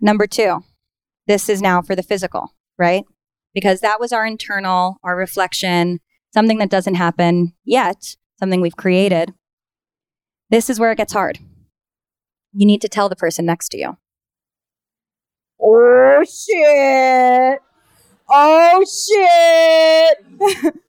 number 0.00 0.26
two. 0.26 0.62
This 1.26 1.48
is 1.48 1.60
now 1.60 1.82
for 1.82 1.96
the 1.96 2.02
physical, 2.02 2.54
right? 2.78 3.04
Because 3.54 3.80
that 3.80 3.98
was 3.98 4.12
our 4.12 4.26
internal, 4.26 4.98
our 5.02 5.16
reflection, 5.16 6.00
something 6.32 6.58
that 6.58 6.70
doesn't 6.70 6.94
happen 6.94 7.54
yet, 7.64 8.16
something 8.38 8.60
we've 8.60 8.76
created. 8.76 9.32
This 10.50 10.70
is 10.70 10.78
where 10.78 10.92
it 10.92 10.98
gets 10.98 11.12
hard. 11.12 11.38
You 12.52 12.66
need 12.66 12.80
to 12.82 12.88
tell 12.88 13.08
the 13.08 13.16
person 13.16 13.44
next 13.44 13.70
to 13.70 13.78
you. 13.78 13.96
Oh 15.60 16.24
shit. 16.24 17.60
Oh 18.28 18.84
shit. 18.84 20.74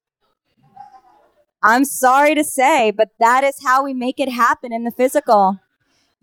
I'm 1.63 1.85
sorry 1.85 2.35
to 2.35 2.43
say, 2.43 2.91
but 2.91 3.09
that 3.19 3.43
is 3.43 3.55
how 3.65 3.83
we 3.83 3.93
make 3.93 4.19
it 4.19 4.29
happen 4.29 4.71
in 4.71 4.83
the 4.83 4.91
physical. 4.91 5.59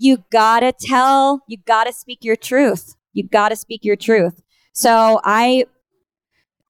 You 0.05 0.24
gotta 0.30 0.72
tell, 0.78 1.42
you 1.48 1.57
gotta 1.64 1.92
speak 1.92 2.24
your 2.24 2.36
truth. 2.36 2.94
You 3.14 3.22
got 3.26 3.48
to 3.50 3.57
speak 3.57 3.84
your 3.84 3.96
truth. 3.96 4.42
So 4.72 5.20
I 5.24 5.64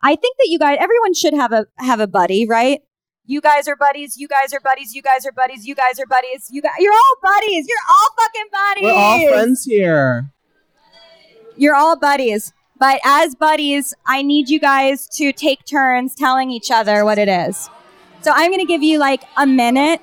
I 0.02 0.14
think 0.14 0.36
that 0.36 0.48
you 0.48 0.58
guys 0.58 0.76
everyone 0.78 1.14
should 1.14 1.34
have 1.34 1.52
a 1.52 1.66
have 1.78 1.98
a 1.98 2.06
buddy, 2.06 2.46
right? 2.46 2.82
You 3.26 3.40
guys 3.40 3.66
are 3.66 3.76
buddies, 3.76 4.18
you 4.18 4.28
guys 4.28 4.52
are 4.52 4.60
buddies, 4.60 4.94
you 4.94 5.02
guys 5.02 5.24
are 5.26 5.32
buddies, 5.32 5.66
you 5.66 5.74
guys 5.74 5.98
are 5.98 6.06
buddies. 6.06 6.48
You 6.50 6.60
guys 6.60 6.74
you're 6.78 6.92
all 6.92 7.16
buddies. 7.22 7.66
You're 7.66 7.78
all 7.88 8.08
fucking 8.18 8.50
buddies. 8.52 8.84
We're 8.84 8.92
all 8.92 9.28
friends 9.28 9.64
here. 9.64 10.30
You're 11.56 11.74
all 11.74 11.98
buddies. 11.98 12.52
But 12.78 13.00
as 13.04 13.34
buddies, 13.34 13.94
I 14.06 14.20
need 14.22 14.50
you 14.50 14.60
guys 14.60 15.08
to 15.16 15.32
take 15.32 15.64
turns 15.64 16.14
telling 16.14 16.50
each 16.50 16.70
other 16.70 17.04
what 17.04 17.18
it 17.18 17.28
is. 17.28 17.70
So 18.20 18.32
I'm 18.34 18.50
going 18.50 18.60
to 18.60 18.66
give 18.66 18.82
you 18.82 18.98
like 18.98 19.22
a 19.36 19.46
minute. 19.46 20.02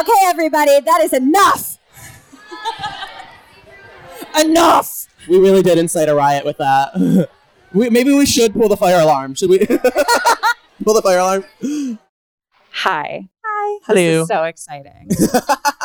Okay, 0.00 0.12
everybody, 0.24 0.80
that 0.80 1.00
is 1.02 1.12
enough. 1.12 1.78
Enough! 4.40 5.06
We 5.28 5.38
really 5.38 5.62
did 5.62 5.78
incite 5.78 6.08
a 6.08 6.14
riot 6.14 6.44
with 6.44 6.58
that. 6.58 7.28
we, 7.72 7.88
maybe 7.90 8.12
we 8.12 8.26
should 8.26 8.52
pull 8.52 8.68
the 8.68 8.76
fire 8.76 9.00
alarm. 9.00 9.34
Should 9.34 9.50
we 9.50 9.58
pull 10.84 10.94
the 10.94 11.02
fire 11.02 11.18
alarm? 11.18 11.44
Hi. 12.72 13.28
Hi. 13.44 13.78
This 13.94 13.96
Hello. 13.96 14.22
is 14.22 14.28
so 14.28 14.42
exciting. 14.42 15.08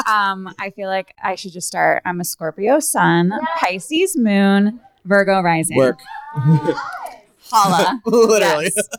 um, 0.07 0.51
I 0.60 0.72
feel 0.76 0.88
like 0.88 1.14
I 1.24 1.36
should 1.36 1.51
just 1.53 1.68
start. 1.68 2.01
I'm 2.05 2.20
a 2.20 2.26
Scorpio 2.26 2.80
sun, 2.80 3.32
Pisces 3.60 4.18
moon, 4.18 4.80
Virgo 5.05 5.41
rising. 5.41 5.78
Work. 5.78 5.99
Holla. 6.34 8.01
Literally. 8.05 8.72
Yes. 8.76 8.89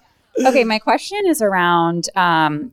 Okay, 0.46 0.62
my 0.62 0.78
question 0.78 1.18
is 1.26 1.42
around 1.42 2.08
um, 2.14 2.72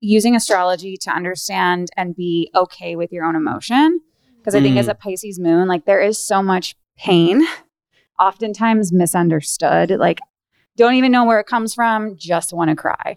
using 0.00 0.36
astrology 0.36 0.96
to 0.96 1.10
understand 1.10 1.88
and 1.96 2.14
be 2.14 2.50
okay 2.54 2.96
with 2.96 3.12
your 3.12 3.24
own 3.24 3.34
emotion. 3.36 4.00
Because 4.38 4.54
I 4.54 4.60
think 4.62 4.76
Mm. 4.76 4.80
as 4.80 4.88
a 4.88 4.94
Pisces 4.94 5.38
moon, 5.38 5.66
like 5.68 5.84
there 5.84 6.00
is 6.00 6.16
so 6.18 6.42
much 6.42 6.76
pain, 6.96 7.42
oftentimes 8.18 8.92
misunderstood. 8.92 9.90
Like, 9.90 10.20
don't 10.76 10.94
even 10.94 11.10
know 11.12 11.24
where 11.24 11.40
it 11.40 11.46
comes 11.46 11.74
from, 11.74 12.16
just 12.16 12.52
want 12.52 12.70
to 12.70 12.76
cry. 12.76 13.16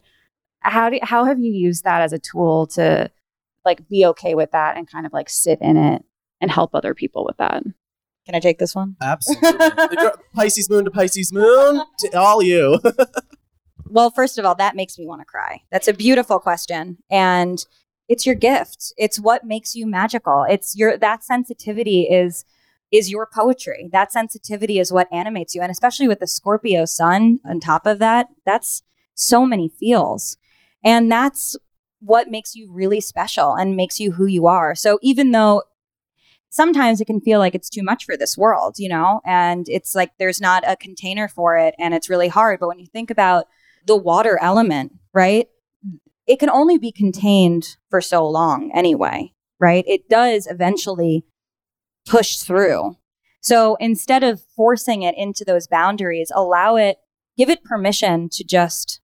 How 0.61 0.89
do 0.89 0.99
how 1.01 1.25
have 1.25 1.39
you 1.39 1.51
used 1.51 1.83
that 1.83 2.01
as 2.01 2.13
a 2.13 2.19
tool 2.19 2.67
to 2.67 3.09
like 3.65 3.87
be 3.87 4.05
okay 4.07 4.35
with 4.35 4.51
that 4.51 4.77
and 4.77 4.89
kind 4.89 5.05
of 5.05 5.13
like 5.13 5.29
sit 5.29 5.59
in 5.61 5.77
it 5.77 6.03
and 6.39 6.51
help 6.51 6.73
other 6.73 6.93
people 6.93 7.23
with 7.25 7.37
that? 7.37 7.63
Can 8.25 8.35
I 8.35 8.39
take 8.39 8.59
this 8.59 8.75
one? 8.75 8.95
Absolutely. 9.01 9.97
Pisces 10.35 10.69
moon 10.69 10.85
to 10.85 10.91
Pisces 10.91 11.31
moon 11.33 11.81
to 11.99 12.19
all 12.19 12.41
you. 12.43 12.79
Well, 13.91 14.09
first 14.09 14.37
of 14.37 14.45
all, 14.45 14.55
that 14.55 14.75
makes 14.75 14.97
me 14.97 15.05
want 15.05 15.21
to 15.21 15.25
cry. 15.25 15.61
That's 15.69 15.87
a 15.89 15.93
beautiful 15.93 16.39
question. 16.39 16.97
And 17.09 17.63
it's 18.07 18.25
your 18.25 18.35
gift. 18.35 18.93
It's 18.97 19.19
what 19.19 19.45
makes 19.45 19.75
you 19.75 19.85
magical. 19.85 20.45
It's 20.49 20.75
your 20.75 20.97
that 20.97 21.23
sensitivity 21.23 22.03
is 22.03 22.45
is 22.91 23.09
your 23.09 23.25
poetry. 23.25 23.89
That 23.91 24.11
sensitivity 24.11 24.79
is 24.79 24.91
what 24.91 25.11
animates 25.13 25.55
you. 25.55 25.61
And 25.61 25.71
especially 25.71 26.07
with 26.07 26.19
the 26.19 26.27
Scorpio 26.27 26.85
sun 26.85 27.39
on 27.45 27.59
top 27.59 27.85
of 27.85 27.99
that, 27.99 28.27
that's 28.45 28.83
so 29.13 29.45
many 29.45 29.69
feels. 29.69 30.37
And 30.83 31.09
that's 31.11 31.55
what 31.99 32.29
makes 32.29 32.55
you 32.55 32.71
really 32.71 32.99
special 32.99 33.53
and 33.53 33.77
makes 33.77 33.99
you 33.99 34.11
who 34.13 34.25
you 34.25 34.47
are. 34.47 34.75
So 34.75 34.99
even 35.01 35.31
though 35.31 35.63
sometimes 36.49 36.99
it 36.99 37.05
can 37.05 37.21
feel 37.21 37.39
like 37.39 37.55
it's 37.55 37.69
too 37.69 37.83
much 37.83 38.05
for 38.05 38.17
this 38.17 38.37
world, 38.37 38.75
you 38.77 38.89
know, 38.89 39.21
and 39.25 39.69
it's 39.69 39.95
like 39.95 40.11
there's 40.17 40.41
not 40.41 40.63
a 40.67 40.75
container 40.75 41.27
for 41.27 41.57
it 41.57 41.75
and 41.79 41.93
it's 41.93 42.09
really 42.09 42.27
hard. 42.27 42.59
But 42.59 42.67
when 42.67 42.79
you 42.79 42.87
think 42.87 43.09
about 43.09 43.45
the 43.85 43.97
water 43.97 44.37
element, 44.41 44.93
right? 45.13 45.47
It 46.27 46.39
can 46.39 46.49
only 46.49 46.77
be 46.77 46.91
contained 46.91 47.77
for 47.89 48.01
so 48.01 48.27
long 48.27 48.71
anyway, 48.73 49.33
right? 49.59 49.83
It 49.87 50.07
does 50.09 50.47
eventually 50.47 51.25
push 52.05 52.37
through. 52.37 52.97
So 53.41 53.75
instead 53.79 54.23
of 54.23 54.41
forcing 54.55 55.01
it 55.01 55.15
into 55.17 55.43
those 55.43 55.67
boundaries, 55.67 56.31
allow 56.33 56.75
it, 56.75 56.97
give 57.37 57.49
it 57.49 57.63
permission 57.63 58.29
to 58.33 58.43
just 58.43 59.01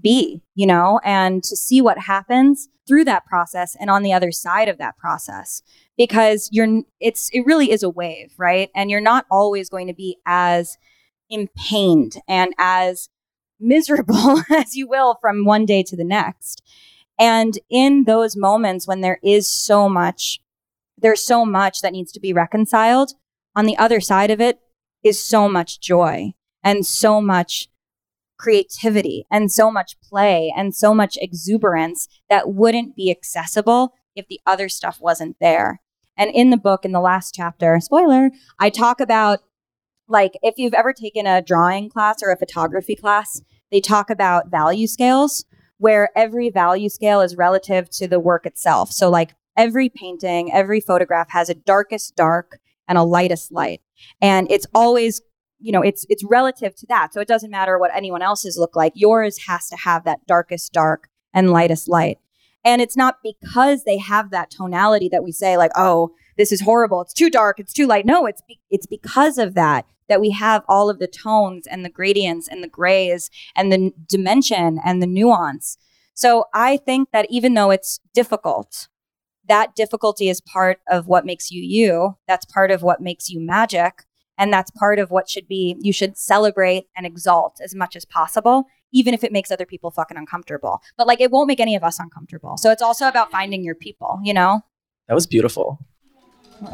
be, 0.00 0.42
you 0.54 0.66
know, 0.66 1.00
and 1.04 1.42
to 1.42 1.56
see 1.56 1.80
what 1.80 1.98
happens 1.98 2.68
through 2.86 3.04
that 3.04 3.26
process 3.26 3.76
and 3.78 3.90
on 3.90 4.02
the 4.02 4.12
other 4.12 4.32
side 4.32 4.68
of 4.68 4.78
that 4.78 4.96
process 4.96 5.62
because 5.96 6.48
you're 6.52 6.82
it's 6.98 7.28
it 7.32 7.44
really 7.44 7.70
is 7.70 7.82
a 7.82 7.90
wave, 7.90 8.32
right? 8.38 8.70
And 8.74 8.90
you're 8.90 9.00
not 9.00 9.26
always 9.30 9.68
going 9.68 9.86
to 9.88 9.94
be 9.94 10.16
as 10.26 10.76
impained 11.28 12.16
and 12.26 12.52
as 12.58 13.08
miserable 13.60 14.42
as 14.50 14.74
you 14.76 14.88
will 14.88 15.18
from 15.20 15.44
one 15.44 15.66
day 15.66 15.82
to 15.84 15.96
the 15.96 16.04
next. 16.04 16.62
And 17.18 17.58
in 17.68 18.04
those 18.04 18.36
moments 18.36 18.88
when 18.88 19.02
there 19.02 19.18
is 19.22 19.46
so 19.46 19.88
much, 19.88 20.40
there's 20.96 21.22
so 21.22 21.44
much 21.44 21.82
that 21.82 21.92
needs 21.92 22.12
to 22.12 22.20
be 22.20 22.32
reconciled, 22.32 23.12
on 23.54 23.66
the 23.66 23.76
other 23.76 24.00
side 24.00 24.30
of 24.30 24.40
it 24.40 24.60
is 25.02 25.22
so 25.22 25.48
much 25.48 25.80
joy 25.80 26.32
and 26.62 26.86
so 26.86 27.20
much 27.20 27.68
creativity 28.38 29.26
and 29.30 29.52
so 29.52 29.70
much 29.70 30.00
play 30.00 30.52
and 30.56 30.74
so 30.74 30.94
much 30.94 31.18
exuberance 31.20 32.08
that 32.28 32.54
wouldn't 32.54 32.96
be 32.96 33.10
accessible 33.10 33.92
if 34.16 34.26
the 34.28 34.40
other 34.46 34.68
stuff 34.68 34.98
wasn't 35.00 35.36
there. 35.40 35.80
And 36.16 36.30
in 36.30 36.50
the 36.50 36.56
book, 36.56 36.84
in 36.84 36.92
the 36.92 37.00
last 37.00 37.34
chapter, 37.34 37.78
spoiler, 37.80 38.30
I 38.58 38.70
talk 38.70 39.00
about 39.00 39.40
like 40.10 40.32
if 40.42 40.54
you've 40.58 40.74
ever 40.74 40.92
taken 40.92 41.26
a 41.26 41.40
drawing 41.40 41.88
class 41.88 42.22
or 42.22 42.30
a 42.30 42.36
photography 42.36 42.96
class, 42.96 43.40
they 43.70 43.80
talk 43.80 44.10
about 44.10 44.48
value 44.50 44.86
scales 44.86 45.44
where 45.78 46.10
every 46.14 46.50
value 46.50 46.88
scale 46.88 47.20
is 47.20 47.36
relative 47.36 47.88
to 47.88 48.06
the 48.06 48.20
work 48.20 48.44
itself. 48.44 48.90
So 48.92 49.08
like 49.08 49.34
every 49.56 49.88
painting, 49.88 50.52
every 50.52 50.80
photograph 50.80 51.30
has 51.30 51.48
a 51.48 51.54
darkest 51.54 52.16
dark 52.16 52.58
and 52.86 52.98
a 52.98 53.02
lightest 53.02 53.52
light. 53.52 53.80
And 54.20 54.50
it's 54.50 54.66
always, 54.74 55.22
you 55.58 55.72
know, 55.72 55.82
it's 55.82 56.04
it's 56.08 56.24
relative 56.24 56.74
to 56.76 56.86
that. 56.88 57.14
So 57.14 57.20
it 57.20 57.28
doesn't 57.28 57.50
matter 57.50 57.78
what 57.78 57.94
anyone 57.94 58.22
else's 58.22 58.58
look 58.58 58.76
like. 58.76 58.92
Yours 58.94 59.38
has 59.46 59.68
to 59.68 59.76
have 59.76 60.04
that 60.04 60.26
darkest 60.26 60.72
dark 60.72 61.08
and 61.32 61.50
lightest 61.50 61.88
light. 61.88 62.18
And 62.64 62.82
it's 62.82 62.96
not 62.96 63.16
because 63.22 63.84
they 63.84 63.98
have 63.98 64.30
that 64.30 64.50
tonality 64.50 65.08
that 65.10 65.24
we 65.24 65.32
say 65.32 65.56
like, 65.56 65.72
"Oh, 65.76 66.10
this 66.36 66.52
is 66.52 66.60
horrible. 66.60 67.00
It's 67.00 67.14
too 67.14 67.30
dark. 67.30 67.58
It's 67.58 67.72
too 67.72 67.86
light." 67.86 68.06
No, 68.06 68.26
it's 68.26 68.42
be- 68.46 68.60
it's 68.70 68.86
because 68.86 69.38
of 69.38 69.54
that 69.54 69.86
that 70.08 70.20
we 70.20 70.30
have 70.30 70.64
all 70.68 70.90
of 70.90 70.98
the 70.98 71.06
tones 71.06 71.66
and 71.66 71.84
the 71.84 71.88
gradients 71.88 72.48
and 72.48 72.62
the 72.62 72.68
grays 72.68 73.30
and 73.54 73.70
the 73.70 73.76
n- 73.76 73.92
dimension 74.08 74.78
and 74.84 75.00
the 75.00 75.06
nuance. 75.06 75.78
So 76.14 76.46
I 76.52 76.76
think 76.76 77.12
that 77.12 77.26
even 77.30 77.54
though 77.54 77.70
it's 77.70 78.00
difficult, 78.12 78.88
that 79.48 79.74
difficulty 79.74 80.28
is 80.28 80.40
part 80.40 80.80
of 80.90 81.06
what 81.06 81.24
makes 81.24 81.50
you 81.50 81.62
you. 81.62 82.16
That's 82.26 82.44
part 82.44 82.70
of 82.70 82.82
what 82.82 83.00
makes 83.00 83.30
you 83.30 83.40
magic. 83.40 84.04
And 84.36 84.52
that's 84.52 84.70
part 84.72 84.98
of 84.98 85.10
what 85.10 85.28
should 85.28 85.46
be, 85.46 85.76
you 85.80 85.92
should 85.92 86.16
celebrate 86.16 86.86
and 86.96 87.06
exalt 87.06 87.60
as 87.62 87.74
much 87.74 87.94
as 87.94 88.04
possible, 88.04 88.64
even 88.92 89.14
if 89.14 89.24
it 89.24 89.32
makes 89.32 89.50
other 89.50 89.66
people 89.66 89.90
fucking 89.90 90.16
uncomfortable. 90.16 90.82
But 90.96 91.06
like, 91.06 91.20
it 91.20 91.30
won't 91.30 91.48
make 91.48 91.60
any 91.60 91.76
of 91.76 91.84
us 91.84 91.98
uncomfortable. 91.98 92.56
So 92.56 92.70
it's 92.70 92.82
also 92.82 93.08
about 93.08 93.30
finding 93.30 93.62
your 93.64 93.74
people, 93.74 94.20
you 94.22 94.34
know? 94.34 94.62
That 95.08 95.14
was 95.14 95.26
beautiful. 95.26 95.78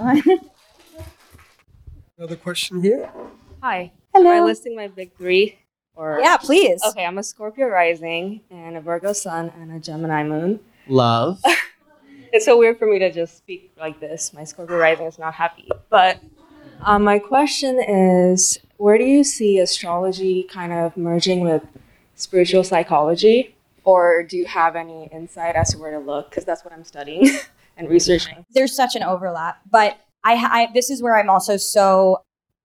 Another 2.19 2.37
question 2.37 2.83
here. 2.83 3.11
Hi. 3.63 3.93
Hello. 4.15 4.27
Am 4.27 4.33
I 4.33 4.37
Hello. 4.37 4.47
listing 4.47 4.75
my 4.77 4.89
big 4.89 5.15
three? 5.17 5.59
Or 5.95 6.19
Yeah, 6.21 6.37
please. 6.37 6.83
Okay, 6.89 7.05
I'm 7.05 7.19
a 7.19 7.23
Scorpio 7.23 7.69
rising 7.69 8.41
and 8.51 8.77
a 8.77 8.81
Virgo 8.81 9.13
sun 9.13 9.53
and 9.59 9.73
a 9.73 9.81
Gemini 9.81 10.23
moon. 10.25 10.61
Love. 10.89 11.41
It's 12.33 12.45
so 12.45 12.59
weird 12.59 12.79
for 12.79 12.87
me 12.87 12.99
to 12.99 13.11
just 13.11 13.39
speak 13.39 13.73
like 13.79 13.99
this. 14.01 14.35
My 14.35 14.45
Scorpio 14.45 14.77
rising 14.77 15.07
is 15.07 15.19
not 15.19 15.33
happy. 15.33 15.69
But 15.89 16.19
um, 16.85 17.05
my 17.05 17.19
question 17.19 17.81
is 17.81 18.59
where 18.77 18.99
do 18.99 19.05
you 19.05 19.25
see 19.25 19.59
astrology 19.59 20.43
kind 20.43 20.73
of 20.73 20.97
merging 20.99 21.41
with 21.41 21.63
spiritual 22.17 22.65
psychology? 22.65 23.55
Or 23.85 24.25
do 24.25 24.37
you 24.37 24.47
have 24.47 24.75
any 24.75 25.09
insight 25.13 25.55
as 25.55 25.71
to 25.71 25.79
where 25.79 25.93
to 25.93 25.99
look? 26.01 26.31
Because 26.31 26.45
that's 26.45 26.65
what 26.65 26.75
I'm 26.75 26.85
studying 26.85 27.31
and 27.77 27.89
researching. 27.89 28.45
there's 28.55 28.75
such 28.75 28.97
an 28.97 29.03
overlap 29.03 29.61
but 29.71 29.99
I, 30.25 30.35
I 30.35 30.69
this 30.73 30.91
is 30.91 31.03
where 31.03 31.17
i'm 31.17 31.31
also 31.31 31.57
so 31.57 32.23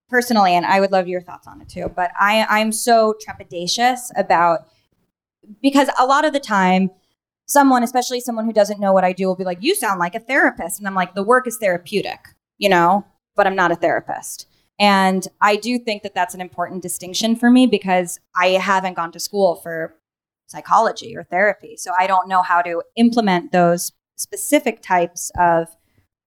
personally 0.09 0.55
and 0.55 0.65
i 0.65 0.79
would 0.79 0.91
love 0.91 1.07
your 1.07 1.21
thoughts 1.21 1.47
on 1.47 1.61
it 1.61 1.69
too 1.69 1.91
but 1.95 2.11
i 2.19 2.45
i'm 2.49 2.71
so 2.71 3.15
trepidatious 3.25 3.99
about 4.15 4.67
because 5.61 5.89
a 5.99 6.05
lot 6.05 6.25
of 6.25 6.33
the 6.33 6.39
time 6.39 6.89
someone 7.45 7.83
especially 7.83 8.19
someone 8.19 8.45
who 8.45 8.53
doesn't 8.53 8.79
know 8.79 8.93
what 8.93 9.03
i 9.03 9.11
do 9.11 9.27
will 9.27 9.35
be 9.35 9.43
like 9.43 9.61
you 9.61 9.75
sound 9.75 9.99
like 9.99 10.15
a 10.15 10.19
therapist 10.19 10.79
and 10.79 10.87
i'm 10.87 10.95
like 10.95 11.13
the 11.13 11.23
work 11.23 11.47
is 11.47 11.57
therapeutic 11.57 12.19
you 12.57 12.69
know 12.69 13.05
but 13.35 13.45
i'm 13.45 13.55
not 13.55 13.71
a 13.71 13.75
therapist 13.75 14.47
and 14.81 15.29
i 15.39 15.55
do 15.55 15.79
think 15.79 16.03
that 16.03 16.13
that's 16.13 16.35
an 16.35 16.41
important 16.41 16.81
distinction 16.81 17.35
for 17.35 17.49
me 17.49 17.65
because 17.65 18.19
i 18.35 18.47
haven't 18.47 18.95
gone 18.95 19.11
to 19.11 19.19
school 19.19 19.55
for 19.55 19.95
psychology 20.47 21.15
or 21.15 21.23
therapy 21.23 21.77
so 21.77 21.91
i 21.97 22.05
don't 22.05 22.27
know 22.27 22.41
how 22.41 22.61
to 22.61 22.81
implement 22.97 23.53
those 23.53 23.93
specific 24.21 24.81
types 24.81 25.31
of 25.37 25.67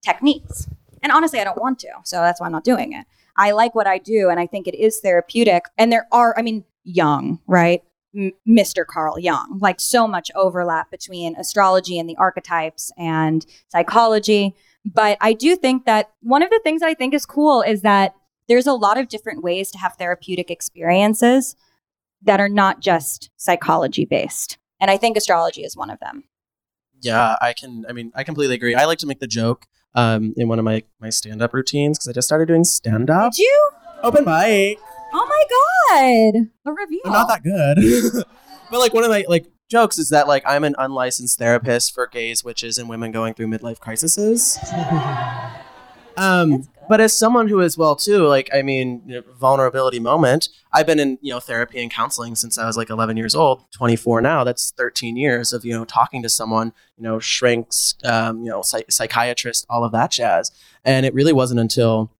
techniques. 0.03 0.67
And 1.01 1.11
honestly, 1.11 1.39
I 1.39 1.43
don't 1.43 1.59
want 1.59 1.79
to. 1.79 1.89
So 2.03 2.17
that's 2.17 2.39
why 2.39 2.45
I'm 2.45 2.51
not 2.51 2.63
doing 2.63 2.93
it. 2.93 3.05
I 3.37 3.51
like 3.51 3.75
what 3.75 3.87
I 3.87 3.97
do 3.97 4.29
and 4.29 4.39
I 4.39 4.47
think 4.47 4.67
it 4.67 4.75
is 4.75 4.99
therapeutic. 5.01 5.63
And 5.77 5.91
there 5.91 6.07
are, 6.11 6.37
I 6.37 6.41
mean, 6.41 6.63
Jung, 6.83 7.39
right? 7.47 7.83
M- 8.15 8.31
Mr. 8.47 8.85
Carl 8.85 9.19
Jung, 9.19 9.59
like 9.61 9.79
so 9.79 10.07
much 10.07 10.31
overlap 10.35 10.89
between 10.89 11.35
astrology 11.35 11.99
and 11.99 12.09
the 12.09 12.15
archetypes 12.15 12.91
and 12.97 13.45
psychology. 13.69 14.55
But 14.85 15.17
I 15.19 15.33
do 15.33 15.55
think 15.55 15.85
that 15.85 16.11
one 16.21 16.43
of 16.43 16.49
the 16.49 16.61
things 16.63 16.81
that 16.81 16.87
I 16.87 16.93
think 16.93 17.13
is 17.13 17.25
cool 17.25 17.61
is 17.61 17.81
that 17.81 18.15
there's 18.47 18.67
a 18.67 18.73
lot 18.73 18.97
of 18.97 19.07
different 19.07 19.43
ways 19.43 19.71
to 19.71 19.77
have 19.77 19.95
therapeutic 19.95 20.51
experiences 20.51 21.55
that 22.21 22.39
are 22.39 22.49
not 22.49 22.79
just 22.79 23.29
psychology 23.37 24.05
based. 24.05 24.57
And 24.79 24.91
I 24.91 24.97
think 24.97 25.17
astrology 25.17 25.63
is 25.63 25.77
one 25.77 25.89
of 25.89 25.99
them. 25.99 26.25
Yeah, 27.01 27.35
I 27.41 27.53
can. 27.53 27.85
I 27.87 27.93
mean, 27.93 28.11
I 28.15 28.23
completely 28.23 28.55
agree. 28.55 28.75
I 28.75 28.85
like 28.85 28.99
to 28.99 29.07
make 29.07 29.19
the 29.19 29.27
joke 29.27 29.67
um, 29.93 30.33
in 30.37 30.47
one 30.47 30.59
of 30.59 30.65
my 30.65 30.83
my 30.99 31.09
stand 31.09 31.41
up 31.41 31.53
routines 31.53 31.97
because 31.97 32.07
I 32.07 32.13
just 32.13 32.27
started 32.27 32.47
doing 32.47 32.63
stand 32.63 33.09
up. 33.09 33.33
Did 33.33 33.43
you? 33.43 33.69
Open 34.03 34.25
mic. 34.25 34.79
Oh 35.13 35.25
my 35.27 36.33
god! 36.33 36.47
A 36.65 36.73
reveal. 36.73 37.01
I'm 37.05 37.11
not 37.11 37.27
that 37.27 37.43
good. 37.43 38.23
but 38.71 38.79
like 38.79 38.93
one 38.93 39.03
of 39.03 39.09
my 39.09 39.25
like 39.27 39.45
jokes 39.69 39.97
is 39.97 40.09
that 40.09 40.27
like 40.27 40.43
I'm 40.45 40.63
an 40.63 40.75
unlicensed 40.77 41.37
therapist 41.37 41.93
for 41.93 42.07
gays, 42.07 42.43
witches, 42.43 42.77
and 42.77 42.89
women 42.89 43.11
going 43.11 43.33
through 43.33 43.47
midlife 43.47 43.79
crises. 43.79 44.57
um, 46.17 46.67
but 46.87 47.01
as 47.01 47.17
someone 47.17 47.47
who 47.47 47.59
is 47.61 47.77
well 47.77 47.95
too, 47.95 48.25
like 48.27 48.49
I 48.53 48.61
mean, 48.61 49.01
you 49.05 49.15
know, 49.15 49.23
vulnerability 49.39 49.99
moment. 49.99 50.49
I've 50.73 50.85
been 50.85 50.99
in 50.99 51.17
you 51.21 51.31
know 51.31 51.39
therapy 51.39 51.81
and 51.81 51.91
counseling 51.91 52.35
since 52.35 52.57
I 52.57 52.65
was 52.65 52.77
like 52.77 52.89
11 52.89 53.17
years 53.17 53.35
old. 53.35 53.63
24 53.71 54.21
now. 54.21 54.43
That's 54.43 54.71
13 54.71 55.17
years 55.17 55.53
of 55.53 55.65
you 55.65 55.73
know 55.73 55.85
talking 55.85 56.21
to 56.23 56.29
someone. 56.29 56.73
You 56.97 57.03
know, 57.03 57.19
shrinks, 57.19 57.95
um, 58.05 58.43
you 58.43 58.49
know, 58.49 58.61
psych- 58.61 58.91
psychiatrist, 58.91 59.65
all 59.69 59.83
of 59.83 59.91
that 59.91 60.11
jazz. 60.11 60.51
And 60.83 61.05
it 61.05 61.13
really 61.13 61.33
wasn't 61.33 61.59
until 61.59 62.11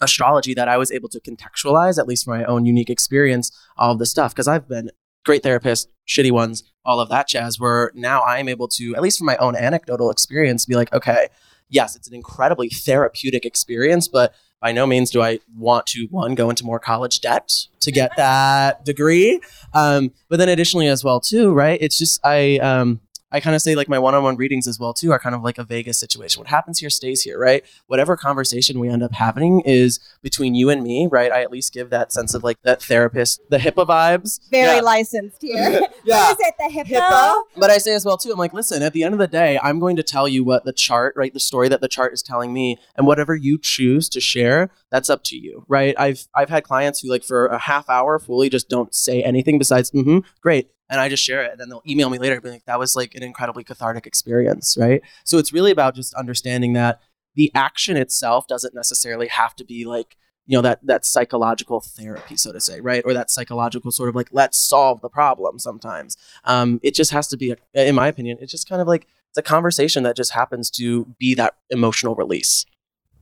astrology 0.00 0.54
that 0.54 0.68
I 0.68 0.76
was 0.76 0.90
able 0.90 1.08
to 1.10 1.20
contextualize, 1.20 1.98
at 1.98 2.06
least 2.06 2.24
for 2.24 2.36
my 2.36 2.44
own 2.44 2.64
unique 2.64 2.90
experience, 2.90 3.50
all 3.76 3.92
of 3.92 3.98
this 3.98 4.10
stuff. 4.10 4.32
Because 4.32 4.48
I've 4.48 4.68
been 4.68 4.90
great 5.24 5.42
therapists, 5.42 5.88
shitty 6.08 6.30
ones, 6.30 6.62
all 6.84 7.00
of 7.00 7.08
that 7.10 7.28
jazz. 7.28 7.60
Where 7.60 7.92
now 7.94 8.22
I'm 8.22 8.48
able 8.48 8.68
to, 8.68 8.94
at 8.96 9.02
least 9.02 9.18
from 9.18 9.26
my 9.26 9.36
own 9.36 9.54
anecdotal 9.54 10.10
experience, 10.10 10.64
be 10.64 10.76
like, 10.76 10.92
okay, 10.92 11.28
yes, 11.68 11.96
it's 11.96 12.08
an 12.08 12.14
incredibly 12.14 12.68
therapeutic 12.68 13.44
experience, 13.44 14.08
but 14.08 14.34
by 14.60 14.72
no 14.72 14.86
means 14.86 15.10
do 15.10 15.22
I 15.22 15.40
want 15.56 15.86
to 15.88 16.06
one 16.10 16.34
go 16.34 16.50
into 16.50 16.64
more 16.64 16.78
college 16.78 17.20
debt 17.20 17.52
to 17.80 17.92
get 17.92 18.10
that 18.16 18.84
degree. 18.84 19.40
Um, 19.74 20.12
but 20.28 20.38
then 20.38 20.48
additionally 20.48 20.88
as 20.88 21.04
well 21.04 21.20
too, 21.20 21.52
right? 21.52 21.78
It's 21.80 21.98
just 21.98 22.20
I 22.24 22.58
um, 22.58 23.00
I 23.32 23.40
kind 23.40 23.56
of 23.56 23.62
say 23.62 23.74
like 23.74 23.88
my 23.88 23.98
one-on-one 23.98 24.36
readings 24.36 24.68
as 24.68 24.78
well 24.78 24.94
too 24.94 25.10
are 25.12 25.18
kind 25.18 25.34
of 25.34 25.42
like 25.42 25.58
a 25.58 25.64
Vegas 25.64 25.98
situation. 25.98 26.40
What 26.40 26.48
happens 26.48 26.78
here 26.78 26.90
stays 26.90 27.22
here, 27.22 27.38
right? 27.38 27.64
Whatever 27.88 28.16
conversation 28.16 28.78
we 28.78 28.88
end 28.88 29.02
up 29.02 29.12
having 29.14 29.60
is 29.62 29.98
between 30.22 30.54
you 30.54 30.70
and 30.70 30.82
me, 30.82 31.08
right? 31.10 31.32
I 31.32 31.42
at 31.42 31.50
least 31.50 31.72
give 31.72 31.90
that 31.90 32.12
sense 32.12 32.34
of 32.34 32.44
like 32.44 32.62
that 32.62 32.80
therapist, 32.82 33.40
the 33.50 33.58
HIPAA 33.58 33.86
vibes. 33.86 34.40
Very 34.50 34.76
Yeah. 34.76 34.82
licensed 34.82 35.42
here. 35.42 35.80
Yeah. 36.04 36.30
Is 36.30 36.36
it? 36.38 36.54
The 36.56 36.70
hippo? 36.70 36.94
HIPAA. 37.00 37.42
But 37.56 37.70
I 37.70 37.78
say 37.78 37.92
as 37.92 38.04
well 38.04 38.16
too, 38.16 38.30
I'm 38.30 38.38
like, 38.38 38.52
listen, 38.52 38.80
at 38.82 38.92
the 38.92 39.02
end 39.02 39.12
of 39.12 39.18
the 39.18 39.26
day, 39.26 39.58
I'm 39.60 39.80
going 39.80 39.96
to 39.96 40.04
tell 40.04 40.28
you 40.28 40.44
what 40.44 40.64
the 40.64 40.72
chart, 40.72 41.14
right, 41.16 41.34
the 41.34 41.40
story 41.40 41.68
that 41.68 41.80
the 41.80 41.88
chart 41.88 42.12
is 42.12 42.22
telling 42.22 42.52
me, 42.52 42.78
and 42.96 43.08
whatever 43.08 43.34
you 43.34 43.58
choose 43.60 44.08
to 44.10 44.20
share, 44.20 44.70
that's 44.92 45.10
up 45.10 45.24
to 45.24 45.36
you, 45.36 45.64
right? 45.66 45.96
I've 45.98 46.28
I've 46.32 46.48
had 46.48 46.62
clients 46.62 47.00
who 47.00 47.10
like 47.10 47.24
for 47.24 47.46
a 47.46 47.58
half 47.58 47.90
hour 47.90 48.20
fully 48.20 48.48
just 48.48 48.68
don't 48.68 48.94
say 48.94 49.20
anything 49.24 49.58
besides, 49.58 49.90
mm-hmm, 49.90 50.18
great, 50.40 50.70
and 50.88 51.00
I 51.00 51.08
just 51.08 51.22
share 51.22 51.42
it, 51.42 51.52
and 51.52 51.60
then 51.60 51.68
they'll 51.68 51.82
email 51.86 52.10
me 52.10 52.18
later, 52.18 52.40
being 52.40 52.54
like, 52.54 52.64
that 52.66 52.78
was 52.78 52.94
like 52.94 53.14
an 53.14 53.22
incredibly 53.22 53.64
cathartic 53.64 54.06
experience, 54.06 54.76
right? 54.78 55.02
So 55.24 55.38
it's 55.38 55.52
really 55.52 55.70
about 55.70 55.94
just 55.94 56.14
understanding 56.14 56.74
that 56.74 57.00
the 57.34 57.50
action 57.54 57.96
itself 57.96 58.46
doesn't 58.46 58.74
necessarily 58.74 59.28
have 59.28 59.54
to 59.56 59.64
be 59.64 59.84
like 59.84 60.16
you 60.46 60.56
know 60.56 60.62
that 60.62 60.78
that 60.86 61.04
psychological 61.04 61.80
therapy 61.80 62.36
so 62.36 62.52
to 62.52 62.60
say 62.60 62.80
right 62.80 63.02
or 63.04 63.12
that 63.12 63.30
psychological 63.30 63.90
sort 63.90 64.08
of 64.08 64.14
like 64.14 64.28
let's 64.30 64.56
solve 64.56 65.00
the 65.00 65.08
problem 65.08 65.58
sometimes 65.58 66.16
um, 66.44 66.80
it 66.82 66.94
just 66.94 67.10
has 67.10 67.26
to 67.26 67.36
be 67.36 67.50
a, 67.50 67.88
in 67.88 67.94
my 67.94 68.06
opinion 68.06 68.38
it's 68.40 68.52
just 68.52 68.68
kind 68.68 68.80
of 68.80 68.88
like 68.88 69.06
it's 69.28 69.38
a 69.38 69.42
conversation 69.42 70.04
that 70.04 70.16
just 70.16 70.32
happens 70.32 70.70
to 70.70 71.04
be 71.18 71.34
that 71.34 71.54
emotional 71.70 72.14
release 72.14 72.64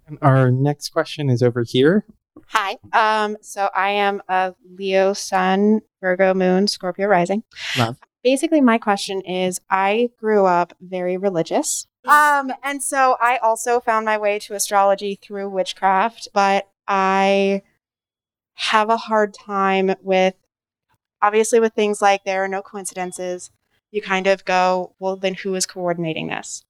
And 0.06 0.18
our 0.20 0.50
next 0.50 0.90
question 0.90 1.30
is 1.30 1.42
over 1.42 1.62
here. 1.62 2.04
Hi. 2.48 2.78
Um, 2.92 3.36
so 3.40 3.70
I 3.74 3.90
am 3.90 4.22
a 4.28 4.54
Leo 4.76 5.12
Sun, 5.12 5.82
Virgo 6.00 6.34
Moon, 6.34 6.66
Scorpio 6.66 7.06
Rising. 7.06 7.42
Love. 7.78 7.98
Basically, 8.22 8.60
my 8.60 8.78
question 8.78 9.20
is 9.20 9.60
I 9.68 10.10
grew 10.18 10.46
up 10.46 10.72
very 10.80 11.16
religious. 11.16 11.86
Um, 12.06 12.52
and 12.62 12.82
so 12.82 13.16
I 13.20 13.38
also 13.38 13.80
found 13.80 14.04
my 14.04 14.18
way 14.18 14.38
to 14.40 14.54
astrology 14.54 15.18
through 15.20 15.48
witchcraft, 15.48 16.28
but 16.32 16.68
I 16.86 17.62
have 18.54 18.88
a 18.88 18.96
hard 18.96 19.34
time 19.34 19.94
with 20.02 20.34
obviously 21.22 21.60
with 21.60 21.72
things 21.74 22.02
like 22.02 22.24
there 22.24 22.44
are 22.44 22.48
no 22.48 22.62
coincidences. 22.62 23.50
You 23.90 24.02
kind 24.02 24.26
of 24.26 24.44
go, 24.44 24.94
well, 24.98 25.16
then 25.16 25.34
who 25.34 25.54
is 25.54 25.66
coordinating 25.66 26.28
this? 26.28 26.64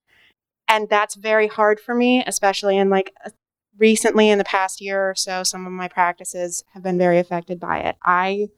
And 0.69 0.89
that's 0.89 1.15
very 1.15 1.49
hard 1.49 1.81
for 1.81 1.95
me, 1.95 2.23
especially 2.27 2.77
in 2.77 2.91
like 2.91 3.13
a 3.25 3.33
recently 3.79 4.31
in 4.31 4.39
the 4.39 4.45
past 4.45 4.81
year 4.81 5.11
or 5.11 5.15
so 5.15 5.43
some 5.43 5.67
of 5.67 5.73
my 5.73 5.89
practices 5.89 6.65
have 6.73 6.83
been 6.83 6.99
very 6.99 7.19
affected 7.19 7.59
by 7.59 7.79
it. 7.79 7.97
I 8.03 8.49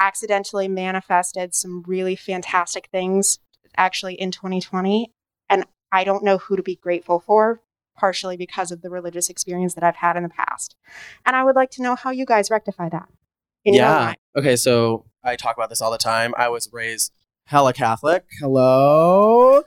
accidentally 0.00 0.66
manifested 0.66 1.54
some 1.54 1.84
really 1.86 2.16
fantastic 2.16 2.88
things 2.90 3.38
actually 3.76 4.14
in 4.14 4.32
2020 4.32 5.12
and 5.48 5.64
i 5.92 6.02
don't 6.02 6.24
know 6.24 6.38
who 6.38 6.56
to 6.56 6.62
be 6.62 6.74
grateful 6.74 7.20
for 7.20 7.60
partially 7.96 8.36
because 8.36 8.72
of 8.72 8.82
the 8.82 8.90
religious 8.90 9.30
experience 9.30 9.74
that 9.74 9.84
i've 9.84 9.96
had 9.96 10.16
in 10.16 10.24
the 10.24 10.28
past. 10.28 10.74
And 11.24 11.36
i 11.36 11.44
would 11.44 11.54
like 11.54 11.70
to 11.72 11.82
know 11.82 11.94
how 11.94 12.10
you 12.10 12.26
guys 12.26 12.50
rectify 12.50 12.88
that 12.88 13.08
in 13.64 13.74
your 13.74 13.84
yeah. 13.84 13.98
mind. 13.98 14.16
okay 14.36 14.56
so 14.56 15.06
i 15.22 15.36
talk 15.36 15.56
about 15.56 15.70
this 15.70 15.80
all 15.80 15.92
the 15.92 15.98
time. 15.98 16.34
I 16.36 16.48
was 16.48 16.68
raised 16.72 17.12
hella 17.44 17.72
catholic. 17.72 18.24
Hello 18.40 19.62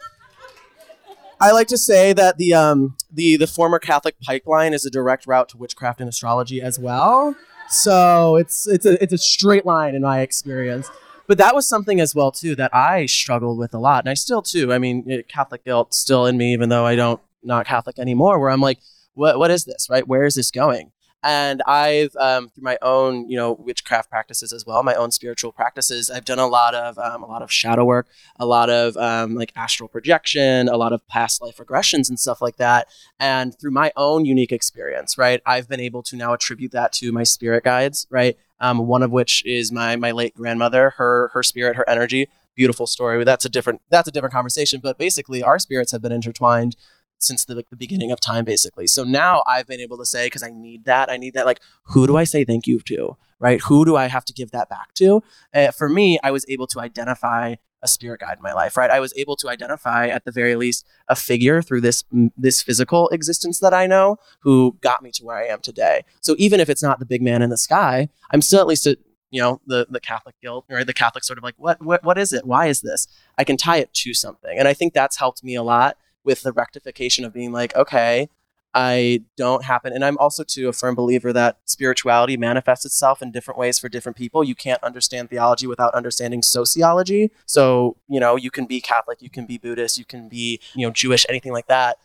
I 1.39 1.51
like 1.51 1.67
to 1.67 1.77
say 1.77 2.13
that 2.13 2.37
the 2.37 2.53
um 2.53 2.95
the 3.11 3.37
the 3.37 3.47
former 3.47 3.79
Catholic 3.79 4.15
pipeline 4.21 4.73
is 4.73 4.85
a 4.85 4.89
direct 4.89 5.27
route 5.27 5.49
to 5.49 5.57
witchcraft 5.57 5.99
and 5.99 6.09
astrology 6.09 6.61
as 6.61 6.79
well. 6.79 7.35
So 7.69 8.35
it's 8.35 8.67
it's 8.67 8.85
a 8.85 9.01
it's 9.01 9.13
a 9.13 9.17
straight 9.17 9.65
line 9.65 9.95
in 9.95 10.01
my 10.01 10.21
experience. 10.21 10.89
But 11.27 11.39
that 11.39 11.55
was 11.55 11.67
something 11.67 11.99
as 11.99 12.13
well 12.13 12.31
too 12.31 12.55
that 12.55 12.73
I 12.73 13.07
struggled 13.07 13.57
with 13.57 13.73
a 13.73 13.79
lot, 13.79 14.03
and 14.03 14.09
I 14.09 14.13
still 14.13 14.41
too. 14.41 14.71
I 14.71 14.77
mean, 14.77 15.23
Catholic 15.27 15.65
guilt 15.65 15.93
still 15.93 16.25
in 16.27 16.37
me, 16.37 16.53
even 16.53 16.69
though 16.69 16.85
I 16.85 16.95
don't 16.95 17.19
not 17.43 17.65
Catholic 17.65 17.99
anymore. 17.99 18.39
Where 18.39 18.51
I'm 18.51 18.61
like, 18.61 18.79
what 19.13 19.39
what 19.39 19.51
is 19.51 19.65
this? 19.65 19.87
Right? 19.89 20.07
Where 20.07 20.23
is 20.23 20.35
this 20.35 20.51
going? 20.51 20.91
And 21.25 21.63
I've 21.65 22.15
um, 22.17 22.49
through 22.49 22.63
my 22.63 22.77
own 22.83 23.27
you 23.27 23.35
know 23.35 23.53
witchcraft 23.53 24.11
practices 24.11 24.53
as 24.53 24.63
well, 24.63 24.83
my 24.83 24.93
own 24.93 25.09
spiritual 25.09 25.51
practices. 25.51 26.11
I've 26.11 26.23
done 26.23 26.37
a 26.37 26.45
lot 26.45 26.75
of 26.75 26.99
um, 26.99 27.23
a 27.23 27.25
lot 27.25 27.41
of 27.41 27.51
shadow 27.51 27.83
work, 27.83 28.07
a 28.39 28.45
lot 28.45 28.69
of 28.69 28.95
um, 28.95 29.33
like 29.33 29.51
astral 29.55 29.89
projection, 29.89 30.69
a 30.69 30.77
lot 30.77 30.93
of 30.93 31.05
past 31.07 31.41
life 31.41 31.57
regressions 31.57 32.09
and 32.09 32.19
stuff 32.19 32.43
like 32.43 32.57
that. 32.57 32.87
And 33.19 33.57
through 33.59 33.71
my 33.71 33.91
own 33.97 34.25
unique 34.25 34.51
experience, 34.51 35.17
right, 35.17 35.41
I've 35.47 35.67
been 35.67 35.79
able 35.79 36.03
to 36.03 36.15
now 36.15 36.31
attribute 36.33 36.71
that 36.73 36.93
to 36.93 37.11
my 37.11 37.23
spirit 37.23 37.63
guides, 37.63 38.05
right. 38.11 38.37
Um, 38.59 38.85
one 38.87 39.01
of 39.01 39.11
which 39.11 39.43
is 39.47 39.71
my 39.71 39.95
my 39.95 40.11
late 40.11 40.35
grandmother, 40.35 40.91
her 40.97 41.29
her 41.33 41.41
spirit, 41.41 41.75
her 41.75 41.89
energy. 41.89 42.29
Beautiful 42.53 42.85
story. 42.85 43.23
That's 43.23 43.45
a 43.45 43.49
different 43.49 43.81
that's 43.89 44.07
a 44.07 44.11
different 44.11 44.33
conversation. 44.33 44.79
But 44.79 44.99
basically, 44.99 45.41
our 45.41 45.57
spirits 45.57 45.91
have 45.91 46.03
been 46.03 46.11
intertwined 46.11 46.75
since 47.19 47.45
the, 47.45 47.55
like, 47.55 47.69
the 47.69 47.75
beginning 47.75 48.11
of 48.11 48.19
time 48.19 48.45
basically. 48.45 48.87
So 48.87 49.03
now 49.03 49.43
i've 49.47 49.67
been 49.67 49.79
able 49.79 49.97
to 49.97 50.05
say 50.05 50.27
because 50.27 50.43
i 50.43 50.49
need 50.49 50.85
that 50.85 51.09
i 51.09 51.17
need 51.17 51.33
that 51.33 51.45
like 51.45 51.61
who 51.83 52.07
do 52.07 52.17
i 52.17 52.23
say 52.23 52.43
thank 52.43 52.67
you 52.67 52.79
to 52.79 53.17
right? 53.39 53.61
Who 53.61 53.83
do 53.85 53.95
i 53.95 54.07
have 54.07 54.25
to 54.25 54.33
give 54.33 54.51
that 54.51 54.69
back 54.69 54.93
to 54.95 55.21
uh, 55.53 55.71
for 55.71 55.89
me 55.89 56.19
i 56.23 56.31
was 56.31 56.45
able 56.49 56.67
to 56.67 56.79
identify 56.79 57.55
a 57.81 57.87
spirit 57.87 58.21
guide 58.21 58.37
in 58.37 58.43
my 58.43 58.53
life 58.53 58.77
right? 58.77 58.89
I 58.89 58.99
was 58.99 59.13
able 59.15 59.35
to 59.37 59.49
identify 59.49 60.07
at 60.07 60.25
the 60.25 60.31
very 60.31 60.55
least 60.55 60.85
a 61.07 61.15
figure 61.15 61.61
through 61.61 61.81
this 61.81 62.03
this 62.37 62.61
physical 62.61 63.09
existence 63.09 63.59
that 63.59 63.73
i 63.73 63.85
know 63.87 64.17
who 64.39 64.77
got 64.81 65.03
me 65.03 65.11
to 65.11 65.23
where 65.23 65.37
i 65.37 65.45
am 65.45 65.59
today. 65.61 66.03
So 66.21 66.35
even 66.37 66.59
if 66.59 66.69
it's 66.69 66.83
not 66.83 66.99
the 66.99 67.05
big 67.05 67.21
man 67.21 67.41
in 67.41 67.49
the 67.49 67.57
sky 67.57 68.09
i'm 68.31 68.41
still 68.41 68.59
at 68.59 68.67
least 68.67 68.87
a, 68.87 68.97
you 69.31 69.41
know 69.41 69.59
the 69.67 69.85
the 69.89 69.99
catholic 69.99 70.35
guilt 70.41 70.65
or 70.69 70.83
the 70.83 70.93
catholic 70.93 71.23
sort 71.23 71.37
of 71.37 71.43
like 71.43 71.55
what 71.57 71.83
what 71.83 72.03
what 72.03 72.17
is 72.17 72.31
it? 72.33 72.45
Why 72.45 72.67
is 72.67 72.81
this? 72.81 73.07
I 73.37 73.43
can 73.43 73.57
tie 73.57 73.77
it 73.77 73.93
to 73.93 74.13
something. 74.13 74.57
And 74.57 74.67
i 74.67 74.73
think 74.73 74.93
that's 74.93 75.17
helped 75.17 75.43
me 75.43 75.55
a 75.55 75.63
lot 75.63 75.97
with 76.25 76.41
the 76.41 76.51
rectification 76.51 77.23
of 77.23 77.33
being 77.33 77.53
like, 77.53 77.75
okay, 77.75 78.27
I 78.73 79.21
don't 79.37 79.63
happen. 79.63 79.93
And 79.93 80.03
I'm 80.03 80.17
also 80.17 80.43
too 80.43 80.67
a 80.67 80.73
firm 80.73 80.95
believer 80.95 81.31
that 81.31 81.59
spirituality 81.63 82.35
manifests 82.35 82.83
itself 82.83 83.21
in 83.21 83.31
different 83.31 83.57
ways 83.57 83.79
for 83.79 83.87
different 83.87 84.17
people. 84.17 84.43
You 84.43 84.53
can't 84.53 84.83
understand 84.83 85.29
theology 85.29 85.65
without 85.65 85.93
understanding 85.93 86.41
sociology. 86.41 87.31
So, 87.45 87.95
you 88.09 88.19
know, 88.19 88.35
you 88.35 88.51
can 88.51 88.65
be 88.65 88.81
Catholic, 88.81 89.21
you 89.21 89.29
can 89.29 89.45
be 89.45 89.57
Buddhist, 89.57 89.97
you 89.97 90.03
can 90.03 90.27
be, 90.27 90.59
you 90.73 90.85
know, 90.85 90.91
Jewish, 90.91 91.25
anything 91.29 91.53
like 91.53 91.67
that. 91.67 91.99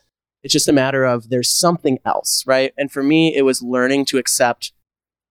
It's 0.44 0.52
just 0.52 0.68
a 0.68 0.72
matter 0.72 1.04
of 1.04 1.28
there's 1.28 1.50
something 1.50 1.98
else, 2.04 2.44
right? 2.46 2.72
And 2.78 2.90
for 2.92 3.02
me, 3.02 3.34
it 3.34 3.42
was 3.42 3.62
learning 3.62 4.04
to 4.06 4.18
accept 4.18 4.72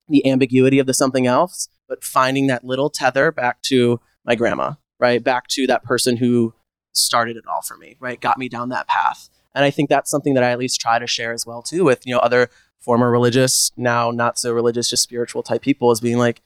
the 0.10 0.30
ambiguity 0.30 0.78
of 0.78 0.88
the 0.88 0.94
something 0.94 1.26
else, 1.26 1.70
but 1.88 2.04
finding 2.04 2.48
that 2.48 2.66
little 2.66 2.90
tether 2.90 3.32
back 3.32 3.62
to 3.64 4.02
my 4.26 4.36
grandma, 4.36 4.74
right? 5.00 5.24
Back 5.24 5.48
to 5.50 5.66
that 5.68 5.84
person 5.84 6.18
who 6.18 6.54
started 6.94 7.38
it 7.38 7.46
all 7.48 7.62
for 7.62 7.78
me, 7.78 7.98
right? 8.00 8.20
Got 8.20 8.38
me 8.38 8.50
down 8.50 8.70
that 8.70 8.88
path. 8.88 9.30
And 9.56 9.66
I 9.66 9.72
think 9.72 9.90
that's 9.90 10.12
something 10.12 10.34
that 10.36 10.44
I 10.44 10.52
at 10.52 10.60
least 10.60 10.80
try 10.80 11.00
to 11.00 11.08
share 11.08 11.34
as 11.34 11.46
well 11.46 11.62
too 11.62 11.84
with, 11.84 12.06
you 12.06 12.14
know, 12.14 12.20
other 12.20 12.50
former 12.80 13.12
religious, 13.12 13.72
now 13.76 14.12
not 14.12 14.38
so 14.38 14.54
religious, 14.54 14.90
just 14.90 15.04
spiritual 15.04 15.44
type 15.44 15.62
people 15.62 15.92
is 15.92 16.00
being 16.00 16.18
like, 16.18 16.42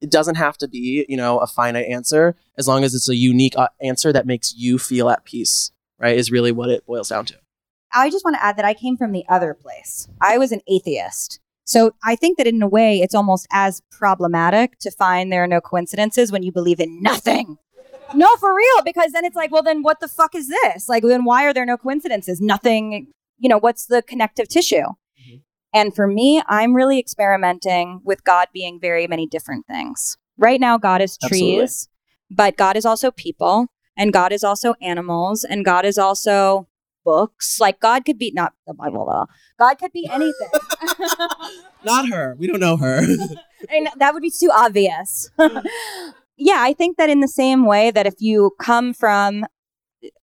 it 0.00 0.10
doesn't 0.10 0.36
have 0.36 0.56
to 0.58 0.68
be, 0.68 1.04
you 1.08 1.16
know, 1.16 1.38
a 1.38 1.46
finite 1.46 1.86
answer 1.86 2.34
as 2.56 2.66
long 2.66 2.84
as 2.84 2.94
it's 2.94 3.08
a 3.08 3.16
unique 3.16 3.56
uh, 3.56 3.68
answer 3.82 4.12
that 4.12 4.26
makes 4.26 4.54
you 4.56 4.78
feel 4.78 5.08
at 5.10 5.24
peace, 5.24 5.72
right? 5.98 6.16
Is 6.16 6.30
really 6.30 6.52
what 6.52 6.70
it 6.70 6.86
boils 6.86 7.08
down 7.08 7.26
to. 7.26 7.34
I 7.92 8.10
just 8.10 8.24
want 8.24 8.36
to 8.36 8.44
add 8.44 8.56
that 8.56 8.64
I 8.64 8.74
came 8.74 8.96
from 8.96 9.12
the 9.12 9.24
other 9.28 9.52
place. 9.52 10.08
I 10.20 10.38
was 10.38 10.52
an 10.52 10.60
atheist. 10.68 11.40
So 11.64 11.92
I 12.04 12.16
think 12.16 12.38
that 12.38 12.46
in 12.46 12.62
a 12.62 12.68
way, 12.68 13.00
it's 13.00 13.14
almost 13.14 13.46
as 13.52 13.82
problematic 13.90 14.78
to 14.80 14.90
find 14.90 15.32
there 15.32 15.44
are 15.44 15.48
no 15.48 15.60
coincidences 15.60 16.32
when 16.32 16.42
you 16.42 16.52
believe 16.52 16.80
in 16.80 17.02
nothing. 17.02 17.58
No, 18.14 18.28
for 18.36 18.54
real, 18.54 18.84
because 18.84 19.12
then 19.12 19.24
it's 19.24 19.36
like, 19.36 19.50
well, 19.50 19.62
then 19.62 19.82
what 19.82 20.00
the 20.00 20.08
fuck 20.08 20.34
is 20.34 20.48
this? 20.48 20.88
Like, 20.88 21.02
then 21.02 21.24
why 21.24 21.44
are 21.44 21.52
there 21.52 21.66
no 21.66 21.76
coincidences? 21.76 22.40
Nothing, 22.40 23.08
you 23.38 23.48
know, 23.48 23.58
what's 23.58 23.86
the 23.86 24.02
connective 24.02 24.48
tissue? 24.48 24.76
Mm-hmm. 24.76 25.36
And 25.72 25.94
for 25.94 26.06
me, 26.06 26.42
I'm 26.48 26.74
really 26.74 26.98
experimenting 26.98 28.00
with 28.04 28.24
God 28.24 28.48
being 28.52 28.80
very 28.80 29.06
many 29.06 29.26
different 29.26 29.66
things. 29.66 30.16
Right 30.38 30.60
now, 30.60 30.78
God 30.78 31.02
is 31.02 31.18
trees, 31.18 31.88
Absolutely. 32.30 32.36
but 32.36 32.56
God 32.56 32.76
is 32.76 32.84
also 32.84 33.10
people, 33.10 33.68
and 33.96 34.12
God 34.12 34.32
is 34.32 34.42
also 34.42 34.74
animals, 34.80 35.44
and 35.44 35.64
God 35.64 35.84
is 35.84 35.98
also 35.98 36.68
books. 37.04 37.60
Like, 37.60 37.80
God 37.80 38.04
could 38.04 38.18
be 38.18 38.32
not 38.32 38.54
the 38.66 38.74
Bible, 38.74 39.06
though. 39.06 39.26
God 39.58 39.74
could 39.74 39.92
be 39.92 40.08
anything. 40.10 40.48
Not 41.84 42.08
her. 42.08 42.36
We 42.38 42.46
don't 42.46 42.60
know 42.60 42.76
her. 42.76 42.98
and 43.70 43.88
that 43.96 44.14
would 44.14 44.22
be 44.22 44.30
too 44.30 44.50
obvious. 44.52 45.30
Yeah, 46.40 46.56
I 46.58 46.72
think 46.72 46.96
that 46.96 47.10
in 47.10 47.20
the 47.20 47.28
same 47.28 47.66
way 47.66 47.90
that 47.90 48.06
if 48.06 48.14
you 48.18 48.52
come 48.58 48.94
from 48.94 49.44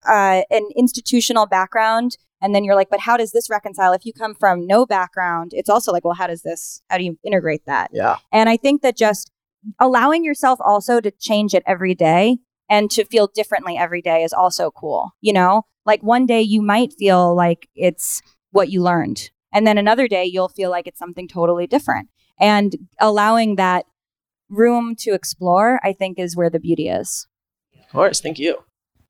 uh, 0.08 0.42
an 0.50 0.68
institutional 0.74 1.46
background 1.46 2.16
and 2.40 2.54
then 2.54 2.64
you're 2.64 2.74
like, 2.74 2.88
but 2.90 3.00
how 3.00 3.18
does 3.18 3.32
this 3.32 3.50
reconcile? 3.50 3.92
If 3.92 4.06
you 4.06 4.14
come 4.14 4.34
from 4.34 4.66
no 4.66 4.86
background, 4.86 5.52
it's 5.54 5.68
also 5.68 5.92
like, 5.92 6.04
well, 6.04 6.14
how 6.14 6.26
does 6.26 6.42
this, 6.42 6.80
how 6.88 6.96
do 6.96 7.04
you 7.04 7.18
integrate 7.22 7.66
that? 7.66 7.90
yeah. 7.92 8.16
And 8.32 8.48
I 8.48 8.56
think 8.56 8.80
that 8.80 8.96
just 8.96 9.30
allowing 9.78 10.24
yourself 10.24 10.58
also 10.64 11.00
to 11.00 11.10
change 11.10 11.52
it 11.52 11.62
every 11.66 11.94
day 11.94 12.38
and 12.70 12.90
to 12.92 13.04
feel 13.04 13.28
differently 13.34 13.76
every 13.76 14.00
day 14.00 14.22
is 14.22 14.32
also 14.32 14.70
cool. 14.70 15.10
You 15.20 15.34
know, 15.34 15.66
like 15.84 16.02
one 16.02 16.24
day 16.24 16.40
you 16.40 16.62
might 16.62 16.94
feel 16.98 17.34
like 17.34 17.68
it's 17.74 18.22
what 18.52 18.70
you 18.70 18.82
learned, 18.82 19.30
and 19.52 19.66
then 19.66 19.76
another 19.76 20.08
day 20.08 20.24
you'll 20.24 20.48
feel 20.48 20.70
like 20.70 20.86
it's 20.86 20.98
something 20.98 21.28
totally 21.28 21.66
different. 21.66 22.08
And 22.40 22.74
allowing 23.00 23.56
that 23.56 23.86
room 24.48 24.94
to 25.00 25.12
explore, 25.12 25.80
I 25.82 25.92
think, 25.92 26.18
is 26.18 26.36
where 26.36 26.50
the 26.50 26.60
beauty 26.60 26.88
is. 26.88 27.26
Of 27.80 27.88
course. 27.92 28.20
Thank 28.20 28.38
you. 28.38 28.58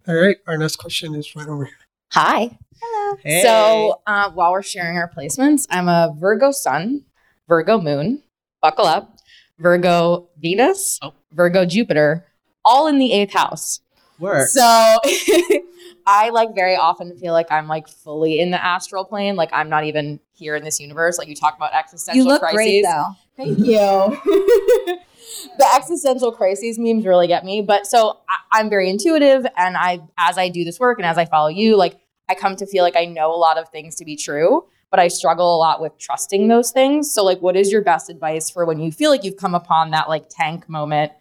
All 0.09 0.15
right, 0.15 0.37
our 0.47 0.57
next 0.57 0.77
question 0.77 1.15
is 1.15 1.35
right 1.35 1.49
over 1.49 1.65
here. 1.65 1.75
Hi. 2.13 2.59
Hello. 2.81 3.17
Hey. 3.25 3.43
So 3.43 4.01
uh, 4.07 4.31
while 4.31 4.53
we're 4.53 4.63
sharing 4.63 4.97
our 4.97 5.11
placements, 5.11 5.67
I'm 5.71 5.89
a 5.89 6.15
Virgo 6.17 6.53
Sun, 6.53 7.03
Virgo 7.49 7.81
Moon, 7.81 8.23
buckle 8.63 8.85
up, 8.87 9.17
Virgo 9.59 10.29
Venus, 10.39 10.99
Oh. 11.03 11.13
Virgo 11.33 11.65
Jupiter, 11.65 12.25
all 12.65 12.87
in 12.87 12.99
the 12.99 13.13
eighth 13.13 13.33
house. 13.33 13.81
Work. 14.21 14.49
So 14.49 14.61
I 16.07 16.31
like 16.33 16.55
very 16.55 16.77
often 16.77 17.17
feel 17.19 17.33
like 17.33 17.51
I'm 17.51 17.67
like 17.67 17.89
fully 17.89 18.39
in 18.41 18.51
the 18.51 18.65
astral 18.65 19.05
plane, 19.05 19.35
like 19.37 19.51
I'm 19.53 19.69
not 19.69 19.85
even 19.85 20.21
here 20.33 20.55
in 20.57 20.63
this 20.65 20.79
universe. 20.81 21.19
Like 21.19 21.29
you 21.29 21.35
talk 21.35 21.57
about 21.57 21.75
existential 21.75 22.23
You 22.23 22.29
look 22.29 22.41
crises. 22.41 22.57
great 22.57 22.83
though. 22.85 23.07
Thank 23.37 23.59
you. 23.59 24.97
the 25.59 25.67
existential 25.75 26.33
crises 26.33 26.79
memes 26.79 27.07
really 27.07 27.27
get 27.27 27.45
me. 27.45 27.63
But 27.63 27.87
so 27.87 28.21
I, 28.29 28.61
I'm 28.61 28.71
very 28.71 28.89
intuitive, 28.91 29.47
and 29.57 29.77
I, 29.77 30.01
as 30.19 30.39
I 30.39 30.49
do 30.49 30.65
this 30.65 30.79
work 30.79 30.99
and 30.99 31.07
as 31.07 31.19
I 31.19 31.25
follow 31.25 31.49
you, 31.49 31.77
like 31.77 31.99
I 32.29 32.35
come 32.35 32.57
to 32.57 32.67
feel 32.67 32.83
like 32.83 32.97
I 32.97 33.05
know 33.05 33.33
a 33.33 33.37
lot 33.37 33.59
of 33.59 33.69
things 33.69 33.95
to 33.97 34.05
be 34.05 34.17
true, 34.17 34.67
but 34.91 35.01
I 35.01 35.09
struggle 35.09 35.57
a 35.57 35.59
lot 35.59 35.81
with 35.81 35.99
trusting 35.99 36.49
those 36.49 36.71
things. 36.71 37.13
So, 37.13 37.25
like, 37.25 37.41
what 37.41 37.57
is 37.57 37.71
your 37.71 37.83
best 37.83 38.11
advice 38.11 38.51
for 38.51 38.65
when 38.65 38.81
you 38.81 38.91
feel 38.93 39.11
like 39.11 39.25
you've 39.25 39.37
come 39.37 39.55
upon 39.55 39.91
that 39.91 40.09
like 40.09 40.29
tank 40.29 40.69
moment, 40.69 41.13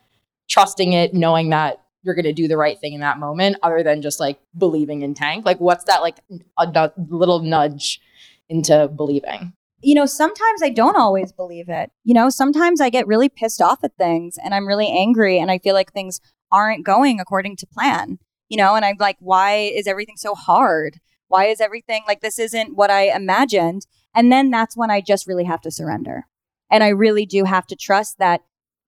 trusting 0.48 0.94
it, 0.94 1.14
knowing 1.14 1.50
that 1.50 1.82
you're 2.04 2.16
going 2.16 2.26
to 2.26 2.34
do 2.34 2.48
the 2.48 2.58
right 2.58 2.80
thing 2.80 2.94
in 2.94 3.02
that 3.02 3.18
moment, 3.18 3.58
other 3.64 3.84
than 3.84 4.02
just 4.02 4.20
like 4.20 4.40
believing 4.58 5.02
in 5.02 5.14
tank? 5.14 5.46
Like, 5.46 5.60
what's 5.60 5.86
that 5.86 6.02
like 6.02 6.18
a, 6.58 6.68
a 6.68 6.92
little 6.98 7.40
nudge 7.40 8.00
into 8.48 8.88
believing? 8.88 9.54
You 9.82 9.96
know, 9.96 10.06
sometimes 10.06 10.64
I 10.64 10.70
don't 10.70 10.96
always 10.96 11.32
believe 11.32 11.70
it. 11.70 11.92
You 12.04 12.14
know, 12.14 12.30
sometimes 12.30 12.82
I 12.82 12.90
get 12.90 13.08
really 13.08 13.30
pissed 13.30 13.62
off 13.62 13.84
at 13.84 13.98
things 13.98 14.38
and 14.44 14.54
I'm 14.54 14.68
really 14.68 14.88
angry 14.88 15.40
and 15.40 15.52
I 15.52 15.60
feel 15.60 15.74
like 15.74 15.92
things 15.92 16.22
aren't 16.52 16.86
going 16.86 17.20
according 17.20 17.58
to 17.58 17.68
plan. 17.68 18.20
You 18.50 18.58
know, 18.58 18.76
and 18.76 18.86
I'm 18.86 18.98
like, 19.00 19.18
why 19.20 19.56
is 19.56 19.88
everything 19.88 20.18
so 20.18 20.36
hard? 20.36 21.00
Why 21.28 21.46
is 21.46 21.60
everything 21.60 22.04
like 22.08 22.22
this 22.22 22.38
isn't 22.38 22.76
what 22.76 22.92
I 22.92 23.16
imagined? 23.16 23.88
And 24.14 24.32
then 24.32 24.52
that's 24.52 24.78
when 24.78 24.92
I 24.92 25.02
just 25.02 25.28
really 25.28 25.44
have 25.46 25.62
to 25.62 25.72
surrender. 25.72 26.26
And 26.72 26.84
I 26.84 26.90
really 26.90 27.26
do 27.26 27.44
have 27.44 27.68
to 27.68 27.76
trust 27.76 28.20
that 28.20 28.42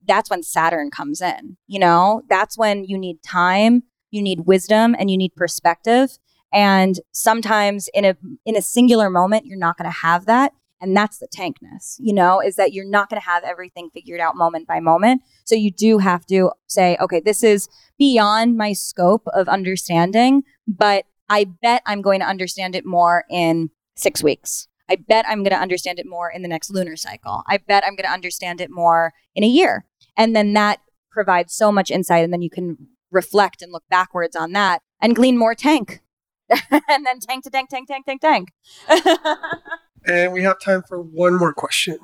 that's 0.07 0.29
when 0.29 0.43
Saturn 0.43 0.89
comes 0.89 1.21
in. 1.21 1.57
You 1.67 1.79
know, 1.79 2.21
that's 2.29 2.57
when 2.57 2.85
you 2.85 2.97
need 2.97 3.21
time, 3.23 3.83
you 4.11 4.21
need 4.21 4.41
wisdom, 4.41 4.95
and 4.97 5.11
you 5.11 5.17
need 5.17 5.35
perspective. 5.35 6.17
And 6.53 6.99
sometimes 7.11 7.89
in 7.93 8.05
a 8.05 8.15
in 8.45 8.55
a 8.55 8.61
singular 8.61 9.09
moment, 9.09 9.45
you're 9.45 9.57
not 9.57 9.77
going 9.77 9.91
to 9.91 9.97
have 9.97 10.25
that. 10.25 10.53
And 10.79 10.95
that's 10.95 11.17
the 11.17 11.27
tankness, 11.27 11.95
you 11.97 12.13
know, 12.13 12.39
is 12.39 12.55
that 12.55 12.73
you're 12.73 12.87
not 12.87 13.09
going 13.09 13.19
to 13.19 13.25
have 13.25 13.43
everything 13.43 13.89
figured 13.93 14.19
out 14.19 14.35
moment 14.35 14.67
by 14.67 14.79
moment. 14.79 15.21
So 15.45 15.55
you 15.55 15.71
do 15.71 15.97
have 15.97 16.25
to 16.27 16.51
say, 16.67 16.97
okay, 17.01 17.19
this 17.19 17.43
is 17.43 17.67
beyond 17.97 18.57
my 18.57 18.73
scope 18.73 19.27
of 19.33 19.47
understanding, 19.47 20.43
but 20.67 21.05
I 21.29 21.45
bet 21.45 21.81
I'm 21.85 22.01
going 22.01 22.19
to 22.19 22.27
understand 22.27 22.75
it 22.75 22.85
more 22.85 23.25
in 23.29 23.71
six 23.95 24.23
weeks. 24.23 24.67
I 24.89 24.95
bet 24.95 25.25
I'm 25.27 25.39
going 25.39 25.51
to 25.51 25.61
understand 25.61 25.99
it 25.99 26.05
more 26.05 26.29
in 26.29 26.43
the 26.43 26.47
next 26.47 26.69
lunar 26.69 26.95
cycle. 26.95 27.43
I 27.47 27.57
bet 27.57 27.83
I'm 27.83 27.95
going 27.95 28.05
to 28.05 28.11
understand 28.11 28.61
it 28.61 28.69
more 28.71 29.13
in 29.35 29.43
a 29.43 29.47
year. 29.47 29.85
And 30.15 30.35
then 30.35 30.53
that 30.53 30.79
provides 31.11 31.53
so 31.53 31.71
much 31.71 31.91
insight. 31.91 32.23
And 32.23 32.31
then 32.31 32.41
you 32.41 32.49
can 32.49 32.77
reflect 33.11 33.61
and 33.61 33.71
look 33.71 33.83
backwards 33.89 34.35
on 34.35 34.51
that 34.53 34.81
and 35.01 35.15
glean 35.15 35.37
more 35.37 35.55
tank. 35.55 36.01
and 36.49 37.05
then 37.05 37.19
tank 37.19 37.43
to 37.43 37.49
tank, 37.49 37.69
tank, 37.69 37.87
tank, 37.89 38.05
tank, 38.05 38.21
tank. 38.21 38.49
And 40.05 40.31
we 40.33 40.43
have 40.43 40.59
time 40.59 40.83
for 40.87 41.01
one 41.01 41.35
more 41.37 41.53
question. 41.53 41.99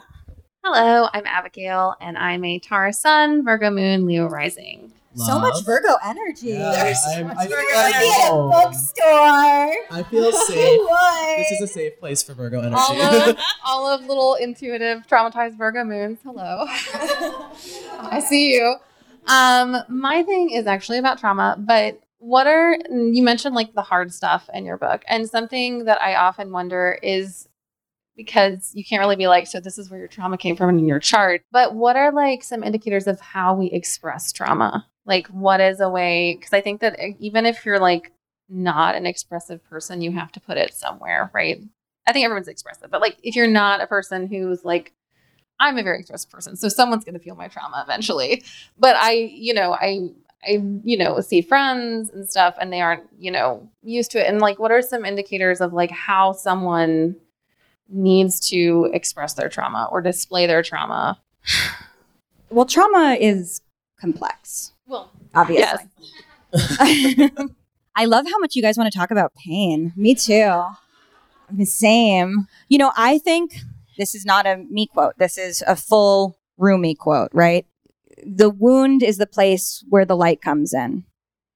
Hello, 0.63 1.07
I'm 1.13 1.25
Abigail, 1.25 1.95
and 1.99 2.17
I'm 2.17 2.43
a 2.45 2.59
Taurus 2.59 2.99
Sun, 2.99 3.43
Virgo 3.43 3.69
Moon, 3.69 4.05
Leo 4.05 4.27
Rising. 4.29 4.91
So 5.15 5.37
much 5.37 5.63
Virgo 5.63 5.95
energy. 6.03 6.49
Yeah, 6.53 6.71
I'm- 7.07 7.31
I 7.37 7.45
feel 7.45 7.57
Virgo 7.57 7.75
like 7.75 7.93
would 7.93 7.99
be 7.99 8.11
at 8.11 8.29
a 8.31 8.49
bookstore. 8.49 9.75
I 9.91 10.03
feel 10.09 10.31
safe. 10.47 11.37
This 11.37 11.51
is 11.51 11.61
a 11.61 11.67
safe 11.67 11.99
place 11.99 12.23
for 12.23 12.33
Virgo 12.33 12.61
energy. 12.61 12.75
All 12.77 12.99
of, 13.29 13.37
all 13.65 13.87
of 13.87 14.05
little 14.07 14.35
intuitive, 14.35 15.05
traumatized 15.05 15.55
Virgo 15.57 15.83
moons. 15.83 16.17
Hello. 16.23 16.65
I 17.99 18.23
see 18.27 18.53
you. 18.55 18.75
Um, 19.27 19.77
my 19.87 20.23
thing 20.23 20.49
is 20.49 20.65
actually 20.65 20.97
about 20.97 21.19
trauma, 21.19 21.57
but 21.59 21.99
what 22.17 22.47
are 22.47 22.75
you 22.89 23.21
mentioned 23.21 23.53
like 23.53 23.73
the 23.75 23.81
hard 23.83 24.11
stuff 24.13 24.49
in 24.53 24.65
your 24.65 24.77
book, 24.77 25.03
and 25.07 25.29
something 25.29 25.85
that 25.85 26.01
I 26.01 26.15
often 26.15 26.51
wonder 26.51 26.97
is 27.03 27.47
because 28.15 28.71
you 28.73 28.83
can't 28.83 28.99
really 28.99 29.15
be 29.15 29.27
like, 29.27 29.47
so 29.47 29.59
this 29.59 29.77
is 29.77 29.89
where 29.89 29.99
your 29.99 30.07
trauma 30.07 30.37
came 30.37 30.55
from 30.55 30.69
in 30.69 30.85
your 30.85 30.99
chart. 30.99 31.41
But 31.51 31.75
what 31.75 31.95
are 31.95 32.11
like 32.11 32.43
some 32.43 32.63
indicators 32.63 33.07
of 33.07 33.19
how 33.19 33.55
we 33.55 33.67
express 33.71 34.31
trauma? 34.31 34.87
Like, 35.05 35.27
what 35.27 35.59
is 35.59 35.79
a 35.79 35.89
way? 35.89 36.35
Because 36.37 36.53
I 36.53 36.61
think 36.61 36.81
that 36.81 36.99
e, 36.99 37.15
even 37.19 37.45
if 37.45 37.65
you're 37.65 37.79
like 37.79 38.11
not 38.49 38.95
an 38.95 39.05
expressive 39.05 39.63
person, 39.63 40.01
you 40.01 40.11
have 40.11 40.31
to 40.33 40.39
put 40.39 40.57
it 40.57 40.73
somewhere, 40.73 41.31
right? 41.33 41.61
I 42.05 42.13
think 42.13 42.25
everyone's 42.25 42.47
expressive, 42.47 42.91
but 42.91 43.01
like 43.01 43.17
if 43.23 43.35
you're 43.35 43.47
not 43.47 43.81
a 43.81 43.87
person 43.87 44.27
who's 44.27 44.63
like, 44.63 44.93
I'm 45.59 45.77
a 45.77 45.83
very 45.83 45.99
expressive 45.99 46.29
person, 46.29 46.55
so 46.55 46.67
someone's 46.67 47.05
going 47.05 47.13
to 47.13 47.23
feel 47.23 47.35
my 47.35 47.47
trauma 47.47 47.83
eventually. 47.85 48.43
But 48.77 48.95
I, 48.97 49.11
you 49.11 49.53
know, 49.53 49.73
I, 49.73 50.09
I, 50.43 50.61
you 50.83 50.97
know, 50.97 51.21
see 51.21 51.41
friends 51.41 52.09
and 52.09 52.29
stuff, 52.29 52.55
and 52.59 52.73
they 52.73 52.81
aren't, 52.81 53.03
you 53.17 53.31
know, 53.31 53.69
used 53.81 54.11
to 54.11 54.19
it. 54.19 54.27
And 54.27 54.41
like, 54.41 54.59
what 54.59 54.71
are 54.71 54.81
some 54.81 55.05
indicators 55.05 55.61
of 55.61 55.71
like 55.71 55.91
how 55.91 56.33
someone 56.33 57.15
needs 57.93 58.39
to 58.49 58.89
express 58.93 59.33
their 59.33 59.49
trauma 59.49 59.87
or 59.91 60.01
display 60.01 60.47
their 60.47 60.63
trauma? 60.63 61.19
Well, 62.49 62.65
trauma 62.65 63.17
is 63.19 63.61
complex, 63.99 64.73
Well, 64.85 65.11
obviously. 65.33 65.89
I 67.95 68.05
love 68.05 68.25
how 68.25 68.39
much 68.39 68.55
you 68.55 68.61
guys 68.61 68.77
want 68.77 68.91
to 68.91 68.97
talk 68.97 69.11
about 69.11 69.33
pain. 69.35 69.93
Me 69.95 70.15
too. 70.15 70.63
The 71.51 71.65
same. 71.65 72.47
You 72.69 72.79
know, 72.79 72.91
I 72.97 73.19
think 73.19 73.55
this 73.97 74.15
is 74.15 74.25
not 74.25 74.45
a 74.45 74.57
me 74.69 74.87
quote. 74.87 75.17
This 75.17 75.37
is 75.37 75.63
a 75.67 75.75
full 75.75 76.37
Rumi 76.57 76.95
quote, 76.95 77.29
right? 77.33 77.65
The 78.25 78.49
wound 78.49 79.03
is 79.03 79.17
the 79.17 79.27
place 79.27 79.83
where 79.89 80.05
the 80.05 80.15
light 80.15 80.41
comes 80.41 80.73
in. 80.73 81.03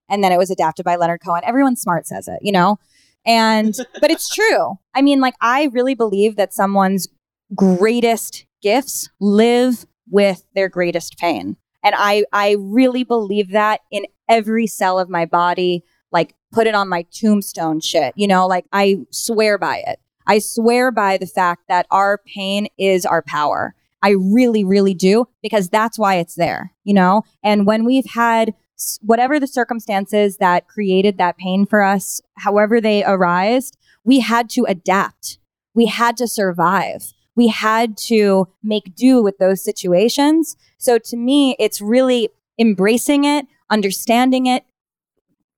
And 0.10 0.24
then 0.24 0.32
it 0.32 0.38
was 0.38 0.50
adapted 0.50 0.86
by 0.86 0.96
Leonard 0.96 1.22
Cohen. 1.24 1.42
Everyone 1.44 1.76
smart 1.76 2.08
says 2.08 2.28
it, 2.28 2.40
you 2.42 2.52
know? 2.52 2.80
And, 3.28 3.76
but 4.02 4.10
it's 4.10 4.34
true. 4.34 4.80
I 4.96 5.02
mean, 5.02 5.20
like, 5.20 5.36
I 5.42 5.70
really 5.74 5.94
believe 5.94 6.38
that 6.38 6.54
someone's 6.54 7.08
greatest 7.54 8.46
gifts 8.62 9.10
live 9.20 9.86
with 10.10 10.44
their 10.56 10.70
greatest 10.70 11.18
pain. 11.18 11.58
And 11.84 11.94
I, 11.98 12.26
I 12.34 12.56
really 12.60 13.04
believe 13.04 13.52
that 13.52 13.82
in 13.92 14.06
every 14.28 14.68
cell 14.68 15.00
of 15.00 15.10
my 15.10 15.26
body, 15.26 15.84
like 16.12 16.34
put 16.52 16.68
it 16.68 16.76
on 16.76 16.90
my 16.90 17.06
tombstone 17.12 17.80
shit, 17.80 18.14
you 18.16 18.28
know, 18.28 18.48
like 18.48 18.66
I 18.72 18.98
swear 19.12 19.58
by 19.58 19.84
it. 19.86 20.00
I 20.26 20.40
swear 20.40 20.92
by 20.92 21.18
the 21.18 21.28
fact 21.28 21.64
that 21.70 21.88
our 21.92 22.20
pain 22.36 22.68
is 22.78 23.06
our 23.06 23.22
power. 23.22 23.76
I 24.04 24.12
really, 24.12 24.64
really 24.64 24.94
do, 24.94 25.28
because 25.42 25.70
that's 25.70 25.98
why 25.98 26.16
it's 26.16 26.36
there, 26.36 26.74
you 26.84 26.94
know? 26.94 27.24
And 27.44 27.66
when 27.66 27.86
we've 27.86 28.10
had 28.14 28.54
whatever 29.02 29.40
the 29.40 29.48
circumstances 29.48 30.38
that 30.38 30.68
created 30.68 31.18
that 31.18 31.38
pain 31.38 31.66
for 31.66 31.84
us, 31.84 32.22
however 32.38 32.80
they 32.80 33.04
arised, 33.04 33.78
we 34.04 34.20
had 34.20 34.50
to 34.52 34.66
adapt. 34.66 35.40
We 35.74 35.88
had 35.88 36.18
to 36.18 36.28
survive. 36.28 37.14
We 37.36 37.48
had 37.50 37.98
to 37.98 38.48
make 38.64 38.96
do 38.96 39.22
with 39.22 39.38
those 39.38 39.64
situations. 39.64 40.56
So 40.78 40.98
to 40.98 41.18
me, 41.18 41.56
it's 41.60 41.82
really 41.82 42.30
embracing 42.58 43.26
it, 43.26 43.46
understanding 43.70 44.48
it, 44.48 44.64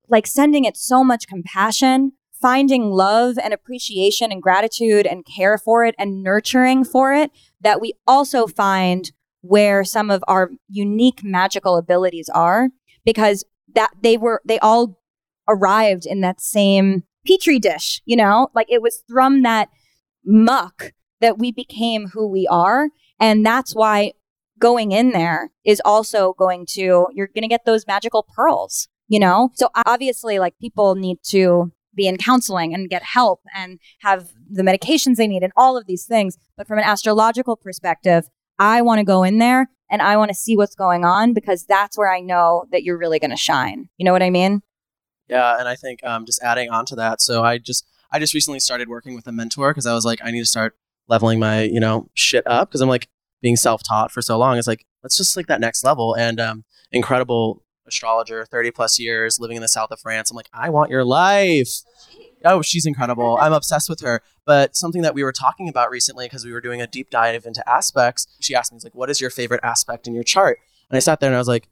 like 0.08 0.26
sending 0.26 0.64
it 0.64 0.76
so 0.76 1.02
much 1.02 1.26
compassion, 1.26 2.12
finding 2.40 2.90
love 2.90 3.38
and 3.38 3.54
appreciation 3.54 4.32
and 4.32 4.42
gratitude 4.42 5.06
and 5.06 5.24
care 5.24 5.58
for 5.58 5.84
it 5.84 5.94
and 5.98 6.22
nurturing 6.22 6.84
for 6.84 7.14
it 7.14 7.30
that 7.60 7.80
we 7.80 7.94
also 8.06 8.46
find 8.46 9.12
where 9.42 9.84
some 9.84 10.10
of 10.10 10.22
our 10.28 10.50
unique 10.68 11.22
magical 11.22 11.76
abilities 11.76 12.28
are 12.30 12.68
because 13.04 13.44
that 13.74 13.90
they 14.02 14.16
were 14.16 14.40
they 14.44 14.58
all 14.58 14.98
arrived 15.48 16.06
in 16.06 16.20
that 16.20 16.40
same 16.40 17.04
petri 17.26 17.58
dish 17.58 18.00
you 18.04 18.16
know? 18.16 18.48
Like 18.54 18.66
it 18.70 18.82
was 18.82 19.02
from 19.08 19.42
that 19.42 19.68
muck 20.24 20.92
that 21.20 21.38
we 21.38 21.52
became 21.52 22.08
who 22.08 22.26
we 22.26 22.46
are. 22.46 22.88
And 23.18 23.44
that's 23.44 23.74
why 23.74 24.12
going 24.58 24.92
in 24.92 25.10
there 25.10 25.50
is 25.64 25.80
also 25.84 26.34
going 26.38 26.66
to 26.70 27.08
you're 27.12 27.28
going 27.28 27.42
to 27.42 27.48
get 27.48 27.64
those 27.64 27.86
magical 27.86 28.26
pearls 28.34 28.88
you 29.10 29.18
know? 29.18 29.50
So 29.54 29.68
obviously 29.86 30.38
like 30.38 30.58
people 30.58 30.94
need 30.94 31.18
to 31.24 31.72
be 31.94 32.06
in 32.06 32.16
counseling 32.16 32.72
and 32.72 32.88
get 32.88 33.02
help 33.02 33.40
and 33.54 33.78
have 34.00 34.30
the 34.48 34.62
medications 34.62 35.16
they 35.16 35.26
need 35.26 35.42
and 35.42 35.52
all 35.56 35.76
of 35.76 35.86
these 35.86 36.06
things. 36.06 36.38
But 36.56 36.68
from 36.68 36.78
an 36.78 36.84
astrological 36.84 37.56
perspective 37.56 38.28
I 38.60 38.82
want 38.82 38.98
to 38.98 39.04
go 39.04 39.24
in 39.24 39.38
there 39.38 39.68
and 39.90 40.00
I 40.00 40.16
want 40.16 40.28
to 40.28 40.34
see 40.34 40.56
what's 40.56 40.76
going 40.76 41.04
on 41.04 41.32
because 41.32 41.64
that's 41.64 41.98
where 41.98 42.12
I 42.12 42.20
know 42.20 42.66
that 42.70 42.84
you're 42.84 42.98
really 42.98 43.18
going 43.18 43.30
to 43.30 43.36
shine. 43.36 43.88
You 43.96 44.04
know 44.04 44.12
what 44.12 44.22
I 44.22 44.30
mean? 44.30 44.62
Yeah, 45.28 45.58
and 45.58 45.66
I 45.66 45.74
think 45.74 46.04
um, 46.04 46.26
just 46.26 46.42
adding 46.42 46.70
on 46.70 46.84
to 46.86 46.96
that, 46.96 47.20
so 47.20 47.42
I 47.42 47.58
just 47.58 47.86
I 48.12 48.18
just 48.18 48.34
recently 48.34 48.58
started 48.58 48.88
working 48.88 49.14
with 49.14 49.26
a 49.28 49.32
mentor 49.32 49.70
because 49.70 49.86
I 49.86 49.94
was 49.94 50.04
like, 50.04 50.20
I 50.22 50.30
need 50.30 50.40
to 50.40 50.46
start 50.46 50.76
leveling 51.08 51.38
my 51.38 51.62
you 51.62 51.80
know 51.80 52.08
shit 52.14 52.44
up 52.46 52.68
because 52.68 52.80
I'm 52.80 52.88
like 52.88 53.08
being 53.40 53.56
self 53.56 53.82
taught 53.82 54.10
for 54.10 54.22
so 54.22 54.36
long. 54.38 54.58
It's 54.58 54.66
like 54.66 54.84
let's 55.02 55.16
just 55.16 55.36
like 55.36 55.46
that 55.46 55.60
next 55.60 55.84
level. 55.84 56.14
And 56.14 56.40
um, 56.40 56.64
incredible 56.90 57.62
astrologer, 57.86 58.44
30 58.44 58.70
plus 58.72 58.98
years 58.98 59.38
living 59.38 59.56
in 59.56 59.62
the 59.62 59.68
south 59.68 59.90
of 59.90 60.00
France. 60.00 60.30
I'm 60.30 60.36
like, 60.36 60.48
I 60.52 60.70
want 60.70 60.90
your 60.90 61.04
life. 61.04 61.68
Oh, 62.44 62.62
she's 62.62 62.86
incredible. 62.86 63.38
I'm 63.40 63.52
obsessed 63.52 63.88
with 63.88 64.00
her. 64.00 64.22
But 64.44 64.76
something 64.76 65.02
that 65.02 65.14
we 65.14 65.22
were 65.22 65.32
talking 65.32 65.68
about 65.68 65.90
recently, 65.90 66.26
because 66.26 66.44
we 66.44 66.52
were 66.52 66.60
doing 66.60 66.80
a 66.80 66.86
deep 66.86 67.10
dive 67.10 67.44
into 67.46 67.68
aspects, 67.68 68.26
she 68.40 68.54
asked 68.54 68.72
me, 68.72 68.78
like, 68.82 68.94
what 68.94 69.10
is 69.10 69.20
your 69.20 69.30
favorite 69.30 69.60
aspect 69.62 70.06
in 70.06 70.14
your 70.14 70.24
chart? 70.24 70.58
And 70.88 70.96
I 70.96 71.00
sat 71.00 71.20
there 71.20 71.28
and 71.28 71.36
I 71.36 71.40
was 71.40 71.48
like, 71.48 71.68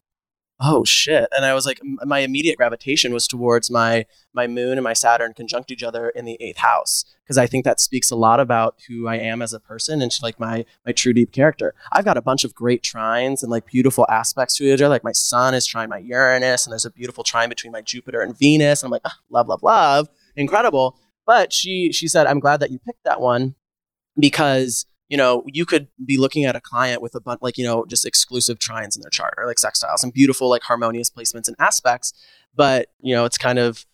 oh 0.60 0.84
shit 0.84 1.28
and 1.36 1.44
i 1.44 1.54
was 1.54 1.64
like 1.64 1.80
my 2.04 2.18
immediate 2.18 2.56
gravitation 2.56 3.12
was 3.12 3.28
towards 3.28 3.70
my 3.70 4.04
my 4.32 4.46
moon 4.48 4.72
and 4.72 4.82
my 4.82 4.92
saturn 4.92 5.32
conjunct 5.32 5.70
each 5.70 5.84
other 5.84 6.08
in 6.10 6.24
the 6.24 6.36
eighth 6.40 6.58
house 6.58 7.04
because 7.22 7.38
i 7.38 7.46
think 7.46 7.64
that 7.64 7.78
speaks 7.78 8.10
a 8.10 8.16
lot 8.16 8.40
about 8.40 8.76
who 8.88 9.06
i 9.06 9.14
am 9.14 9.40
as 9.40 9.52
a 9.52 9.60
person 9.60 10.02
and 10.02 10.12
like 10.20 10.40
my 10.40 10.64
my 10.84 10.90
true 10.90 11.12
deep 11.12 11.30
character 11.30 11.74
i've 11.92 12.04
got 12.04 12.16
a 12.16 12.22
bunch 12.22 12.42
of 12.42 12.54
great 12.54 12.82
trines 12.82 13.42
and 13.42 13.50
like 13.50 13.66
beautiful 13.66 14.04
aspects 14.08 14.56
to 14.56 14.64
each 14.64 14.80
other 14.80 14.88
like 14.88 15.04
my 15.04 15.12
sun 15.12 15.54
is 15.54 15.64
trine 15.64 15.88
my 15.88 15.98
uranus 15.98 16.66
and 16.66 16.72
there's 16.72 16.84
a 16.84 16.90
beautiful 16.90 17.22
trine 17.22 17.48
between 17.48 17.72
my 17.72 17.80
jupiter 17.80 18.20
and 18.20 18.36
venus 18.36 18.82
and 18.82 18.88
i'm 18.88 18.92
like 18.92 19.02
oh, 19.04 19.12
love 19.30 19.46
love 19.46 19.62
love 19.62 20.08
incredible 20.38 20.96
but 21.26 21.52
she 21.52 21.92
she 21.92 22.08
said 22.08 22.26
i'm 22.26 22.40
glad 22.40 22.60
that 22.60 22.70
you 22.70 22.78
picked 22.78 23.04
that 23.04 23.20
one 23.20 23.54
because 24.18 24.86
you 25.08 25.16
know, 25.16 25.42
you 25.46 25.64
could 25.64 25.88
be 26.04 26.18
looking 26.18 26.44
at 26.44 26.54
a 26.54 26.60
client 26.60 27.00
with 27.00 27.14
a 27.14 27.20
bunch, 27.20 27.40
like, 27.40 27.56
you 27.56 27.64
know, 27.64 27.84
just 27.86 28.04
exclusive 28.04 28.58
trines 28.58 28.94
in 28.94 29.02
their 29.02 29.10
chart 29.10 29.34
or 29.38 29.46
like 29.46 29.56
sextiles 29.56 30.02
and 30.02 30.12
beautiful, 30.12 30.50
like 30.50 30.62
harmonious 30.62 31.10
placements 31.10 31.48
and 31.48 31.56
aspects. 31.58 32.12
But, 32.54 32.88
you 33.00 33.14
know, 33.14 33.24
it's 33.24 33.38
kind 33.38 33.58
of 33.58 33.86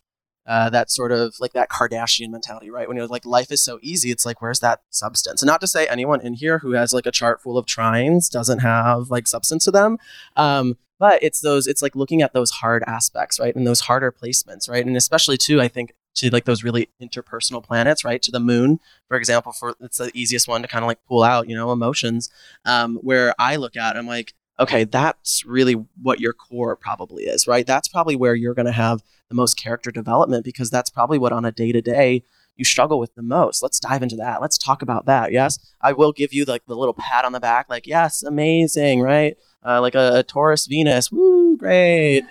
uh, 0.47 0.71
that 0.71 0.91
sort 0.91 1.13
of 1.13 1.37
like 1.41 1.53
that 1.53 1.71
Kardashian 1.71 2.31
mentality, 2.31 2.69
right? 2.69 2.89
When 2.89 2.97
you're 2.97 3.07
like, 3.07 3.25
life 3.25 3.53
is 3.53 3.63
so 3.63 3.79
easy, 3.81 4.11
it's 4.11 4.27
like, 4.27 4.43
where's 4.43 4.61
that 4.61 4.83
substance? 4.91 5.41
And 5.41 5.47
not 5.47 5.61
to 5.61 5.69
say 5.69 5.87
anyone 5.87 6.21
in 6.21 6.35
here 6.35 6.59
who 6.59 6.73
has 6.73 6.93
like 6.93 7.07
a 7.07 7.13
chart 7.13 7.41
full 7.41 7.57
of 7.57 7.65
trines 7.65 8.29
doesn't 8.29 8.59
have 8.59 9.09
like 9.11 9.29
substance 9.29 9.65
to 9.65 9.71
them. 9.71 9.99
Um, 10.37 10.77
but 10.99 11.23
it's 11.23 11.41
those, 11.41 11.67
it's 11.67 11.83
like 11.83 11.95
looking 11.95 12.23
at 12.23 12.33
those 12.33 12.51
hard 12.51 12.83
aspects, 12.87 13.39
right? 13.39 13.55
And 13.55 13.67
those 13.67 13.81
harder 13.81 14.13
placements, 14.13 14.69
right? 14.69 14.85
And 14.85 14.97
especially 14.97 15.37
too, 15.37 15.61
I 15.61 15.69
think 15.69 15.95
to 16.15 16.31
like 16.31 16.45
those 16.45 16.65
really 16.65 16.89
interpersonal 17.03 17.63
planets, 17.63 18.05
right? 18.05 18.23
To 18.23 18.31
the 18.31 18.41
moon, 18.41 18.81
for 19.09 19.17
example, 19.17 19.53
for 19.53 19.75
it's 19.81 19.99
the 19.99 20.11
easiest 20.15 20.49
one 20.49 20.63
to 20.63 20.69
kind 20.69 20.85
of 20.85 20.89
like 20.89 21.05
pull 21.07 21.23
out, 21.23 21.49
you 21.49 21.57
know, 21.57 21.73
emotions. 21.73 22.31
Um, 22.65 22.97
where 22.97 23.35
I 23.39 23.57
look 23.57 23.77
at, 23.77 23.97
I'm 23.97 24.07
like, 24.07 24.35
okay, 24.59 24.85
that's 24.85 25.45
really 25.45 25.75
what 26.01 26.21
your 26.21 26.33
core 26.33 26.77
probably 26.77 27.25
is, 27.25 27.47
right? 27.47 27.67
That's 27.67 27.89
probably 27.89 28.17
where 28.17 28.35
you're 28.35 28.55
going 28.55 28.67
to 28.67 28.73
have 28.73 29.03
the 29.29 29.35
most 29.35 29.55
character 29.55 29.91
development 29.91 30.45
because 30.45 30.71
that's 30.71 30.91
probably 30.91 31.19
what 31.19 31.33
on 31.33 31.45
a 31.45 31.53
day 31.53 31.73
to 31.73 31.81
day 31.81 32.23
you 32.57 32.65
struggle 32.65 33.01
with 33.01 33.15
the 33.17 33.23
most. 33.23 33.63
Let's 33.63 33.81
dive 33.81 34.03
into 34.03 34.17
that. 34.17 34.41
Let's 34.41 34.59
talk 34.59 34.83
about 34.83 35.07
that. 35.07 35.33
Yes, 35.33 35.59
I 35.81 35.93
will 35.93 36.13
give 36.13 36.33
you 36.33 36.45
like 36.45 36.65
the 36.67 36.77
little 36.77 36.95
pat 36.95 37.25
on 37.25 37.33
the 37.33 37.41
back, 37.41 37.69
like 37.69 37.87
yes, 37.87 38.23
amazing, 38.23 39.01
right? 39.01 39.37
Uh, 39.67 39.81
like 39.81 39.95
a, 39.95 40.19
a 40.19 40.23
Taurus 40.23 40.67
Venus, 40.67 41.11
woo, 41.11 41.57
great. 41.57 42.23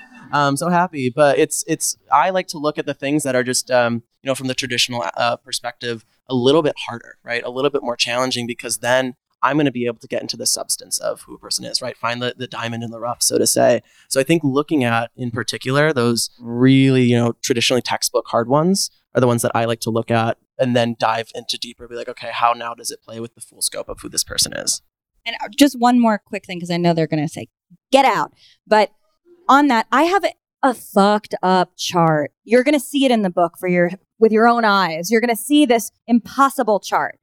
I'm 0.41 0.57
so 0.57 0.69
happy. 0.69 1.09
But 1.09 1.38
it's 1.38 1.63
it's 1.67 1.97
I 2.11 2.29
like 2.31 2.47
to 2.47 2.57
look 2.57 2.77
at 2.77 2.86
the 2.86 2.93
things 2.93 3.23
that 3.23 3.36
are 3.36 3.43
just 3.43 3.71
um, 3.71 4.03
you 4.21 4.27
know 4.27 4.36
from 4.36 4.47
the 4.47 4.55
traditional 4.55 5.05
uh, 5.15 5.38
perspective 5.38 6.05
a 6.27 6.36
little 6.36 6.61
bit 6.61 6.75
harder, 6.88 7.17
right? 7.23 7.43
A 7.43 7.49
little 7.49 7.69
bit 7.69 7.84
more 7.84 7.95
challenging 7.95 8.47
because 8.47 8.79
then 8.79 9.15
I'm 9.43 9.57
going 9.57 9.65
to 9.65 9.71
be 9.71 9.86
able 9.86 9.99
to 9.99 10.07
get 10.07 10.21
into 10.21 10.38
the 10.38 10.45
substance 10.45 10.97
of 10.99 11.21
who 11.23 11.36
a 11.36 11.38
person 11.38 11.65
is, 11.65 11.81
right? 11.81 11.97
Find 11.97 12.21
the, 12.21 12.34
the 12.36 12.47
diamond 12.47 12.81
in 12.81 12.91
the 12.91 12.99
rough, 12.99 13.21
so 13.21 13.38
to 13.38 13.45
say. 13.45 13.81
So 14.07 14.21
I 14.21 14.23
think 14.23 14.41
looking 14.41 14.86
at, 14.86 15.11
in 15.17 15.31
particular, 15.31 15.91
those 15.91 16.29
really, 16.39 17.03
you 17.03 17.17
know, 17.17 17.34
traditionally 17.43 17.81
textbook 17.81 18.25
hard 18.29 18.47
ones 18.47 18.89
are 19.13 19.19
the 19.19 19.27
ones 19.27 19.41
that 19.41 19.51
I 19.53 19.65
like 19.65 19.81
to 19.81 19.89
look 19.89 20.09
at 20.09 20.38
and 20.57 20.75
then 20.75 20.95
dive 20.97 21.29
into 21.36 21.57
deeper, 21.57 21.89
be 21.89 21.95
like, 21.95 22.07
okay, 22.07 22.29
how 22.31 22.53
now 22.53 22.73
does 22.73 22.89
it 22.89 23.01
play 23.01 23.19
with 23.19 23.36
the 23.36 23.41
full 23.41 23.61
scope 23.61 23.89
of 23.89 23.99
who 23.99 24.07
this 24.07 24.23
person 24.23 24.53
is? 24.53 24.81
And 25.25 25.36
uh, 25.41 25.49
just 25.57 25.77
one 25.77 25.99
more 25.99 26.21
quick 26.25 26.45
thing, 26.45 26.57
because 26.57 26.71
I 26.71 26.77
know 26.77 26.93
they're 26.93 27.07
going 27.07 27.23
to 27.23 27.31
say, 27.31 27.49
get 27.91 28.05
out. 28.05 28.31
But 28.65 28.91
on 29.48 29.68
that, 29.68 29.88
I 29.91 30.04
have 30.04 30.24
a, 30.24 30.34
fucked 30.74 31.36
up 31.44 31.74
chart. 31.76 32.32
You're 32.46 32.64
going 32.64 32.74
to 32.74 32.80
see 32.80 33.04
it 33.04 33.12
in 33.12 33.22
the 33.22 33.30
book 33.30 33.58
for 33.60 33.68
your 33.68 33.91
with 34.18 34.32
your 34.32 34.48
own 34.48 34.64
eyes. 34.64 35.12
You're 35.12 35.20
going 35.20 35.36
to 35.36 35.36
see 35.36 35.66
this 35.66 35.91
impossible 36.08 36.80
chart. 36.80 37.20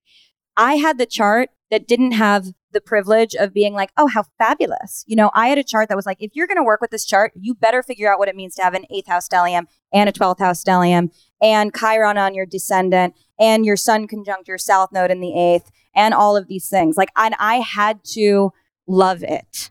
I 0.59 0.75
had 0.75 0.99
the 0.99 1.07
chart 1.07 1.49
that 1.71 1.89
didn't 1.89 2.12
have 2.12 2.49
the 2.73 2.81
privilege 2.81 3.35
of 3.35 3.55
being 3.55 3.73
like, 3.73 3.91
oh, 3.97 4.09
how 4.09 4.25
fabulous. 4.39 5.05
You 5.07 5.16
know, 5.16 5.31
I 5.35 5.49
had 5.49 5.59
a 5.59 5.64
chart 5.64 5.89
that 5.89 5.97
was 5.97 6.07
like, 6.07 6.18
if 6.21 6.33
you're 6.35 6.47
going 6.47 6.59
to 6.59 6.62
work 6.62 6.81
with 6.81 6.91
this 6.91 7.07
chart, 7.07 7.33
you 7.35 7.55
better 7.55 7.83
figure 7.83 8.12
out 8.12 8.18
what 8.18 8.29
it 8.29 8.37
means 8.37 8.55
to 8.57 8.62
have 8.62 8.75
an 8.75 8.85
eighth 8.91 9.09
house 9.09 9.29
stellium 9.29 9.66
and 9.93 10.09
a 10.09 10.12
12th 10.12 10.39
house 10.39 10.62
stellium 10.62 11.11
and 11.41 11.75
Chiron 11.75 12.18
on 12.18 12.35
your 12.35 12.47
descendant 12.47 13.14
and 13.39 13.64
your 13.64 13.77
sun 13.77 14.07
conjunct 14.07 14.49
your 14.49 14.59
south 14.59 14.91
node 14.93 15.11
in 15.11 15.21
the 15.21 15.35
eighth 15.35 15.71
and 15.95 16.14
all 16.14 16.37
of 16.37 16.49
these 16.49 16.68
things. 16.68 16.97
Like, 16.97 17.11
and 17.16 17.35
I 17.39 17.57
had 17.57 18.05
to 18.12 18.53
love 18.87 19.23
it 19.23 19.71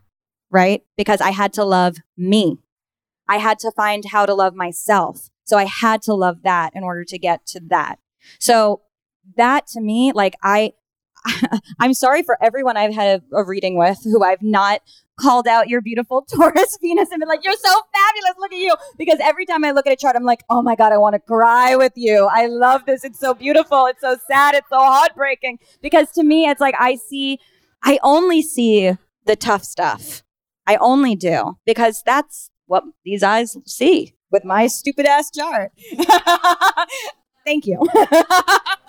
right? 0.50 0.82
Because 0.96 1.20
I 1.20 1.30
had 1.30 1.52
to 1.54 1.64
love 1.64 1.98
me. 2.16 2.58
I 3.28 3.38
had 3.38 3.58
to 3.60 3.70
find 3.70 4.04
how 4.10 4.26
to 4.26 4.34
love 4.34 4.54
myself. 4.54 5.30
So 5.44 5.56
I 5.56 5.64
had 5.64 6.02
to 6.02 6.14
love 6.14 6.42
that 6.42 6.72
in 6.74 6.82
order 6.82 7.04
to 7.04 7.18
get 7.18 7.46
to 7.46 7.60
that. 7.68 7.98
So 8.38 8.82
that 9.36 9.66
to 9.68 9.80
me, 9.80 10.12
like 10.12 10.36
I, 10.42 10.72
I'm 11.78 11.94
sorry 11.94 12.22
for 12.22 12.42
everyone 12.42 12.76
I've 12.76 12.94
had 12.94 13.22
a, 13.32 13.36
a, 13.36 13.44
reading 13.44 13.76
with 13.76 13.98
who 14.04 14.24
I've 14.24 14.42
not 14.42 14.80
called 15.18 15.46
out 15.46 15.68
your 15.68 15.80
beautiful 15.80 16.22
Taurus 16.34 16.78
Venus 16.80 17.10
and 17.10 17.20
been 17.20 17.28
like, 17.28 17.44
you're 17.44 17.52
so 17.54 17.82
fabulous. 17.92 18.34
Look 18.38 18.52
at 18.52 18.58
you. 18.58 18.74
Because 18.96 19.18
every 19.20 19.44
time 19.44 19.64
I 19.64 19.72
look 19.72 19.86
at 19.86 19.92
a 19.92 19.96
chart, 19.96 20.16
I'm 20.16 20.24
like, 20.24 20.42
oh 20.48 20.62
my 20.62 20.74
God, 20.74 20.92
I 20.92 20.98
want 20.98 21.14
to 21.14 21.20
cry 21.20 21.76
with 21.76 21.92
you. 21.94 22.28
I 22.32 22.46
love 22.46 22.86
this. 22.86 23.04
It's 23.04 23.20
so 23.20 23.34
beautiful. 23.34 23.86
It's 23.86 24.00
so 24.00 24.16
sad. 24.30 24.54
It's 24.54 24.68
so 24.70 24.78
heartbreaking. 24.78 25.58
Because 25.82 26.10
to 26.12 26.22
me, 26.22 26.48
it's 26.48 26.60
like 26.60 26.74
I 26.78 26.96
see, 26.96 27.38
I 27.82 27.98
only 28.02 28.42
see 28.42 28.96
the 29.26 29.36
tough 29.36 29.64
stuff. 29.64 30.22
I 30.70 30.76
only 30.76 31.16
do 31.16 31.58
because 31.66 32.00
that's 32.06 32.48
what 32.66 32.84
these 33.04 33.24
eyes 33.24 33.56
see 33.66 34.14
with 34.30 34.44
my 34.44 34.68
stupid 34.68 35.04
ass 35.04 35.28
chart. 35.32 35.72
Thank 37.44 37.66
you. 37.66 37.84